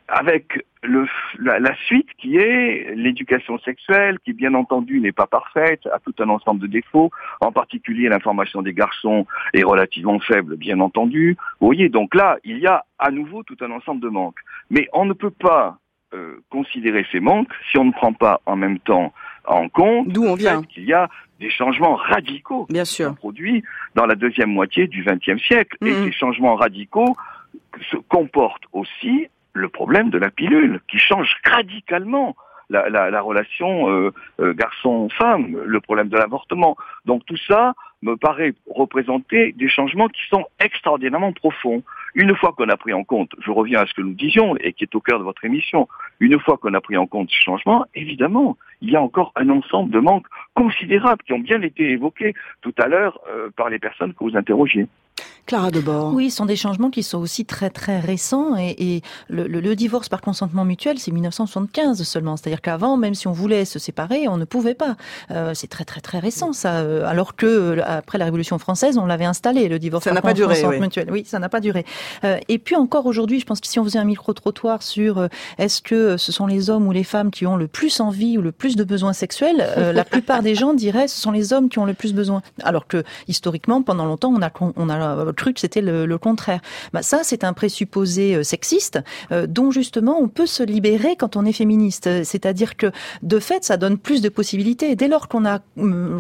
avec 0.09 0.64
le, 0.83 1.07
la, 1.39 1.59
la 1.59 1.75
suite 1.87 2.09
qui 2.18 2.37
est 2.37 2.95
l'éducation 2.95 3.59
sexuelle, 3.61 4.18
qui 4.25 4.33
bien 4.33 4.55
entendu 4.55 5.01
n'est 5.01 5.12
pas 5.12 5.27
parfaite, 5.27 5.87
a 5.87 5.99
tout 5.99 6.14
un 6.21 6.29
ensemble 6.29 6.61
de 6.61 6.66
défauts, 6.66 7.11
en 7.41 7.51
particulier 7.53 8.09
l'information 8.09 8.62
des 8.62 8.75
garçons 8.75 9.27
est 9.55 9.64
relativement 9.64 10.21
faible, 10.21 10.57
bien 10.57 10.79
entendu. 10.81 11.37
Vous 11.61 11.66
voyez, 11.68 11.89
donc 11.89 12.14
là, 12.14 12.37
il 12.45 12.59
y 12.59 12.66
a 12.66 12.85
à 12.99 13.11
nouveau 13.11 13.43
tout 13.43 13.57
un 13.62 13.71
ensemble 13.73 14.01
de 14.03 14.09
manques. 14.09 14.39
Mais 14.71 14.89
on 14.93 15.07
ne 15.07 15.12
peut 15.14 15.31
pas 15.31 15.79
euh, 16.14 16.37
considérer 16.51 17.05
ces 17.11 17.18
manques 17.21 17.49
si 17.71 17.79
on 17.79 17.85
ne 17.87 17.93
prend 17.93 18.12
pas 18.12 18.41
en 18.47 18.55
même 18.57 18.79
temps 18.81 19.12
en 19.47 19.68
compte 19.68 20.09
D'où 20.09 20.25
on 20.25 20.35
vient. 20.35 20.62
qu'il 20.62 20.85
y 20.85 20.93
a 20.93 21.09
des 21.41 21.51
changements 21.51 21.97
radicaux 21.97 22.66
Bien 22.70 22.84
qui 22.84 22.93
sûr. 22.95 23.09
sont 23.09 23.14
produits 23.14 23.62
dans 23.95 24.07
la 24.07 24.14
deuxième 24.14 24.51
moitié 24.51 24.87
du 24.87 25.05
XXe 25.05 25.43
siècle. 25.43 25.76
Et 25.84 25.93
ces 25.93 26.12
changements 26.12 26.55
radicaux 26.57 27.16
se 27.91 27.97
comportent 27.97 28.64
aussi 28.72 29.28
le 29.53 29.68
problème 29.68 30.11
de 30.11 30.18
la 30.18 30.30
pilule, 30.30 30.80
qui 30.89 30.99
change 30.99 31.34
radicalement 31.45 32.37
la, 32.68 32.89
la- 32.89 33.11
la 33.11 33.20
relation 33.20 33.89
euh, 33.91 34.12
euh, 34.41 34.53
garçon-femme, 34.55 35.57
le 35.64 35.80
problème 35.80 36.09
de 36.09 36.16
l'avortement. 36.16 36.76
Donc 37.05 37.24
tout 37.26 37.37
ça 37.49 37.74
me 38.03 38.16
paraît 38.16 38.55
représenter 38.68 39.53
des 39.53 39.68
changements 39.68 40.09
qui 40.09 40.20
sont 40.28 40.45
extraordinairement 40.61 41.32
profonds. 41.32 41.82
Une 42.19 42.35
fois 42.35 42.55
qu'on 42.57 42.71
a 42.71 42.79
pris 42.79 42.95
en 42.95 43.05
compte, 43.05 43.33
je 43.45 43.51
reviens 43.51 43.81
à 43.81 43.87
ce 43.87 43.93
que 43.93 44.01
nous 44.01 44.14
disions 44.14 44.57
et 44.57 44.73
qui 44.73 44.85
est 44.85 44.95
au 44.95 45.01
cœur 45.01 45.19
de 45.19 45.25
votre 45.25 45.45
émission, 45.45 45.87
une 46.19 46.41
fois 46.41 46.57
qu'on 46.57 46.73
a 46.73 46.81
pris 46.81 46.97
en 46.97 47.07
compte 47.07 47.31
ce 47.31 47.43
changement, 47.43 47.85
évidemment, 47.95 48.57
il 48.81 48.91
y 48.91 48.97
a 48.97 49.03
encore 49.03 49.33
un 49.37 49.51
ensemble 49.51 49.91
de 49.91 50.01
manques 50.01 50.27
considérables 50.55 51.23
qui 51.25 51.35
ont 51.35 51.39
bien 51.39 51.61
été 51.61 51.91
évoqués 51.91 52.33
tout 52.62 52.73
à 52.79 52.89
l'heure 52.89 53.21
euh, 53.29 53.51
par 53.55 53.69
les 53.69 53.79
personnes 53.79 54.14
que 54.14 54.25
vous 54.25 54.35
interrogiez. 54.35 54.87
Clara 55.47 55.71
Debord. 55.71 56.12
Oui, 56.12 56.31
ce 56.31 56.39
sont 56.39 56.47
des 56.47 56.57
changements 56.57 56.91
qui 56.91 57.05
sont 57.05 57.19
aussi 57.19 57.45
très 57.45 57.71
très 57.71 58.01
récents 58.01 58.57
et, 58.57 58.75
et 58.97 59.03
le, 59.29 59.47
le, 59.47 59.61
le, 59.61 59.77
divorce 59.77 60.09
par 60.09 60.21
consentement 60.21 60.64
mutuel, 60.64 60.99
c'est 60.99 61.12
1975 61.12 62.03
seulement. 62.03 62.37
C'est-à-dire 62.37 62.61
qu'avant, 62.61 62.97
même 62.97 63.14
si 63.14 63.29
on 63.29 63.33
voulait 63.33 63.64
se 63.64 63.79
séparer, 63.79 64.27
on 64.27 64.39
ne 64.39 64.45
pouvait 64.45 64.75
pas. 64.75 64.97
Euh, 65.31 65.53
c'est 65.55 65.69
très 65.69 65.85
très 65.85 66.01
très 66.01 66.19
récent 66.19 66.53
ça. 66.53 66.79
Euh, 66.79 67.07
alors 67.07 67.37
que 67.37 67.47
euh, 67.47 67.83
après 67.87 68.19
la 68.19 68.25
Révolution 68.25 68.59
française, 68.59 68.99
on 68.99 69.07
l'avait 69.07 69.25
installé 69.25 69.69
le 69.69 69.79
divorce 69.79 70.05
ça 70.05 70.12
par 70.12 70.23
pas 70.23 70.33
consentement 70.33 70.55
duré, 70.55 70.77
oui. 70.77 70.81
mutuel. 70.81 71.09
Oui, 71.12 71.25
ça 71.25 71.39
n'a 71.39 71.49
pas 71.49 71.61
duré. 71.61 71.85
Euh, 72.25 72.39
et 72.49 72.59
puis 72.59 72.75
encore 72.75 73.07
aujourd'hui, 73.07 73.39
je 73.39 73.47
pense 73.47 73.61
que 73.61 73.69
si 73.69 73.79
on 73.79 73.85
faisait 73.85 74.01
un 74.01 74.05
micro 74.05 74.33
trottoir 74.33 74.83
sur 74.83 75.19
euh, 75.19 75.29
est-ce 75.59 75.81
que 75.81 76.17
ce 76.17 76.33
sont 76.33 76.47
les 76.47 76.71
hommes 76.71 76.89
ou 76.89 76.93
les 76.93 77.05
femmes 77.05 77.31
qui 77.31 77.47
ont 77.47 77.57
le 77.57 77.69
plus 77.69 78.01
envie 78.01 78.37
ou 78.37 78.43
le 78.43 78.51
plus 78.51 78.75
de 78.75 78.83
besoins 78.83 79.12
sexuels, 79.12 79.64
la 79.77 80.05
plupart 80.05 80.43
des 80.43 80.55
gens 80.55 80.75
diraient 80.75 81.09
ce 81.09 81.21
sont 81.21 81.31
les 81.31 81.53
hommes 81.53 81.69
qui 81.69 81.79
ont 81.79 81.85
le 81.85 81.95
plus 81.95 82.14
besoin. 82.14 82.43
Alors 82.64 82.89
que 82.89 83.05
historiquement, 83.29 83.83
pendant 83.83 84.07
longtemps, 84.07 84.33
on 84.37 84.43
a 84.43 84.51
on 84.77 84.89
a 84.89 85.06
cru 85.37 85.53
que 85.53 85.61
c'était 85.61 85.81
le, 85.81 86.07
le, 86.07 86.19
contraire. 86.19 86.61
Bah, 86.93 87.03
ça, 87.03 87.21
c'est 87.23 87.45
un 87.45 87.53
présupposé 87.53 88.37
euh, 88.37 88.43
sexiste 88.43 89.01
euh, 89.33 89.47
dont 89.47 89.71
justement 89.71 90.19
on 90.21 90.29
peut 90.29 90.47
se 90.47 90.63
libérer 90.63 91.17
quand 91.17 91.37
on 91.37 91.45
est 91.45 91.53
féministe. 91.53 92.09
C'est-à-dire 92.25 92.77
que 92.77 92.91
de 93.23 93.39
fait, 93.39 93.65
ça 93.65 93.77
donne 93.77 93.99
plus 93.99 94.23
de 94.23 94.29
possibilités. 94.29 94.97
Dès 94.97 95.09
lors 95.09 95.29
qu'on 95.29 95.45
a 95.45 95.61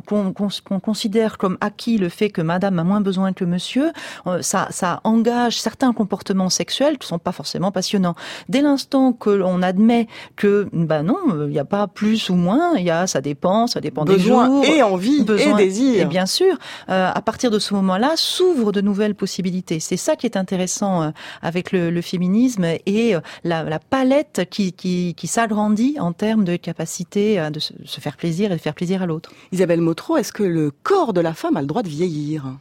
qu'on 0.06 0.32
qu 0.32 0.62
qu 0.64 0.80
considère 0.80 1.38
comme 1.38 1.58
acquis 1.60 1.98
le 1.98 2.08
fait 2.08 2.30
que 2.30 2.42
Madame 2.42 2.78
a 2.78 2.84
moins 2.84 3.00
besoin 3.00 3.32
que 3.32 3.44
Monsieur, 3.44 3.92
euh, 4.26 4.42
ça, 4.42 4.68
ça 4.70 5.00
engage 5.04 5.60
certains 5.60 5.92
comportements 5.92 6.50
sexuels 6.50 6.98
qui 6.98 7.06
sont 7.06 7.18
pas 7.18 7.32
forcément 7.32 7.70
passionnants. 7.70 8.14
Dès 8.48 8.60
l'instant 8.60 9.12
que 9.12 9.30
l'on 9.30 9.62
admet 9.62 10.08
que 10.36 10.68
ben 10.72 11.02
non, 11.02 11.18
il 11.46 11.50
n'y 11.50 11.58
a 11.58 11.64
pas 11.64 11.86
plus 11.86 12.30
ou 12.30 12.34
moins, 12.34 12.74
il 12.76 12.84
y 12.84 12.90
a 12.90 13.06
ça 13.06 13.20
dépend, 13.20 13.66
ça 13.66 13.80
dépend 13.80 14.04
besoin 14.04 14.48
des 14.48 14.54
jours, 14.54 14.64
et 14.64 14.82
envie 14.82 15.22
besoin, 15.22 15.56
et 15.58 15.64
désir. 15.64 16.00
Et 16.02 16.04
bien 16.04 16.26
sûr, 16.26 16.56
à 16.88 17.20
partir 17.22 17.50
de 17.50 17.58
ce 17.58 17.74
moment-là, 17.74 18.12
s'ouvrent 18.16 18.72
de 18.76 18.80
nouvelles 18.80 19.14
possibilités. 19.14 19.80
C'est 19.80 19.96
ça 19.96 20.16
qui 20.16 20.26
est 20.26 20.36
intéressant 20.36 21.02
euh, 21.02 21.10
avec 21.42 21.72
le, 21.72 22.00
féminisme 22.00 22.64
et 22.64 23.14
euh, 23.14 23.20
la, 23.42 23.78
palette 23.78 24.48
qui, 24.50 25.14
s'agrandit 25.24 25.96
en 25.98 26.12
termes 26.12 26.44
de 26.44 26.56
capacité 26.56 27.50
de 27.50 27.58
se, 27.58 27.72
se 27.84 28.00
faire 28.00 28.16
plaisir 28.16 28.52
et 28.52 28.56
de 28.56 28.60
faire 28.60 28.74
plaisir 28.74 29.02
à 29.02 29.06
l'autre. 29.06 29.32
Isabelle 29.52 29.80
Motro, 29.80 30.16
est-ce 30.16 30.32
que 30.32 30.42
le 30.42 30.70
corps 30.70 31.12
de 31.12 31.20
la 31.20 31.34
femme 31.34 31.56
a 31.56 31.60
le 31.60 31.66
droit 31.66 31.82
de 31.82 31.88
vieillir? 31.88 32.56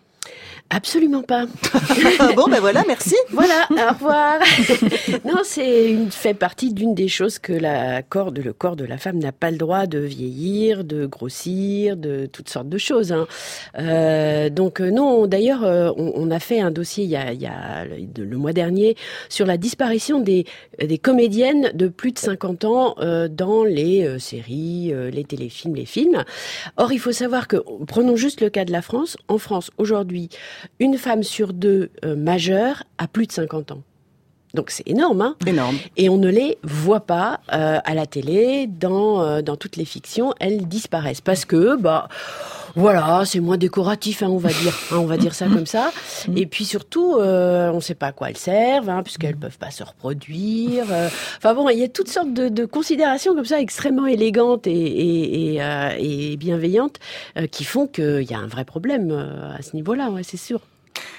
Absolument 0.71 1.21
pas. 1.21 1.45
bon, 2.35 2.47
ben 2.49 2.59
voilà, 2.59 2.83
merci. 2.87 3.15
voilà, 3.29 3.67
au 3.69 3.93
revoir. 3.93 4.39
non, 5.25 5.41
c'est 5.43 5.91
une 5.91 6.09
fait 6.09 6.33
partie 6.33 6.73
d'une 6.73 6.95
des 6.95 7.07
choses 7.07 7.37
que 7.37 7.53
la 7.53 8.01
corps 8.01 8.31
de, 8.31 8.41
le 8.41 8.51
corps 8.51 8.75
de 8.75 8.83
la 8.83 8.97
femme 8.97 9.19
n'a 9.19 9.31
pas 9.31 9.51
le 9.51 9.57
droit 9.57 9.85
de 9.85 9.99
vieillir, 9.99 10.83
de 10.83 11.05
grossir, 11.05 11.95
de 11.97 12.25
toutes 12.25 12.49
sortes 12.49 12.67
de 12.67 12.79
choses. 12.79 13.11
Hein. 13.11 13.27
Euh, 13.77 14.49
donc 14.49 14.79
non, 14.79 15.27
d'ailleurs, 15.27 15.61
on, 15.63 16.13
on, 16.15 16.31
a 16.31 16.39
fait 16.39 16.59
un 16.59 16.71
dossier 16.71 17.03
il 17.03 17.11
y 17.11 17.15
a, 17.15 17.31
il 17.31 17.41
y 17.41 17.45
a 17.45 17.85
le, 17.85 18.25
le, 18.25 18.37
mois 18.37 18.53
dernier 18.53 18.95
sur 19.29 19.45
la 19.45 19.57
disparition 19.57 20.19
des, 20.19 20.45
des 20.79 20.97
comédiennes 20.97 21.71
de 21.75 21.87
plus 21.89 22.11
de 22.11 22.17
50 22.17 22.65
ans 22.65 22.95
euh, 22.97 23.27
dans 23.27 23.63
les 23.63 24.03
euh, 24.03 24.17
séries, 24.17 24.91
les 25.11 25.23
téléfilms, 25.23 25.75
les 25.75 25.85
films. 25.85 26.23
Or, 26.77 26.91
il 26.91 26.99
faut 26.99 27.11
savoir 27.11 27.47
que, 27.47 27.57
prenons 27.85 28.15
juste 28.15 28.41
le 28.41 28.49
cas 28.49 28.65
de 28.65 28.71
la 28.71 28.81
France. 28.81 29.15
En 29.27 29.37
France, 29.37 29.69
aujourd'hui, 29.77 30.29
une 30.79 30.97
femme 30.97 31.23
sur 31.23 31.53
deux 31.53 31.91
euh, 32.03 32.15
majeure 32.15 32.83
a 32.97 33.07
plus 33.07 33.27
de 33.27 33.31
50 33.31 33.71
ans. 33.71 33.83
Donc 34.55 34.71
c'est 34.71 34.87
énorme, 34.87 35.21
hein 35.21 35.35
Énorme. 35.45 35.77
Et 35.97 36.09
on 36.09 36.17
ne 36.17 36.29
les 36.29 36.57
voit 36.63 37.01
pas 37.01 37.41
euh, 37.53 37.79
à 37.83 37.93
la 37.93 38.05
télé, 38.05 38.67
dans 38.67 39.21
euh, 39.21 39.41
dans 39.41 39.57
toutes 39.57 39.75
les 39.75 39.85
fictions, 39.85 40.33
elles 40.39 40.67
disparaissent 40.67 41.21
parce 41.21 41.45
que 41.45 41.75
bah 41.75 42.07
voilà, 42.77 43.23
c'est 43.25 43.39
moins 43.39 43.57
décoratif, 43.57 44.21
hein, 44.21 44.27
on 44.29 44.37
va 44.37 44.49
dire, 44.49 44.77
hein, 44.91 44.97
on 44.97 45.05
va 45.05 45.15
dire 45.15 45.33
ça 45.33 45.47
comme 45.47 45.65
ça. 45.65 45.91
Et 46.35 46.45
puis 46.45 46.65
surtout, 46.65 47.15
euh, 47.15 47.69
on 47.71 47.75
ne 47.75 47.79
sait 47.79 47.95
pas 47.95 48.07
à 48.07 48.11
quoi 48.11 48.29
elles 48.29 48.37
servent, 48.37 48.89
hein, 48.89 49.01
puisqu'elles 49.01 49.37
peuvent 49.37 49.57
pas 49.57 49.71
se 49.71 49.83
reproduire. 49.83 50.83
Enfin 51.37 51.53
bon, 51.53 51.69
il 51.69 51.79
y 51.79 51.83
a 51.83 51.87
toutes 51.87 52.09
sortes 52.09 52.33
de, 52.33 52.49
de, 52.49 52.65
considérations 52.65 53.33
comme 53.33 53.45
ça 53.45 53.61
extrêmement 53.61 54.07
élégantes 54.07 54.67
et, 54.67 54.73
et, 54.73 55.55
et, 55.55 56.31
et 56.31 56.37
bienveillantes 56.37 56.99
qui 57.51 57.63
font 57.63 57.87
qu'il 57.87 58.23
y 58.29 58.33
a 58.33 58.39
un 58.39 58.47
vrai 58.47 58.65
problème 58.65 59.11
à 59.57 59.61
ce 59.61 59.75
niveau-là, 59.75 60.09
ouais, 60.09 60.23
c'est 60.23 60.37
sûr. 60.37 60.59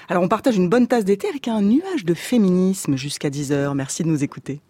Alors 0.09 0.23
on 0.23 0.27
partage 0.27 0.55
une 0.55 0.69
bonne 0.69 0.87
tasse 0.87 1.03
d'été 1.03 1.27
avec 1.27 1.47
un 1.47 1.61
nuage 1.61 2.05
de 2.05 2.13
féminisme 2.13 2.95
jusqu'à 2.95 3.29
10h. 3.29 3.73
Merci 3.73 4.03
de 4.03 4.07
nous 4.07 4.23
écouter. 4.23 4.61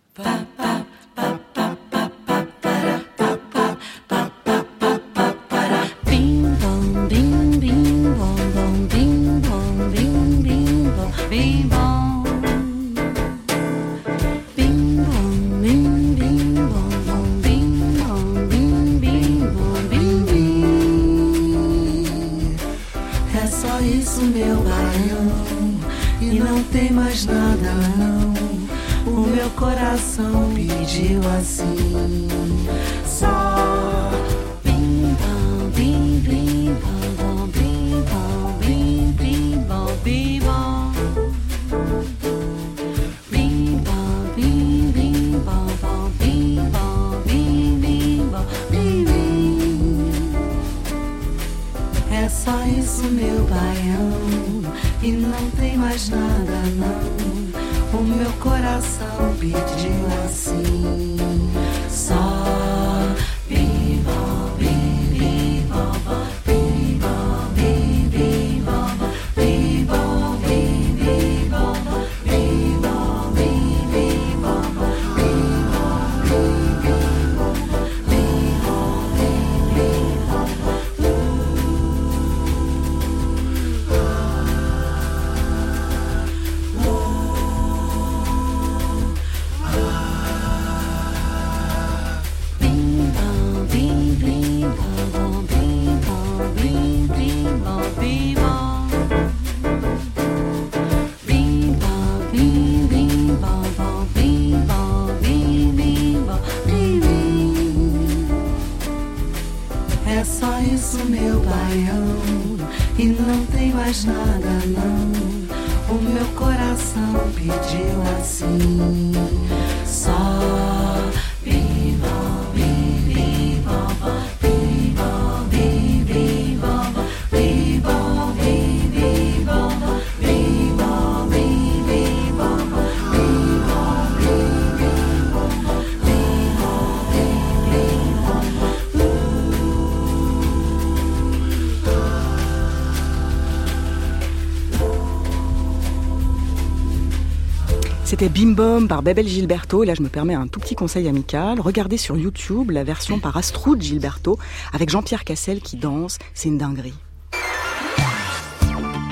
C'était 148.20 148.34
Bim 148.34 148.54
Bom 148.54 148.88
par 148.88 149.04
Bebel 149.04 149.28
Gilberto. 149.28 149.84
Et 149.84 149.86
là, 149.86 149.94
je 149.94 150.02
me 150.02 150.10
permets 150.10 150.34
un 150.34 150.48
tout 150.48 150.60
petit 150.60 150.74
conseil 150.74 151.08
amical. 151.08 151.60
Regardez 151.60 151.98
sur 151.98 152.18
YouTube 152.18 152.72
la 152.72 152.84
version 152.84 153.20
par 153.20 153.38
Astrud 153.38 153.80
Gilberto 153.80 154.40
avec 154.74 154.90
Jean-Pierre 154.90 155.24
Cassel 155.24 155.62
qui 155.62 155.78
danse. 155.78 156.18
C'est 156.34 156.50
une 156.50 156.58
dinguerie. 156.58 156.96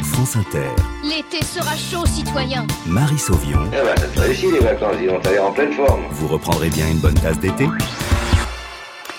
France 0.02 0.38
Inter, 0.38 0.70
L'été 1.04 1.46
sera 1.46 1.76
chaud, 1.76 2.08
citoyen. 2.08 2.66
Marie 2.88 3.20
Sauvion. 3.20 3.60
Eh 3.68 3.86
ben, 3.86 3.96
ça 3.96 4.08
te 4.08 4.20
réussit 4.22 4.52
les 4.52 4.60
vacances, 4.60 4.98
dis 5.00 5.06
donc, 5.06 5.22
t'as 5.22 5.32
l'air 5.34 5.46
en 5.46 5.52
pleine 5.52 5.74
forme. 5.74 6.02
Vous 6.10 6.28
reprendrez 6.28 6.70
bien 6.70 6.90
une 6.90 6.98
bonne 6.98 7.14
tasse 7.14 7.38
d'été 7.38 7.68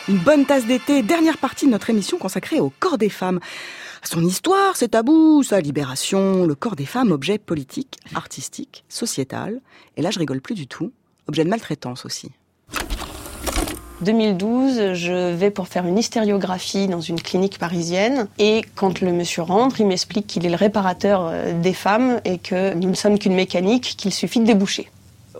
Une 0.08 0.18
bonne 0.18 0.46
tasse 0.46 0.66
d'été, 0.66 1.02
dernière 1.02 1.36
partie 1.36 1.66
de 1.66 1.72
notre 1.72 1.90
émission 1.90 2.16
consacrée 2.16 2.60
au 2.60 2.72
corps 2.78 2.96
des 2.96 3.08
femmes. 3.08 3.40
Son 4.04 4.24
histoire, 4.24 4.76
ses 4.76 4.88
tabous, 4.88 5.42
sa 5.42 5.60
libération, 5.60 6.46
le 6.46 6.54
corps 6.54 6.76
des 6.76 6.86
femmes, 6.86 7.10
objet 7.10 7.38
politique, 7.38 7.98
artistique, 8.14 8.84
sociétal. 8.88 9.60
Et 9.96 10.02
là, 10.02 10.12
je 10.12 10.20
rigole 10.20 10.40
plus 10.40 10.54
du 10.54 10.68
tout. 10.68 10.92
Objet 11.26 11.42
de 11.42 11.48
maltraitance 11.48 12.04
aussi. 12.04 12.30
2012, 14.02 14.92
je 14.92 15.34
vais 15.34 15.50
pour 15.50 15.66
faire 15.66 15.86
une 15.86 15.98
hystériographie 15.98 16.86
dans 16.86 17.00
une 17.00 17.20
clinique 17.20 17.58
parisienne 17.58 18.28
et 18.38 18.62
quand 18.76 19.00
le 19.00 19.10
monsieur 19.10 19.42
rentre, 19.42 19.80
il 19.80 19.88
m'explique 19.88 20.28
qu'il 20.28 20.46
est 20.46 20.50
le 20.50 20.56
réparateur 20.56 21.26
euh, 21.26 21.60
des 21.60 21.72
femmes 21.72 22.20
et 22.24 22.38
que 22.38 22.74
nous 22.74 22.90
ne 22.90 22.94
sommes 22.94 23.18
qu'une 23.18 23.34
mécanique 23.34 23.94
qu'il 23.96 24.12
suffit 24.12 24.38
de 24.38 24.44
déboucher. 24.44 24.88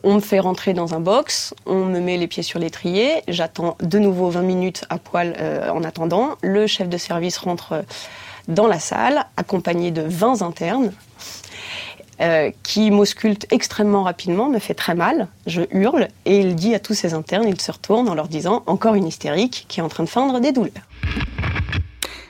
On 0.09 0.15
me 0.15 0.21
fait 0.21 0.39
rentrer 0.39 0.73
dans 0.73 0.95
un 0.95 1.01
box, 1.01 1.53
on 1.67 1.85
me 1.85 1.99
met 1.99 2.17
les 2.17 2.29
pieds 2.29 2.45
sur 2.45 2.61
l'étrier, 2.61 3.25
j'attends 3.27 3.77
de 3.81 3.99
nouveau 3.99 4.31
20 4.31 4.43
minutes 4.43 4.85
à 4.89 4.99
poil 4.99 5.35
euh, 5.41 5.69
en 5.71 5.83
attendant. 5.83 6.37
Le 6.43 6.69
chef 6.69 6.89
de 6.89 6.97
service 6.97 7.39
rentre 7.39 7.73
euh, 7.73 7.83
dans 8.47 8.69
la 8.69 8.79
salle, 8.79 9.27
accompagné 9.37 9.91
de 9.91 10.03
20 10.03 10.43
internes, 10.43 10.93
euh, 12.21 12.53
qui 12.63 12.93
m'ausculte 12.93 13.49
extrêmement 13.51 14.05
rapidement, 14.05 14.49
me 14.49 14.61
fait 14.61 14.75
très 14.75 14.95
mal, 14.95 15.27
je 15.49 15.63
hurle, 15.73 16.07
et 16.25 16.39
il 16.39 16.55
dit 16.55 16.77
à 16.77 16.79
tous 16.79 16.95
ses 16.95 17.13
internes, 17.13 17.49
il 17.49 17.61
se 17.61 17.73
retourne 17.73 18.09
en 18.09 18.15
leur 18.15 18.29
disant 18.29 18.63
encore 18.67 18.95
une 18.95 19.09
hystérique 19.09 19.65
qui 19.67 19.81
est 19.81 19.83
en 19.83 19.89
train 19.89 20.05
de 20.05 20.09
feindre 20.09 20.39
des 20.39 20.53
douleurs. 20.53 20.87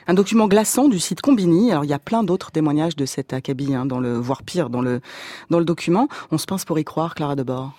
Un 0.09 0.13
document 0.13 0.47
glaçant 0.47 0.87
du 0.87 0.99
site 0.99 1.19
Combini. 1.21 1.71
Alors 1.71 1.83
il 1.83 1.89
y 1.89 1.93
a 1.93 1.99
plein 1.99 2.23
d'autres 2.23 2.51
témoignages 2.51 2.95
de 2.95 3.05
cet 3.05 3.33
acabit, 3.33 3.73
hein, 3.75 3.85
dans 3.85 3.99
le, 3.99 4.17
voire 4.17 4.41
pire, 4.43 4.69
dans 4.69 4.81
le, 4.81 5.01
dans 5.49 5.59
le 5.59 5.65
document. 5.65 6.07
On 6.31 6.37
se 6.37 6.45
pince 6.45 6.63
pour 6.63 6.79
y 6.79 6.85
croire, 6.85 7.13
Clara 7.13 7.35
Debord. 7.35 7.73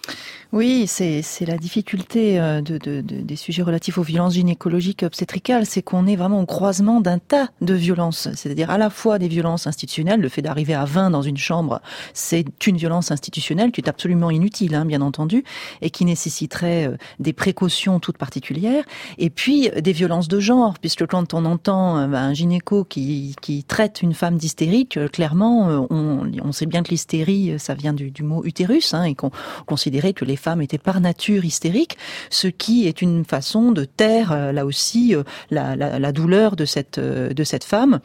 Oui, 0.52 0.86
c'est 0.86 1.20
c'est 1.22 1.44
la 1.44 1.58
difficulté 1.58 2.40
euh, 2.40 2.62
de, 2.62 2.78
de, 2.78 3.00
de- 3.02 3.20
des 3.20 3.36
sujets 3.36 3.62
relatifs 3.62 3.98
aux 3.98 4.02
violences 4.02 4.34
gynécologiques 4.34 5.02
obstétricales, 5.02 5.66
c'est 5.66 5.82
qu'on 5.82 6.06
est 6.06 6.16
vraiment 6.16 6.40
au 6.40 6.46
croisement 6.46 7.00
d'un 7.02 7.18
tas 7.18 7.48
de 7.60 7.74
violences, 7.74 8.28
c'est-à-dire 8.34 8.70
à 8.70 8.78
la 8.78 8.88
fois 8.88 9.18
des 9.18 9.28
violences 9.28 9.66
institutionnelles, 9.66 10.20
le 10.20 10.28
fait 10.30 10.40
d'arriver 10.40 10.72
à 10.74 10.86
20 10.86 11.10
dans 11.10 11.20
une 11.20 11.36
chambre, 11.36 11.80
c'est 12.14 12.46
une 12.66 12.78
violence 12.78 13.10
institutionnelle 13.10 13.72
qui 13.72 13.82
est 13.82 13.88
absolument 13.90 14.30
inutile, 14.30 14.74
hein, 14.74 14.86
bien 14.86 15.02
entendu, 15.02 15.44
et 15.82 15.90
qui 15.90 16.06
nécessiterait 16.06 16.86
euh, 16.88 16.96
des 17.20 17.34
précautions 17.34 18.00
toutes 18.00 18.16
particulières, 18.18 18.84
et 19.18 19.28
puis 19.28 19.68
euh, 19.76 19.82
des 19.82 19.92
violences 19.92 20.28
de 20.28 20.40
genre, 20.40 20.78
puisque 20.78 21.06
quand 21.06 21.34
on 21.34 21.44
entend 21.44 21.98
ben, 22.18 22.24
un 22.24 22.34
gynéco 22.34 22.82
qui, 22.82 23.36
traite 23.68 24.02
une 24.02 24.12
femme 24.12 24.38
d'hystérique, 24.38 24.96
euh, 24.96 25.06
clairement, 25.06 25.68
euh, 25.70 25.86
on, 25.90 26.50
sait 26.50 26.66
bien 26.66 26.82
que 26.82 26.90
l'hystérie, 26.90 27.52
euh, 27.52 27.58
ça 27.58 27.74
vient 27.74 27.92
du, 27.92 28.22
mot 28.24 28.44
utérus, 28.44 28.92
hein, 28.92 29.04
et 29.04 29.14
qu'on 29.14 29.30
considérait 29.66 30.14
que 30.14 30.24
les 30.24 30.34
femmes 30.34 30.60
étaient 30.60 30.78
par 30.78 31.00
nature 31.00 31.44
hystériques, 31.44 31.96
ce 32.30 32.48
qui 32.48 32.88
est 32.88 33.02
une 33.02 33.24
façon 33.24 33.70
de 33.70 33.84
taire 33.84 34.52
là 34.52 34.66
aussi 34.66 35.14
la, 35.50 36.12
douleur 36.12 36.56
de 36.56 36.64
cette 36.64 36.98
de 36.98 37.44
cette 37.44 37.64
femme 37.64 38.00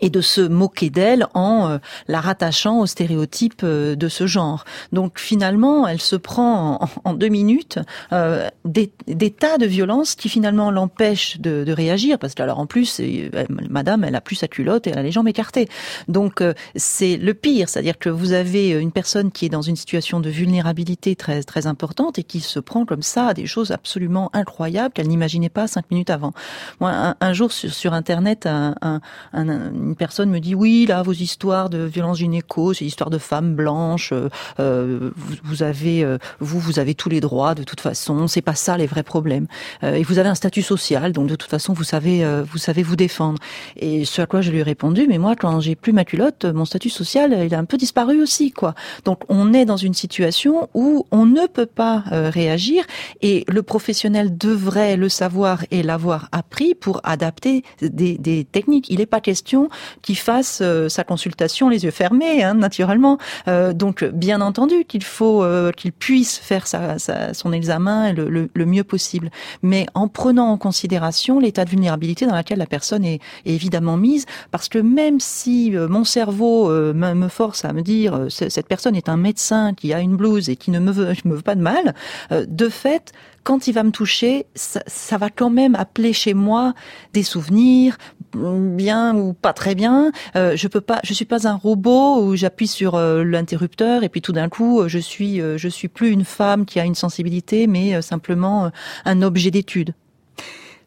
et 0.00 0.10
de 0.10 0.20
se 0.20 0.40
moquer 0.40 0.90
d'elle 0.90 1.26
en 1.34 1.68
euh, 1.68 1.78
la 2.08 2.20
rattachant 2.20 2.80
aux 2.80 2.86
stéréotypes 2.86 3.62
euh, 3.64 3.96
de 3.96 4.08
ce 4.08 4.26
genre. 4.26 4.64
Donc 4.92 5.18
finalement, 5.18 5.86
elle 5.86 6.00
se 6.00 6.16
prend 6.16 6.78
en, 7.04 7.14
deux 7.14 7.28
minutes 7.28 7.78
euh, 8.12 8.48
des, 8.64 8.92
des 9.06 9.30
tas 9.30 9.58
de 9.58 9.66
violences 9.66 10.14
qui 10.14 10.28
finalement 10.28 10.70
l'empêchent 10.70 11.40
de, 11.40 11.64
de 11.64 11.72
réagir 11.72 12.18
parce 12.18 12.34
que 12.34 12.42
alors 12.42 12.58
en 12.58 12.66
plus, 12.66 13.00
euh, 13.00 13.28
Madame, 13.68 14.04
elle 14.04 14.14
a 14.14 14.20
plus 14.20 14.36
sa 14.36 14.48
culotte 14.48 14.86
et 14.86 14.90
elle 14.90 14.98
a 14.98 15.02
les 15.02 15.12
jambes 15.12 15.28
écartées. 15.28 15.68
Donc 16.08 16.40
euh, 16.40 16.54
c'est 16.76 17.16
le 17.16 17.34
pire, 17.34 17.68
c'est-à-dire 17.68 17.98
que 17.98 18.08
vous 18.08 18.32
avez 18.32 18.70
une 18.70 18.92
personne 18.92 19.30
qui 19.30 19.46
est 19.46 19.50
dans 19.50 19.62
une 19.62 19.76
situation 19.76 20.20
de 20.20 20.30
vulnérabilité 20.30 21.16
très 21.16 21.42
très 21.42 21.66
importante 21.66 22.18
et 22.18 22.24
qui 22.24 22.40
se 22.40 22.58
prend 22.60 22.84
comme 22.86 23.02
ça 23.02 23.28
à 23.28 23.34
des 23.34 23.46
choses 23.46 23.70
absolument 23.70 24.30
incroyables 24.32 24.92
qu'elle 24.92 25.08
n'imaginait 25.08 25.48
pas 25.48 25.66
cinq 25.66 25.90
minutes 25.90 26.10
avant. 26.10 26.32
Moi, 26.80 26.90
un, 26.90 27.16
un 27.20 27.32
jour 27.32 27.52
sur, 27.52 27.72
sur 27.72 27.92
internet, 27.92 28.46
un, 28.46 28.74
un, 28.82 29.00
un- 29.32 29.89
une 29.90 29.96
personne 29.96 30.30
me 30.30 30.38
dit 30.38 30.54
oui, 30.54 30.86
là, 30.86 31.02
vos 31.02 31.12
histoires 31.12 31.68
de 31.68 31.78
violence 31.78 32.18
gynéco, 32.18 32.72
c'est 32.74 32.84
l'histoire 32.84 33.10
de 33.10 33.18
femmes 33.18 33.54
blanches. 33.54 34.12
euh, 34.12 34.28
euh, 34.60 35.10
vous, 35.16 35.34
vous 35.42 35.62
avez, 35.62 36.04
euh, 36.04 36.18
vous, 36.38 36.60
vous 36.60 36.78
avez 36.78 36.94
tous 36.94 37.08
les 37.08 37.20
droits 37.20 37.54
de 37.56 37.64
toute 37.64 37.80
façon. 37.80 38.28
C'est 38.28 38.40
pas 38.40 38.54
ça 38.54 38.76
les 38.76 38.86
vrais 38.86 39.02
problèmes. 39.02 39.46
Euh, 39.82 39.94
et 39.94 40.04
vous 40.04 40.18
avez 40.18 40.28
un 40.28 40.36
statut 40.36 40.62
social, 40.62 41.12
donc 41.12 41.26
de 41.26 41.34
toute 41.34 41.50
façon, 41.50 41.72
vous 41.72 41.84
savez, 41.84 42.24
euh, 42.24 42.44
vous 42.50 42.58
savez 42.58 42.82
vous 42.84 42.94
défendre. 42.96 43.40
Et 43.76 44.04
ce 44.04 44.22
à 44.22 44.26
quoi 44.26 44.40
je 44.42 44.50
lui 44.52 44.58
ai 44.58 44.62
répondu, 44.62 45.06
mais 45.08 45.18
moi, 45.18 45.34
quand 45.34 45.58
j'ai 45.60 45.74
plus 45.74 45.92
ma 45.92 46.04
culotte, 46.04 46.44
mon 46.44 46.64
statut 46.64 46.90
social, 46.90 47.36
il 47.44 47.54
a 47.54 47.58
un 47.58 47.64
peu 47.64 47.76
disparu 47.76 48.22
aussi, 48.22 48.52
quoi. 48.52 48.74
Donc, 49.04 49.22
on 49.28 49.52
est 49.52 49.64
dans 49.64 49.76
une 49.76 49.94
situation 49.94 50.68
où 50.74 51.06
on 51.10 51.26
ne 51.26 51.46
peut 51.48 51.66
pas 51.66 52.04
euh, 52.12 52.30
réagir, 52.30 52.84
et 53.22 53.44
le 53.48 53.62
professionnel 53.62 54.36
devrait 54.36 54.96
le 54.96 55.08
savoir 55.08 55.64
et 55.72 55.82
l'avoir 55.82 56.28
appris 56.30 56.74
pour 56.74 57.00
adapter 57.02 57.64
des, 57.80 58.16
des 58.18 58.44
techniques. 58.44 58.88
Il 58.90 58.98
n'est 58.98 59.06
pas 59.06 59.20
question 59.20 59.68
qu'il 60.02 60.16
fasse 60.16 60.60
euh, 60.62 60.88
sa 60.88 61.04
consultation 61.04 61.68
les 61.68 61.84
yeux 61.84 61.90
fermés, 61.90 62.42
hein, 62.42 62.54
naturellement. 62.54 63.18
Euh, 63.48 63.72
donc, 63.72 64.04
bien 64.04 64.40
entendu 64.40 64.84
qu'il 64.86 65.04
faut 65.04 65.42
euh, 65.42 65.72
qu'il 65.72 65.92
puisse 65.92 66.38
faire 66.38 66.66
son 66.66 67.52
examen 67.52 68.12
le, 68.12 68.48
mieux 68.64 68.84
possible, 68.84 69.30
mais 69.62 69.86
en 69.94 70.06
prenant 70.08 70.48
en 70.48 70.58
considération 70.58 71.40
l'état 71.40 71.64
de 71.64 71.70
vulnérabilité 71.70 72.26
dans 72.26 72.36
lequel 72.36 72.58
la 72.58 72.66
personne 72.66 73.04
est, 73.04 73.20
évidemment 73.44 73.96
mise, 73.96 74.26
parce 74.50 74.68
que 74.68 74.78
même 74.78 75.18
si 75.18 75.72
mon 75.72 76.04
cerveau 76.04 76.68
me, 76.70 77.28
force 77.28 77.64
à 77.64 77.72
me 77.72 77.82
dire 77.82 78.26
ce- 78.28 78.48
cette 78.48 78.68
personne 78.68 78.94
est 78.94 79.08
un 79.08 79.16
médecin 79.16 79.74
qui 79.74 79.92
a 79.92 80.00
une 80.00 80.16
blouse 80.16 80.48
et 80.48 80.56
qui 80.56 80.70
ne 80.70 80.78
me 80.78 80.92
veut, 80.92 81.14
me 81.24 81.40
pas 81.40 81.54
de 81.54 81.62
mal, 81.62 81.94
de 82.30 82.68
fait, 82.68 83.12
quand 83.42 83.66
il 83.66 83.72
va 83.72 83.82
me 83.82 83.90
toucher, 83.90 84.46
ça 84.54 85.18
va 85.18 85.30
quand 85.30 85.50
même 85.50 85.74
appeler 85.74 86.12
chez 86.12 86.34
moi 86.34 86.74
des 87.12 87.22
souvenirs, 87.22 87.96
bien 88.34 89.16
ou 89.16 89.32
pas 89.32 89.52
très 89.52 89.74
bien. 89.74 90.12
Euh, 90.36 90.56
je 90.56 90.68
peux 90.68 90.80
pas, 90.80 91.00
je 91.04 91.12
suis 91.14 91.24
pas 91.24 91.48
un 91.48 91.54
robot 91.54 92.22
où 92.22 92.36
j'appuie 92.36 92.66
sur 92.66 92.94
euh, 92.94 93.24
l'interrupteur 93.24 94.02
et 94.02 94.08
puis 94.08 94.22
tout 94.22 94.32
d'un 94.32 94.48
coup, 94.48 94.80
euh, 94.80 94.88
je 94.88 94.98
suis, 94.98 95.40
euh, 95.40 95.58
je 95.58 95.68
suis 95.68 95.88
plus 95.88 96.10
une 96.10 96.24
femme 96.24 96.64
qui 96.64 96.80
a 96.80 96.84
une 96.84 96.94
sensibilité, 96.94 97.66
mais 97.66 97.94
euh, 97.94 98.02
simplement 98.02 98.70
un 99.04 99.22
objet 99.22 99.50
d'étude. 99.50 99.94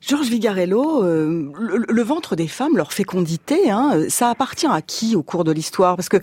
Georges 0.05 0.27
Vigarello, 0.27 1.01
euh, 1.03 1.49
le, 1.57 2.03
ventre 2.03 2.35
des 2.35 2.47
femmes, 2.47 2.75
leur 2.75 2.91
fécondité, 2.91 3.71
hein, 3.71 3.91
ça 4.09 4.29
appartient 4.29 4.67
à 4.67 4.81
qui 4.81 5.15
au 5.15 5.23
cours 5.23 5.45
de 5.45 5.51
l'histoire? 5.53 5.95
Parce 5.95 6.09
que 6.09 6.17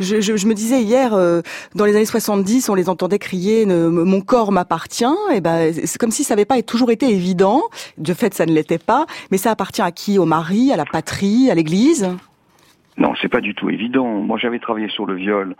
je, 0.00 0.46
me 0.46 0.54
disais 0.54 0.82
hier, 0.82 1.12
euh, 1.12 1.42
dans 1.74 1.84
les 1.84 1.94
années 1.94 2.06
70, 2.06 2.70
on 2.70 2.74
les 2.74 2.88
entendait 2.88 3.18
crier 3.18 3.66
ne- 3.66 3.88
«mon 3.90 4.22
corps 4.22 4.52
m'appartient», 4.52 5.04
et 5.34 5.42
ben 5.42 5.70
c'est 5.74 5.98
comme 5.98 6.12
si 6.12 6.24
ça 6.24 6.34
n'avait 6.34 6.46
pas 6.46 6.62
toujours 6.62 6.90
été 6.90 7.10
évident. 7.10 7.62
De 7.98 8.14
fait, 8.14 8.32
ça 8.32 8.46
ne 8.46 8.52
l'était 8.52 8.78
pas. 8.78 9.04
Mais 9.30 9.36
ça 9.36 9.50
appartient 9.50 9.82
à 9.82 9.92
qui? 9.92 10.18
Au 10.18 10.24
mari, 10.24 10.72
à 10.72 10.76
la 10.76 10.86
patrie, 10.86 11.50
à 11.50 11.54
l'Église? 11.54 12.08
Non, 12.96 13.12
c'est 13.20 13.28
pas 13.28 13.42
du 13.42 13.54
tout 13.54 13.68
évident. 13.68 14.06
Moi, 14.06 14.38
j'avais 14.38 14.58
travaillé 14.58 14.88
sur 14.88 15.04
le 15.04 15.14
viol 15.14 15.54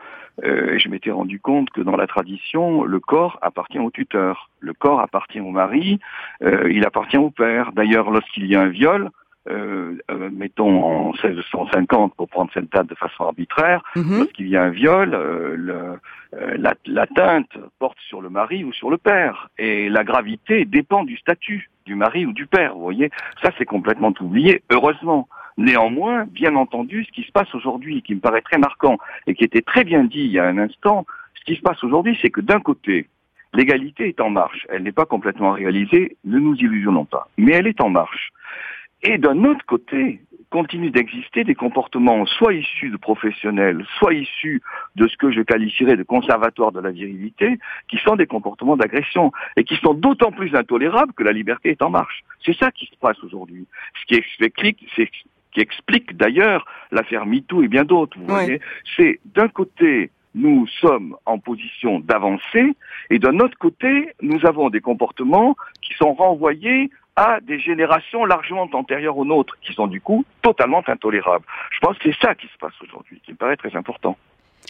euh, 0.45 0.75
et 0.75 0.79
je 0.79 0.89
m'étais 0.89 1.11
rendu 1.11 1.41
compte 1.41 1.71
que 1.71 1.81
dans 1.81 1.97
la 1.97 2.07
tradition, 2.07 2.85
le 2.85 3.01
corps 3.01 3.39
appartient 3.43 3.79
au 3.79 3.91
tuteur, 3.91 4.51
le 4.61 4.73
corps 4.75 5.01
appartient 5.01 5.41
au 5.41 5.51
mari, 5.51 5.99
euh, 6.43 6.71
il 6.71 6.85
appartient 6.85 7.17
au 7.19 7.31
père. 7.31 7.73
D'ailleurs, 7.73 8.11
lorsqu'il 8.11 8.47
y 8.47 8.55
a 8.57 8.61
un 8.63 8.69
viol, 8.69 9.11
euh, 9.49 9.97
euh, 10.11 10.29
mettons 10.33 10.83
en 10.85 11.13
1650 11.23 12.15
pour 12.17 12.29
prendre 12.29 12.51
cette 12.53 12.71
date 12.73 12.89
de 12.89 12.97
façon 12.97 13.25
arbitraire, 13.25 13.81
lorsqu'il 14.19 14.49
y 14.49 14.57
a 14.57 14.63
un 14.65 14.71
viol, 14.71 15.15
euh, 15.15 15.97
la- 16.59 16.75
l'atteinte 16.87 17.57
porte 17.79 17.99
sur 18.09 18.21
le 18.21 18.29
mari 18.29 18.65
ou 18.65 18.73
sur 18.73 18.91
le 18.91 18.99
père. 18.99 19.49
Et 19.59 19.89
la 19.89 20.05
gravité 20.05 20.65
dépend 20.65 21.05
du 21.05 21.17
statut 21.17 21.71
du 21.87 21.95
mari 21.95 22.27
ou 22.27 22.33
du 22.33 22.47
père, 22.47 22.75
vous 22.75 22.83
voyez. 22.83 23.11
Ça, 23.43 23.51
c'est 23.57 23.65
complètement 23.65 24.13
oublié, 24.21 24.63
heureusement. 24.71 25.29
Néanmoins, 25.59 26.27
bien 26.27 26.55
entendu, 26.55 27.05
ce 27.05 27.13
qui 27.13 27.23
se 27.23 27.33
passe 27.33 27.55
aujourd'hui, 27.55 28.03
qui 28.03 28.15
me 28.15 28.21
paraît 28.21 28.43
très 28.43 28.59
marquant 28.59 28.99
et 29.27 29.35
qui 29.35 29.45
était 29.45 29.63
très 29.63 29.85
bien 29.85 30.05
dit 30.05 30.21
il 30.21 30.33
y 30.33 30.39
a 30.39 30.45
un 30.45 30.59
instant, 30.59 31.07
ce 31.35 31.45
qui 31.45 31.57
se 31.57 31.63
passe 31.63 31.83
aujourd'hui, 31.83 32.19
c'est 32.21 32.31
que 32.31 32.41
d'un 32.41 32.61
côté, 32.61 33.09
l'égalité 33.55 34.09
est 34.09 34.21
en 34.21 34.31
marche. 34.31 34.67
Elle 34.69 34.83
n'est 34.83 34.93
pas 34.93 35.07
complètement 35.07 35.53
réalisée, 35.53 36.17
ne 36.25 36.39
nous 36.39 36.57
illusionnons 36.57 37.07
pas. 37.07 37.29
Mais 37.39 37.53
elle 37.53 37.67
est 37.67 37.81
en 37.81 37.89
marche. 37.89 38.33
Et 39.03 39.19
d'un 39.19 39.45
autre 39.45 39.65
côté, 39.67 40.21
continue 40.51 40.91
d'exister 40.91 41.45
des 41.45 41.55
comportements 41.55 42.25
soit 42.27 42.55
issus 42.55 42.91
de 42.91 42.97
professionnels, 42.97 43.85
soit 43.99 44.15
issus 44.15 44.63
de 44.95 45.07
ce 45.07 45.17
que 45.17 45.31
je 45.31 45.43
qualifierais 45.43 45.97
de 45.97 46.03
conservatoire 46.03 46.73
de 46.73 46.81
la 46.81 46.91
virilité, 46.91 47.59
qui 47.89 47.99
sont 47.99 48.17
des 48.17 48.27
comportements 48.27 48.77
d'agression 48.77 49.33
et 49.57 49.65
qui 49.65 49.77
sont 49.77 49.95
d'autant 49.95 50.33
plus 50.33 50.55
intolérables 50.55 51.13
que 51.13 51.25
la 51.25 51.33
liberté 51.33 51.71
est 51.71 51.83
en 51.83 51.91
marche. 51.91 52.25
C'est 52.45 52.57
ça 52.57 52.71
qui 52.71 52.87
se 52.87 52.97
passe 52.99 53.23
aujourd'hui. 53.23 53.67
Ce 54.01 54.07
qui 54.07 54.15
explique, 54.15 54.87
qui 55.57 55.63
explique 55.63 56.19
d'ailleurs 56.19 56.67
l'affaire 56.91 57.25
MeToo 57.25 57.63
et 57.63 57.69
bien 57.69 57.85
d'autres. 57.85 58.19
Vous 58.19 58.27
voyez, 58.27 58.61
c'est 58.95 59.21
d'un 59.25 59.49
côté 59.49 60.11
nous 60.35 60.67
sommes 60.67 61.17
en 61.25 61.39
position 61.39 61.99
d'avancer, 61.99 62.77
et 63.09 63.19
d'un 63.19 63.39
autre 63.39 63.57
côté, 63.57 64.13
nous 64.21 64.45
avons 64.45 64.69
des 64.69 64.83
comportements 64.83 65.57
qui 65.81 65.95
sont 65.95 66.13
renvoyés 66.13 66.91
à 67.17 67.41
des 67.41 67.59
générations 67.59 68.27
largement 68.27 68.69
antérieures 68.75 69.17
aux 69.17 69.25
nôtres, 69.25 69.57
qui 69.63 69.73
sont 69.73 69.87
du 69.87 70.03
coup 70.03 70.27
totalement 70.43 70.83
intolérables. 70.87 71.47
Je 71.71 71.79
pense 71.79 71.97
que 71.97 72.13
c'est 72.13 72.21
ça 72.21 72.35
qui 72.35 72.49
se 72.49 72.59
passe 72.59 72.75
aujourd'hui, 72.83 73.23
qui 73.25 73.33
me 73.33 73.39
paraît 73.39 73.57
très 73.57 73.75
important. 73.75 74.19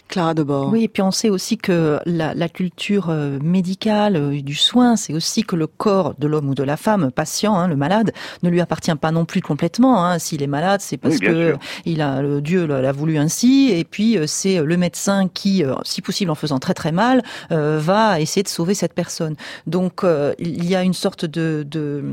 Clara 0.07 0.33
Debord. 0.33 0.71
Oui, 0.71 0.83
et 0.83 0.87
puis 0.87 1.01
on 1.01 1.11
sait 1.11 1.29
aussi 1.29 1.57
que 1.57 1.99
la, 2.05 2.33
la 2.33 2.49
culture 2.49 3.07
euh, 3.09 3.39
médicale 3.41 4.15
euh, 4.15 4.41
du 4.41 4.55
soin, 4.55 4.95
c'est 4.95 5.13
aussi 5.13 5.43
que 5.43 5.55
le 5.55 5.67
corps 5.67 6.13
de 6.17 6.27
l'homme 6.27 6.49
ou 6.49 6.55
de 6.55 6.63
la 6.63 6.77
femme 6.77 7.11
patient, 7.11 7.55
hein, 7.55 7.67
le 7.67 7.75
malade, 7.75 8.11
ne 8.43 8.49
lui 8.49 8.61
appartient 8.61 8.93
pas 8.95 9.11
non 9.11 9.25
plus 9.25 9.41
complètement. 9.41 10.05
Hein. 10.05 10.19
S'il 10.19 10.41
est 10.43 10.47
malade, 10.47 10.81
c'est 10.81 10.97
parce 10.97 11.15
Oui, 11.15 11.19
que 11.21 11.49
sûr. 11.51 11.59
il 11.85 12.01
a 12.01 12.21
le 12.21 12.41
Dieu 12.41 12.65
l'a 12.65 12.91
voulu 12.91 13.17
ainsi, 13.17 13.69
et 13.73 13.83
puis 13.83 14.17
euh, 14.17 14.25
c'est 14.27 14.61
le 14.61 14.77
médecin 14.77 15.27
qui, 15.27 15.63
euh, 15.63 15.73
si 15.83 16.01
possible 16.01 16.31
en 16.31 16.35
faisant 16.35 16.59
très 16.59 16.73
très 16.73 16.91
mal, 16.91 17.23
euh, 17.51 17.79
va 17.81 18.19
essayer 18.21 18.43
de 18.43 18.47
sauver 18.47 18.73
cette 18.73 18.93
personne. 18.93 19.35
Donc 19.65 20.03
euh, 20.03 20.33
il 20.39 20.65
y 20.65 20.75
a 20.75 20.83
une 20.83 20.93
sorte 20.93 21.25
de, 21.25 21.65
de 21.69 22.03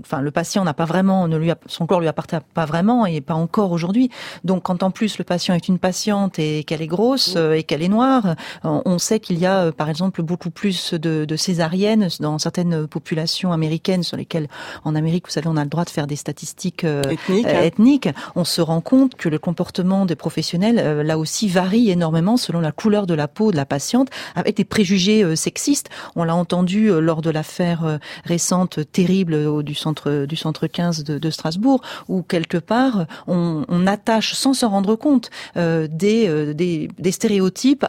enfin 0.00 0.20
le 0.20 0.30
patient 0.30 0.64
n'a 0.64 0.74
pas 0.74 0.84
vraiment, 0.84 1.28
ne 1.28 1.36
lui 1.36 1.50
a- 1.50 1.58
son 1.66 1.86
corps 1.86 2.00
lui 2.00 2.08
appartient 2.08 2.36
pas 2.54 2.64
vraiment 2.64 3.06
et 3.06 3.20
pas 3.20 3.34
encore 3.34 3.72
aujourd'hui. 3.72 4.10
Donc 4.44 4.62
quand 4.64 4.82
en 4.82 4.90
plus 4.90 5.18
le 5.18 5.24
patient 5.24 5.54
est 5.54 5.68
une 5.68 5.78
patiente 5.78 6.38
et 6.38 6.64
qu'elle 6.64 6.82
est 6.82 6.86
grosse 6.86 7.34
et 7.52 7.62
qu'elle 7.64 7.82
est 7.82 7.88
noire, 7.88 8.34
euh, 8.64 8.80
on 8.84 8.98
sait 8.98 9.20
qu'il 9.20 9.38
y 9.38 9.46
a 9.46 9.64
euh, 9.64 9.72
par 9.72 9.90
exemple 9.90 10.22
beaucoup 10.22 10.50
plus 10.50 10.94
de, 10.94 11.24
de 11.24 11.36
césariennes 11.36 12.08
dans 12.20 12.38
certaines 12.38 12.86
populations 12.86 13.52
américaines 13.52 14.02
sur 14.02 14.16
lesquelles 14.16 14.48
en 14.84 14.94
Amérique, 14.94 15.26
vous 15.26 15.32
savez, 15.32 15.48
on 15.48 15.56
a 15.56 15.64
le 15.64 15.70
droit 15.70 15.84
de 15.84 15.90
faire 15.90 16.06
des 16.06 16.16
statistiques 16.16 16.84
euh, 16.84 17.02
Ethniques, 17.02 17.46
euh, 17.46 17.60
hein. 17.60 17.62
ethniques. 17.62 18.08
On 18.36 18.44
se 18.44 18.60
rend 18.60 18.80
compte 18.80 19.14
que 19.14 19.28
le 19.28 19.38
comportement 19.38 20.06
des 20.06 20.16
professionnels 20.16 20.78
euh, 20.78 21.02
là 21.02 21.18
aussi 21.18 21.48
varie 21.48 21.90
énormément 21.90 22.36
selon 22.36 22.60
la 22.60 22.72
couleur 22.72 23.06
de 23.06 23.14
la 23.14 23.28
peau 23.28 23.50
de 23.50 23.56
la 23.56 23.66
patiente, 23.66 24.08
avec 24.34 24.56
des 24.56 24.64
préjugés 24.64 25.22
euh, 25.22 25.36
sexistes. 25.36 25.88
On 26.16 26.24
l'a 26.24 26.34
entendu 26.34 26.90
euh, 26.90 27.00
lors 27.00 27.22
de 27.22 27.30
l'affaire 27.30 27.84
euh, 27.84 27.98
récente 28.24 28.80
terrible 28.92 29.34
euh, 29.34 29.62
du 29.62 29.74
centre 29.74 30.26
du 30.26 30.36
centre 30.36 30.66
15 30.66 31.04
de, 31.04 31.18
de 31.18 31.30
Strasbourg, 31.30 31.80
où 32.08 32.22
quelque 32.22 32.58
part 32.58 33.06
on, 33.26 33.64
on 33.68 33.86
attache 33.86 34.34
sans 34.34 34.54
s'en 34.54 34.70
rendre 34.70 34.96
compte 34.96 35.30
euh, 35.56 35.86
des, 35.90 36.28
euh, 36.28 36.54
des 36.54 36.88
des 36.98 37.12
stéréotypes 37.12 37.31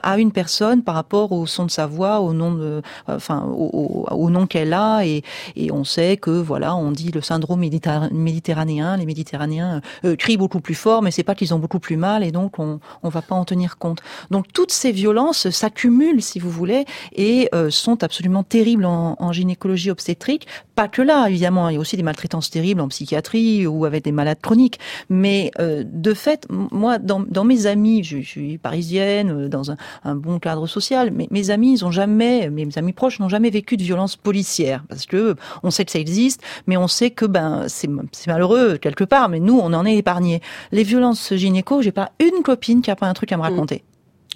à 0.04 0.18
une 0.18 0.32
personne 0.32 0.84
par 0.84 0.96
rapport 0.96 1.32
au 1.32 1.46
son 1.46 1.66
de 1.66 1.72
sa 1.72 1.88
voix, 1.88 2.20
au 2.20 2.34
nom 2.34 2.82
enfin 3.08 3.44
au, 3.52 4.30
nom 4.30 4.48
qu'elle 4.48 4.74
a, 4.74 5.06
et, 5.06 5.24
on 5.72 5.84
sait 5.84 6.18
que 6.18 6.32
voilà, 6.32 6.76
on 6.76 6.92
dit 6.92 7.12
le 7.12 7.22
syndrome 7.22 7.62
méditerra- 7.62 8.12
méditerranéen, 8.12 8.98
les 8.98 9.06
Méditerranéens 9.06 9.82
euh, 10.06 10.16
crient 10.16 10.38
beaucoup 10.38 10.60
plus 10.60 10.76
fort, 10.76 11.02
mais 11.02 11.12
c'est 11.12 11.24
pas 11.24 11.36
qu'ils 11.36 11.54
ont 11.54 11.60
beaucoup 11.60 11.80
plus 11.80 11.98
mal, 11.98 12.24
et 12.24 12.32
donc 12.32 12.60
on 12.60 12.80
on 13.02 13.10
va 13.10 13.22
pas 13.22 13.36
en 13.36 13.46
tenir 13.46 13.78
compte. 13.78 14.02
Donc 14.32 14.46
toutes 14.54 14.72
ces 14.72 14.92
violences 14.92 15.50
s'accumulent, 15.50 16.22
si 16.22 16.40
vous 16.40 16.52
voulez, 16.52 16.86
et 17.16 17.50
euh, 17.54 17.70
sont 17.70 18.04
absolument 18.04 18.44
terribles 18.44 18.86
en 18.86 19.32
gynécologie 19.32 19.92
obstétrique. 19.92 20.48
Pas 20.76 20.88
que 20.88 21.02
là, 21.02 21.28
évidemment, 21.28 21.70
il 21.70 21.76
y 21.76 21.78
a 21.78 21.80
aussi 21.80 21.98
des 21.98 22.04
maltraitances 22.04 22.50
terribles 22.50 22.82
en 22.82 22.88
psychiatrie 22.88 23.68
ou 23.68 23.86
avec 23.86 24.04
des 24.04 24.12
malades 24.12 24.40
chroniques. 24.42 24.80
Mais 25.10 25.52
euh, 25.60 25.84
de 25.86 26.14
fait, 26.14 26.48
moi, 26.50 26.98
dans, 26.98 27.20
dans 27.20 27.44
mes 27.44 27.68
amis, 27.68 28.04
je, 28.04 28.22
je 28.22 28.28
suis 28.28 28.58
parisienne, 28.58 29.30
euh, 29.30 29.50
dans 29.50 29.72
un, 29.72 29.78
un 30.04 30.16
bon 30.16 30.40
cadre 30.40 30.66
social, 30.66 31.12
mais 31.12 31.28
mes 31.30 31.52
amis, 31.52 31.74
ils 31.74 31.86
ont 31.86 31.92
jamais, 31.92 32.50
mes 32.50 32.68
amis 32.76 32.94
proches 32.94 33.20
n'ont 33.20 33.30
jamais 33.30 33.52
vécu 33.52 33.78
de 33.78 33.84
violence 33.84 34.16
policière 34.16 34.84
parce 34.90 35.06
que 35.06 35.36
on 35.62 35.70
sait 35.70 35.86
que 35.86 35.92
ça 35.92 36.00
existe, 36.00 36.42
mais 36.66 36.78
on 36.78 36.88
sait 36.88 37.12
que 37.12 37.26
ben 37.26 37.66
c'est 37.68 37.90
malheureux 38.28 38.78
quelque 38.78 39.04
part, 39.04 39.30
mais 39.30 39.40
nous, 39.40 39.60
on 39.60 39.74
en 39.74 39.86
est 39.86 39.96
épargnés. 39.96 40.42
Les 40.72 40.84
violences 40.84 41.34
gynéco, 41.36 41.82
j'ai 41.82 41.92
pas 41.92 42.12
une 42.20 42.42
copine 42.44 42.82
qui 42.82 42.90
a 42.90 42.96
pas 42.96 43.08
un 43.08 43.14
truc 43.14 43.32
à 43.32 43.38
me 43.38 43.44
raconter. 43.44 43.84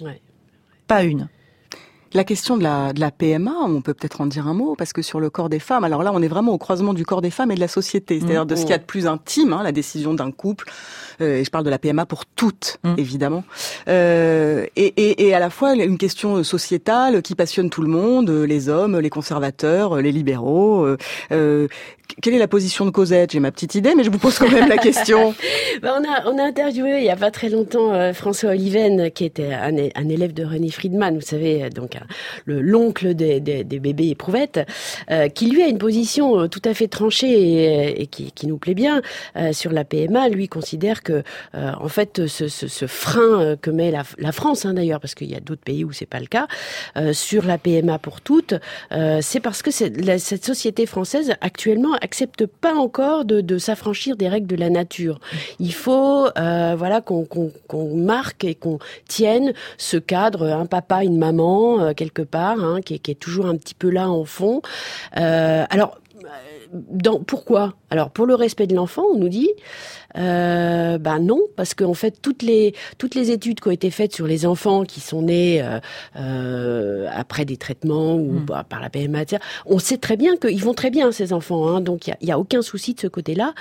Ouais. 0.00 0.20
Pas 0.86 1.02
une. 1.02 1.28
La 2.14 2.24
question 2.24 2.56
de 2.56 2.62
la, 2.62 2.92
de 2.92 3.00
la 3.00 3.10
PMA, 3.10 3.52
on 3.66 3.82
peut 3.82 3.92
peut-être 3.92 4.20
en 4.22 4.26
dire 4.26 4.46
un 4.48 4.54
mot, 4.54 4.74
parce 4.76 4.92
que 4.92 5.02
sur 5.02 5.20
le 5.20 5.28
corps 5.28 5.48
des 5.50 5.58
femmes, 5.58 5.84
alors 5.84 6.02
là, 6.02 6.10
on 6.14 6.22
est 6.22 6.28
vraiment 6.28 6.52
au 6.52 6.58
croisement 6.58 6.94
du 6.94 7.04
corps 7.04 7.20
des 7.20 7.30
femmes 7.30 7.50
et 7.50 7.54
de 7.54 7.60
la 7.60 7.68
société, 7.68 8.18
c'est-à-dire 8.18 8.46
de 8.46 8.54
ce 8.56 8.62
qu'il 8.62 8.70
y 8.70 8.74
a 8.74 8.78
de 8.78 8.84
plus 8.84 9.06
intime, 9.06 9.52
hein, 9.52 9.62
la 9.62 9.72
décision 9.72 10.14
d'un 10.14 10.30
couple. 10.30 10.70
Euh, 11.20 11.36
et 11.38 11.44
je 11.44 11.50
parle 11.50 11.64
de 11.64 11.70
la 11.70 11.78
PMA 11.78 12.06
pour 12.06 12.24
toutes, 12.24 12.78
évidemment. 12.96 13.44
Euh, 13.88 14.64
et, 14.76 14.86
et, 14.96 15.26
et 15.28 15.34
à 15.34 15.38
la 15.38 15.50
fois 15.50 15.74
une 15.74 15.98
question 15.98 16.42
sociétale 16.44 17.20
qui 17.22 17.34
passionne 17.34 17.68
tout 17.68 17.82
le 17.82 17.88
monde, 17.88 18.30
euh, 18.30 18.44
les 18.46 18.68
hommes, 18.68 18.98
les 18.98 19.10
conservateurs, 19.10 19.96
euh, 19.96 20.00
les 20.00 20.12
libéraux. 20.12 20.84
euh, 20.84 20.96
euh, 21.32 21.68
quelle 22.22 22.34
est 22.34 22.38
la 22.38 22.48
position 22.48 22.84
de 22.84 22.90
Cosette? 22.90 23.32
J'ai 23.32 23.40
ma 23.40 23.52
petite 23.52 23.74
idée, 23.74 23.94
mais 23.94 24.02
je 24.04 24.10
vous 24.10 24.18
pose 24.18 24.38
quand 24.38 24.50
même 24.50 24.68
la 24.68 24.76
question. 24.88 25.34
Ben, 25.82 25.92
on 26.00 26.04
a 26.10 26.30
on 26.32 26.38
a 26.38 26.42
interviewé 26.42 26.98
il 26.98 27.04
y 27.04 27.10
a 27.10 27.16
pas 27.16 27.30
très 27.30 27.48
longtemps 27.48 27.92
euh, 27.92 28.12
François 28.12 28.50
Oliven 28.50 29.10
qui 29.10 29.24
était 29.24 29.52
un, 29.52 29.76
élève 30.08 30.32
de 30.32 30.44
René 30.44 30.70
Friedman, 30.70 31.14
vous 31.14 31.20
savez 31.20 31.64
euh, 31.64 31.68
donc 31.70 31.92
le 32.46 32.60
l'oncle 32.60 33.14
des, 33.14 33.40
des, 33.40 33.62
des 33.64 33.78
bébés 33.78 34.08
éprouvettes, 34.08 34.60
euh, 35.10 35.28
qui 35.28 35.46
lui 35.50 35.62
a 35.62 35.66
une 35.68 35.78
position 35.78 36.40
euh, 36.40 36.48
tout 36.48 36.62
à 36.64 36.74
fait 36.74 36.88
tranchée 36.88 37.28
et, 37.30 38.02
et 38.02 38.06
qui, 38.06 38.32
qui 38.32 38.46
nous 38.46 38.58
plaît 38.58 38.74
bien 38.74 39.02
euh, 39.36 39.52
sur 39.52 39.70
la 39.72 39.84
PMA. 39.84 40.28
Lui 40.28 40.48
considère 40.48 41.02
que 41.02 41.22
euh, 41.54 41.72
en 41.80 41.88
fait 41.88 42.26
ce, 42.26 42.48
ce, 42.48 42.66
ce 42.68 42.86
frein 42.86 43.40
euh, 43.40 43.56
que 43.56 43.70
met 43.70 43.90
la, 43.90 44.02
la 44.18 44.32
France 44.32 44.64
hein, 44.64 44.74
d'ailleurs 44.74 45.00
parce 45.00 45.14
qu'il 45.14 45.30
y 45.30 45.36
a 45.36 45.40
d'autres 45.40 45.62
pays 45.62 45.84
où 45.84 45.92
c'est 45.92 46.06
pas 46.06 46.20
le 46.20 46.26
cas 46.26 46.48
euh, 46.96 47.12
sur 47.12 47.44
la 47.44 47.58
PMA 47.58 47.98
pour 47.98 48.20
toutes, 48.20 48.54
euh, 48.92 49.18
c'est 49.22 49.40
parce 49.40 49.62
que 49.62 49.70
la- 50.04 50.18
cette 50.18 50.44
société 50.44 50.86
française 50.86 51.34
actuellement 51.40 51.94
accepte 52.00 52.46
pas 52.46 52.74
encore 52.74 53.24
de, 53.24 53.40
de 53.40 53.58
s'affranchir 53.58 54.16
des 54.16 54.28
règles 54.28 54.46
de 54.46 54.56
la 54.56 54.70
nature. 54.70 55.20
Il 55.58 55.74
faut 55.74 56.28
euh, 56.38 56.74
voilà 56.76 57.00
qu'on 57.00 57.28
marque 57.94 58.44
et 58.44 58.54
qu'on 58.54 58.78
tienne 59.06 59.52
ce 59.76 59.96
cadre, 59.96 60.44
un 60.46 60.66
papa, 60.66 61.04
une 61.04 61.18
maman 61.18 61.80
euh, 61.80 61.92
quelque 61.92 62.22
part, 62.22 62.62
hein, 62.62 62.80
qui, 62.84 62.94
est, 62.94 62.98
qui 62.98 63.10
est 63.10 63.20
toujours 63.20 63.46
un 63.46 63.56
petit 63.56 63.74
peu 63.74 63.90
là 63.90 64.08
en 64.08 64.24
fond. 64.24 64.62
Euh, 65.16 65.64
alors. 65.70 65.98
Dans, 66.72 67.20
pourquoi? 67.20 67.74
Alors 67.90 68.10
pour 68.10 68.26
le 68.26 68.34
respect 68.34 68.66
de 68.66 68.74
l'enfant, 68.74 69.04
on 69.12 69.18
nous 69.18 69.28
dit, 69.28 69.50
euh, 70.16 70.98
ben 70.98 71.18
non, 71.18 71.40
parce 71.56 71.74
qu'en 71.74 71.94
fait 71.94 72.20
toutes 72.20 72.42
les 72.42 72.74
toutes 72.98 73.14
les 73.14 73.30
études 73.30 73.60
qui 73.60 73.68
ont 73.68 73.72
été 73.72 73.90
faites 73.90 74.14
sur 74.14 74.26
les 74.26 74.46
enfants 74.46 74.84
qui 74.84 75.00
sont 75.00 75.22
nés 75.22 75.62
euh, 75.62 75.80
euh, 76.16 77.06
après 77.12 77.44
des 77.44 77.56
traitements 77.56 78.16
ou 78.16 78.40
bah, 78.40 78.64
par 78.68 78.80
la 78.80 78.90
PMA, 78.90 79.22
etc., 79.22 79.42
on 79.66 79.78
sait 79.78 79.98
très 79.98 80.16
bien 80.16 80.36
qu'ils 80.36 80.62
vont 80.62 80.74
très 80.74 80.90
bien 80.90 81.10
ces 81.12 81.32
enfants, 81.32 81.68
hein, 81.68 81.80
donc 81.80 82.06
il 82.06 82.16
y 82.20 82.28
y 82.28 82.32
a 82.32 82.38
aucun 82.38 82.62
souci 82.62 82.94
de 82.94 83.00
ce 83.00 83.06
côté-là. 83.06 83.54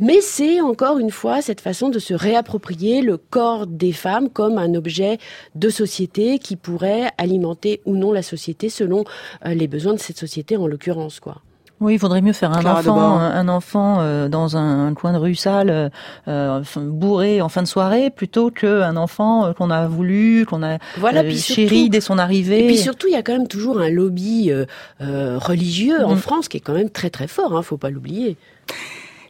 Mais 0.00 0.20
c'est 0.20 0.60
encore 0.60 0.98
une 0.98 1.10
fois 1.10 1.40
cette 1.42 1.60
façon 1.60 1.88
de 1.88 1.98
se 1.98 2.14
réapproprier 2.14 3.00
le 3.00 3.16
corps 3.16 3.66
des 3.66 3.92
femmes 3.92 4.28
comme 4.28 4.58
un 4.58 4.74
objet 4.74 5.18
de 5.54 5.70
société 5.70 6.38
qui 6.38 6.56
pourrait 6.56 7.10
alimenter 7.18 7.80
ou 7.84 7.96
non 7.96 8.12
la 8.12 8.22
société 8.22 8.68
selon 8.68 9.04
euh, 9.46 9.54
les 9.54 9.68
besoins 9.68 9.94
de 9.94 10.00
cette 10.00 10.18
société 10.18 10.56
en 10.56 10.66
l'occurrence, 10.66 11.20
quoi. 11.20 11.42
Oui, 11.84 11.94
il 11.94 11.98
faudrait 11.98 12.22
mieux 12.22 12.32
faire 12.32 12.50
un 12.52 12.60
Clara 12.60 12.80
enfant, 12.80 12.94
Debord. 12.94 13.18
un, 13.20 13.48
enfant 13.48 13.96
euh, 14.00 14.28
dans 14.28 14.56
un, 14.56 14.86
un 14.88 14.94
coin 14.94 15.12
de 15.12 15.18
rue 15.18 15.34
sale, 15.34 15.68
euh, 15.70 15.88
euh, 16.28 16.62
bourré 16.76 17.42
en 17.42 17.48
fin 17.50 17.60
de 17.62 17.66
soirée, 17.68 18.08
plutôt 18.10 18.50
qu'un 18.50 18.96
enfant 18.96 19.44
euh, 19.46 19.52
qu'on 19.52 19.70
a 19.70 19.86
voulu, 19.86 20.46
qu'on 20.46 20.62
a 20.62 20.78
Voilà, 20.96 21.20
euh, 21.20 21.30
chéri 21.30 21.90
dès 21.90 22.00
son 22.00 22.18
arrivée. 22.18 22.64
Et 22.64 22.66
puis 22.68 22.78
surtout, 22.78 23.06
il 23.06 23.12
y 23.12 23.16
a 23.16 23.22
quand 23.22 23.34
même 23.34 23.48
toujours 23.48 23.78
un 23.80 23.90
lobby 23.90 24.50
euh, 24.50 24.64
euh, 25.02 25.38
religieux 25.38 26.02
en 26.04 26.14
Mm. 26.14 26.18
France 26.18 26.48
qui 26.48 26.56
est 26.56 26.60
quand 26.60 26.74
même 26.74 26.90
très 26.90 27.10
très 27.10 27.26
fort, 27.28 27.54
hein, 27.56 27.62
faut 27.62 27.76
pas 27.76 27.90
l'oublier. 27.90 28.36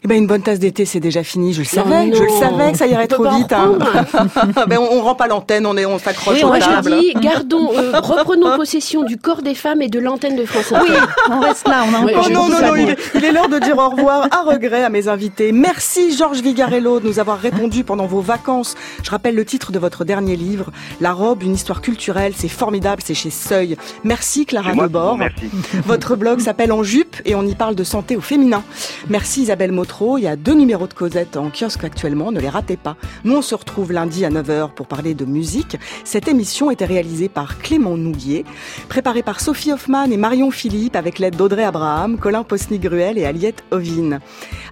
Eh 0.05 0.09
ben 0.09 0.19
une 0.19 0.27
bonne 0.27 0.43
tasse 0.43 0.59
d'été, 0.59 0.85
c'est 0.85 1.01
déjà 1.01 1.23
fini. 1.25 1.55
Je 1.55 1.61
le 1.61 1.65
savais, 1.65 2.07
Non, 2.09 2.15
je 2.15 2.23
le 2.25 2.29
savais 2.29 2.73
que 2.73 2.77
ça 2.79 2.87
irait 2.87 3.07
trop 3.07 3.25
vite. 3.37 3.51
hein. 3.55 3.79
ben 4.69 4.77
on, 4.79 4.99
on 4.99 5.03
rend 5.03 5.15
pas 5.15 5.27
l'antenne, 5.29 5.65
on 5.65 5.79
est, 5.79 5.87
on 5.87 5.99
s'accroche 5.99 6.43
aux 6.45 6.49
moi 6.49 6.59
je 6.61 6.91
dis, 6.91 7.15
gardons, 7.23 7.71
euh, 7.75 7.99
reprenons 8.01 8.55
possession 8.57 9.03
du 9.03 9.17
corps 9.17 9.41
des 9.41 9.55
femmes 9.55 9.81
et 9.81 9.89
de 9.89 9.99
l'antenne 9.99 10.37
de 10.37 10.45
France. 10.45 10.67
Oui, 10.73 10.95
on 11.31 11.41
reste 11.41 11.67
là, 11.67 11.85
on 11.91 11.95
a 11.95 12.05
Ouais, 12.05 12.13
encore 12.15 12.27
Oh 12.29 12.33
non, 12.33 12.49
non, 12.51 12.61
non, 12.61 12.77
il 12.77 12.91
est, 12.91 12.99
il 13.15 13.25
est 13.25 13.33
l'heure 13.33 13.49
de 13.49 13.59
dire 13.59 13.79
au 13.79 13.89
revoir 13.89 14.29
à 14.31 14.43
regret 14.43 14.85
à 14.85 14.91
mes 14.91 15.09
invités. 15.09 15.53
Merci 15.53 16.15
Georges 16.15 16.43
Vigarello 16.43 17.01
de 17.01 17.07
nous 17.07 17.19
avoir 17.19 17.39
répondu 17.39 17.83
pendant 17.83 18.05
vos 18.07 18.21
vacances. 18.21 18.75
Je 19.03 19.11
rappelle 19.11 19.35
le 19.35 19.47
titre 19.47 19.73
de 19.73 19.79
votre 19.79 20.05
dernier 20.05 20.37
livre, 20.37 20.71
La 21.01 21.15
robe, 21.15 21.43
une 21.43 21.55
histoire 21.55 21.81
culturelle. 21.81 22.35
C'est 22.37 22.49
formidable, 22.49 23.01
c'est 23.03 23.15
chez 23.15 23.31
Seuil. 23.31 23.77
Merci 24.05 24.45
Clara 24.45 24.73
Debord. 24.73 25.13
remercie. 25.13 25.49
Votre 25.87 26.15
blog 26.17 26.41
s'appelle 26.41 26.73
En 26.73 26.83
jupe 26.83 27.17
et 27.25 27.35
on 27.35 27.43
y 27.47 27.55
parle 27.55 27.75
de 27.75 27.85
santé 27.85 28.17
au 28.17 28.21
féminin. 28.21 28.63
Merci 29.09 29.43
Isabelle 29.43 29.73
Il 30.03 30.25
y 30.25 30.27
a 30.27 30.35
deux 30.35 30.55
numéros 30.55 30.89
de 30.89 30.93
Cosette 30.93 31.37
en 31.37 31.51
kiosque 31.51 31.85
actuellement, 31.85 32.33
ne 32.33 32.41
les 32.41 32.49
ratez 32.49 32.77
pas. 32.77 32.97
Nous 33.23 33.37
on 33.37 33.43
se 33.43 33.55
retrouve 33.55 33.93
lundi 33.93 34.25
à 34.25 34.31
9h 34.31 34.71
pour 34.71 34.89
parler 34.89 35.15
de 35.15 35.25
musique. 35.25 35.77
Cette 36.03 36.27
émission 36.27 36.71
était 36.73 36.85
réalisée 36.85 37.29
par 37.29 37.59
Clément 37.59 37.97
Nouguier, 37.97 38.45
préparée 38.89 39.23
par 39.23 39.41
Sophie 39.41 39.73
Hoffman 39.73 40.07
et 40.07 40.17
Marion 40.17 40.51
Philippe 40.51 40.97
avec 40.97 41.21
l'aide 41.21 41.37
d'Audrey 41.37 41.63
Abraham, 41.63 42.19
Colin 42.19 42.43
Posny-Gruel 42.43 43.19
et 43.19 43.25
Aliette 43.25 43.63
Ovine. 43.71 44.19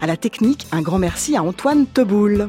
À 0.01 0.09
la 0.09 0.17
technique, 0.17 0.67
un 0.73 0.83
grand 0.83 0.99
merci 0.99 1.37
à 1.37 1.43
Antoine 1.45 1.87
Teboul. 1.87 2.49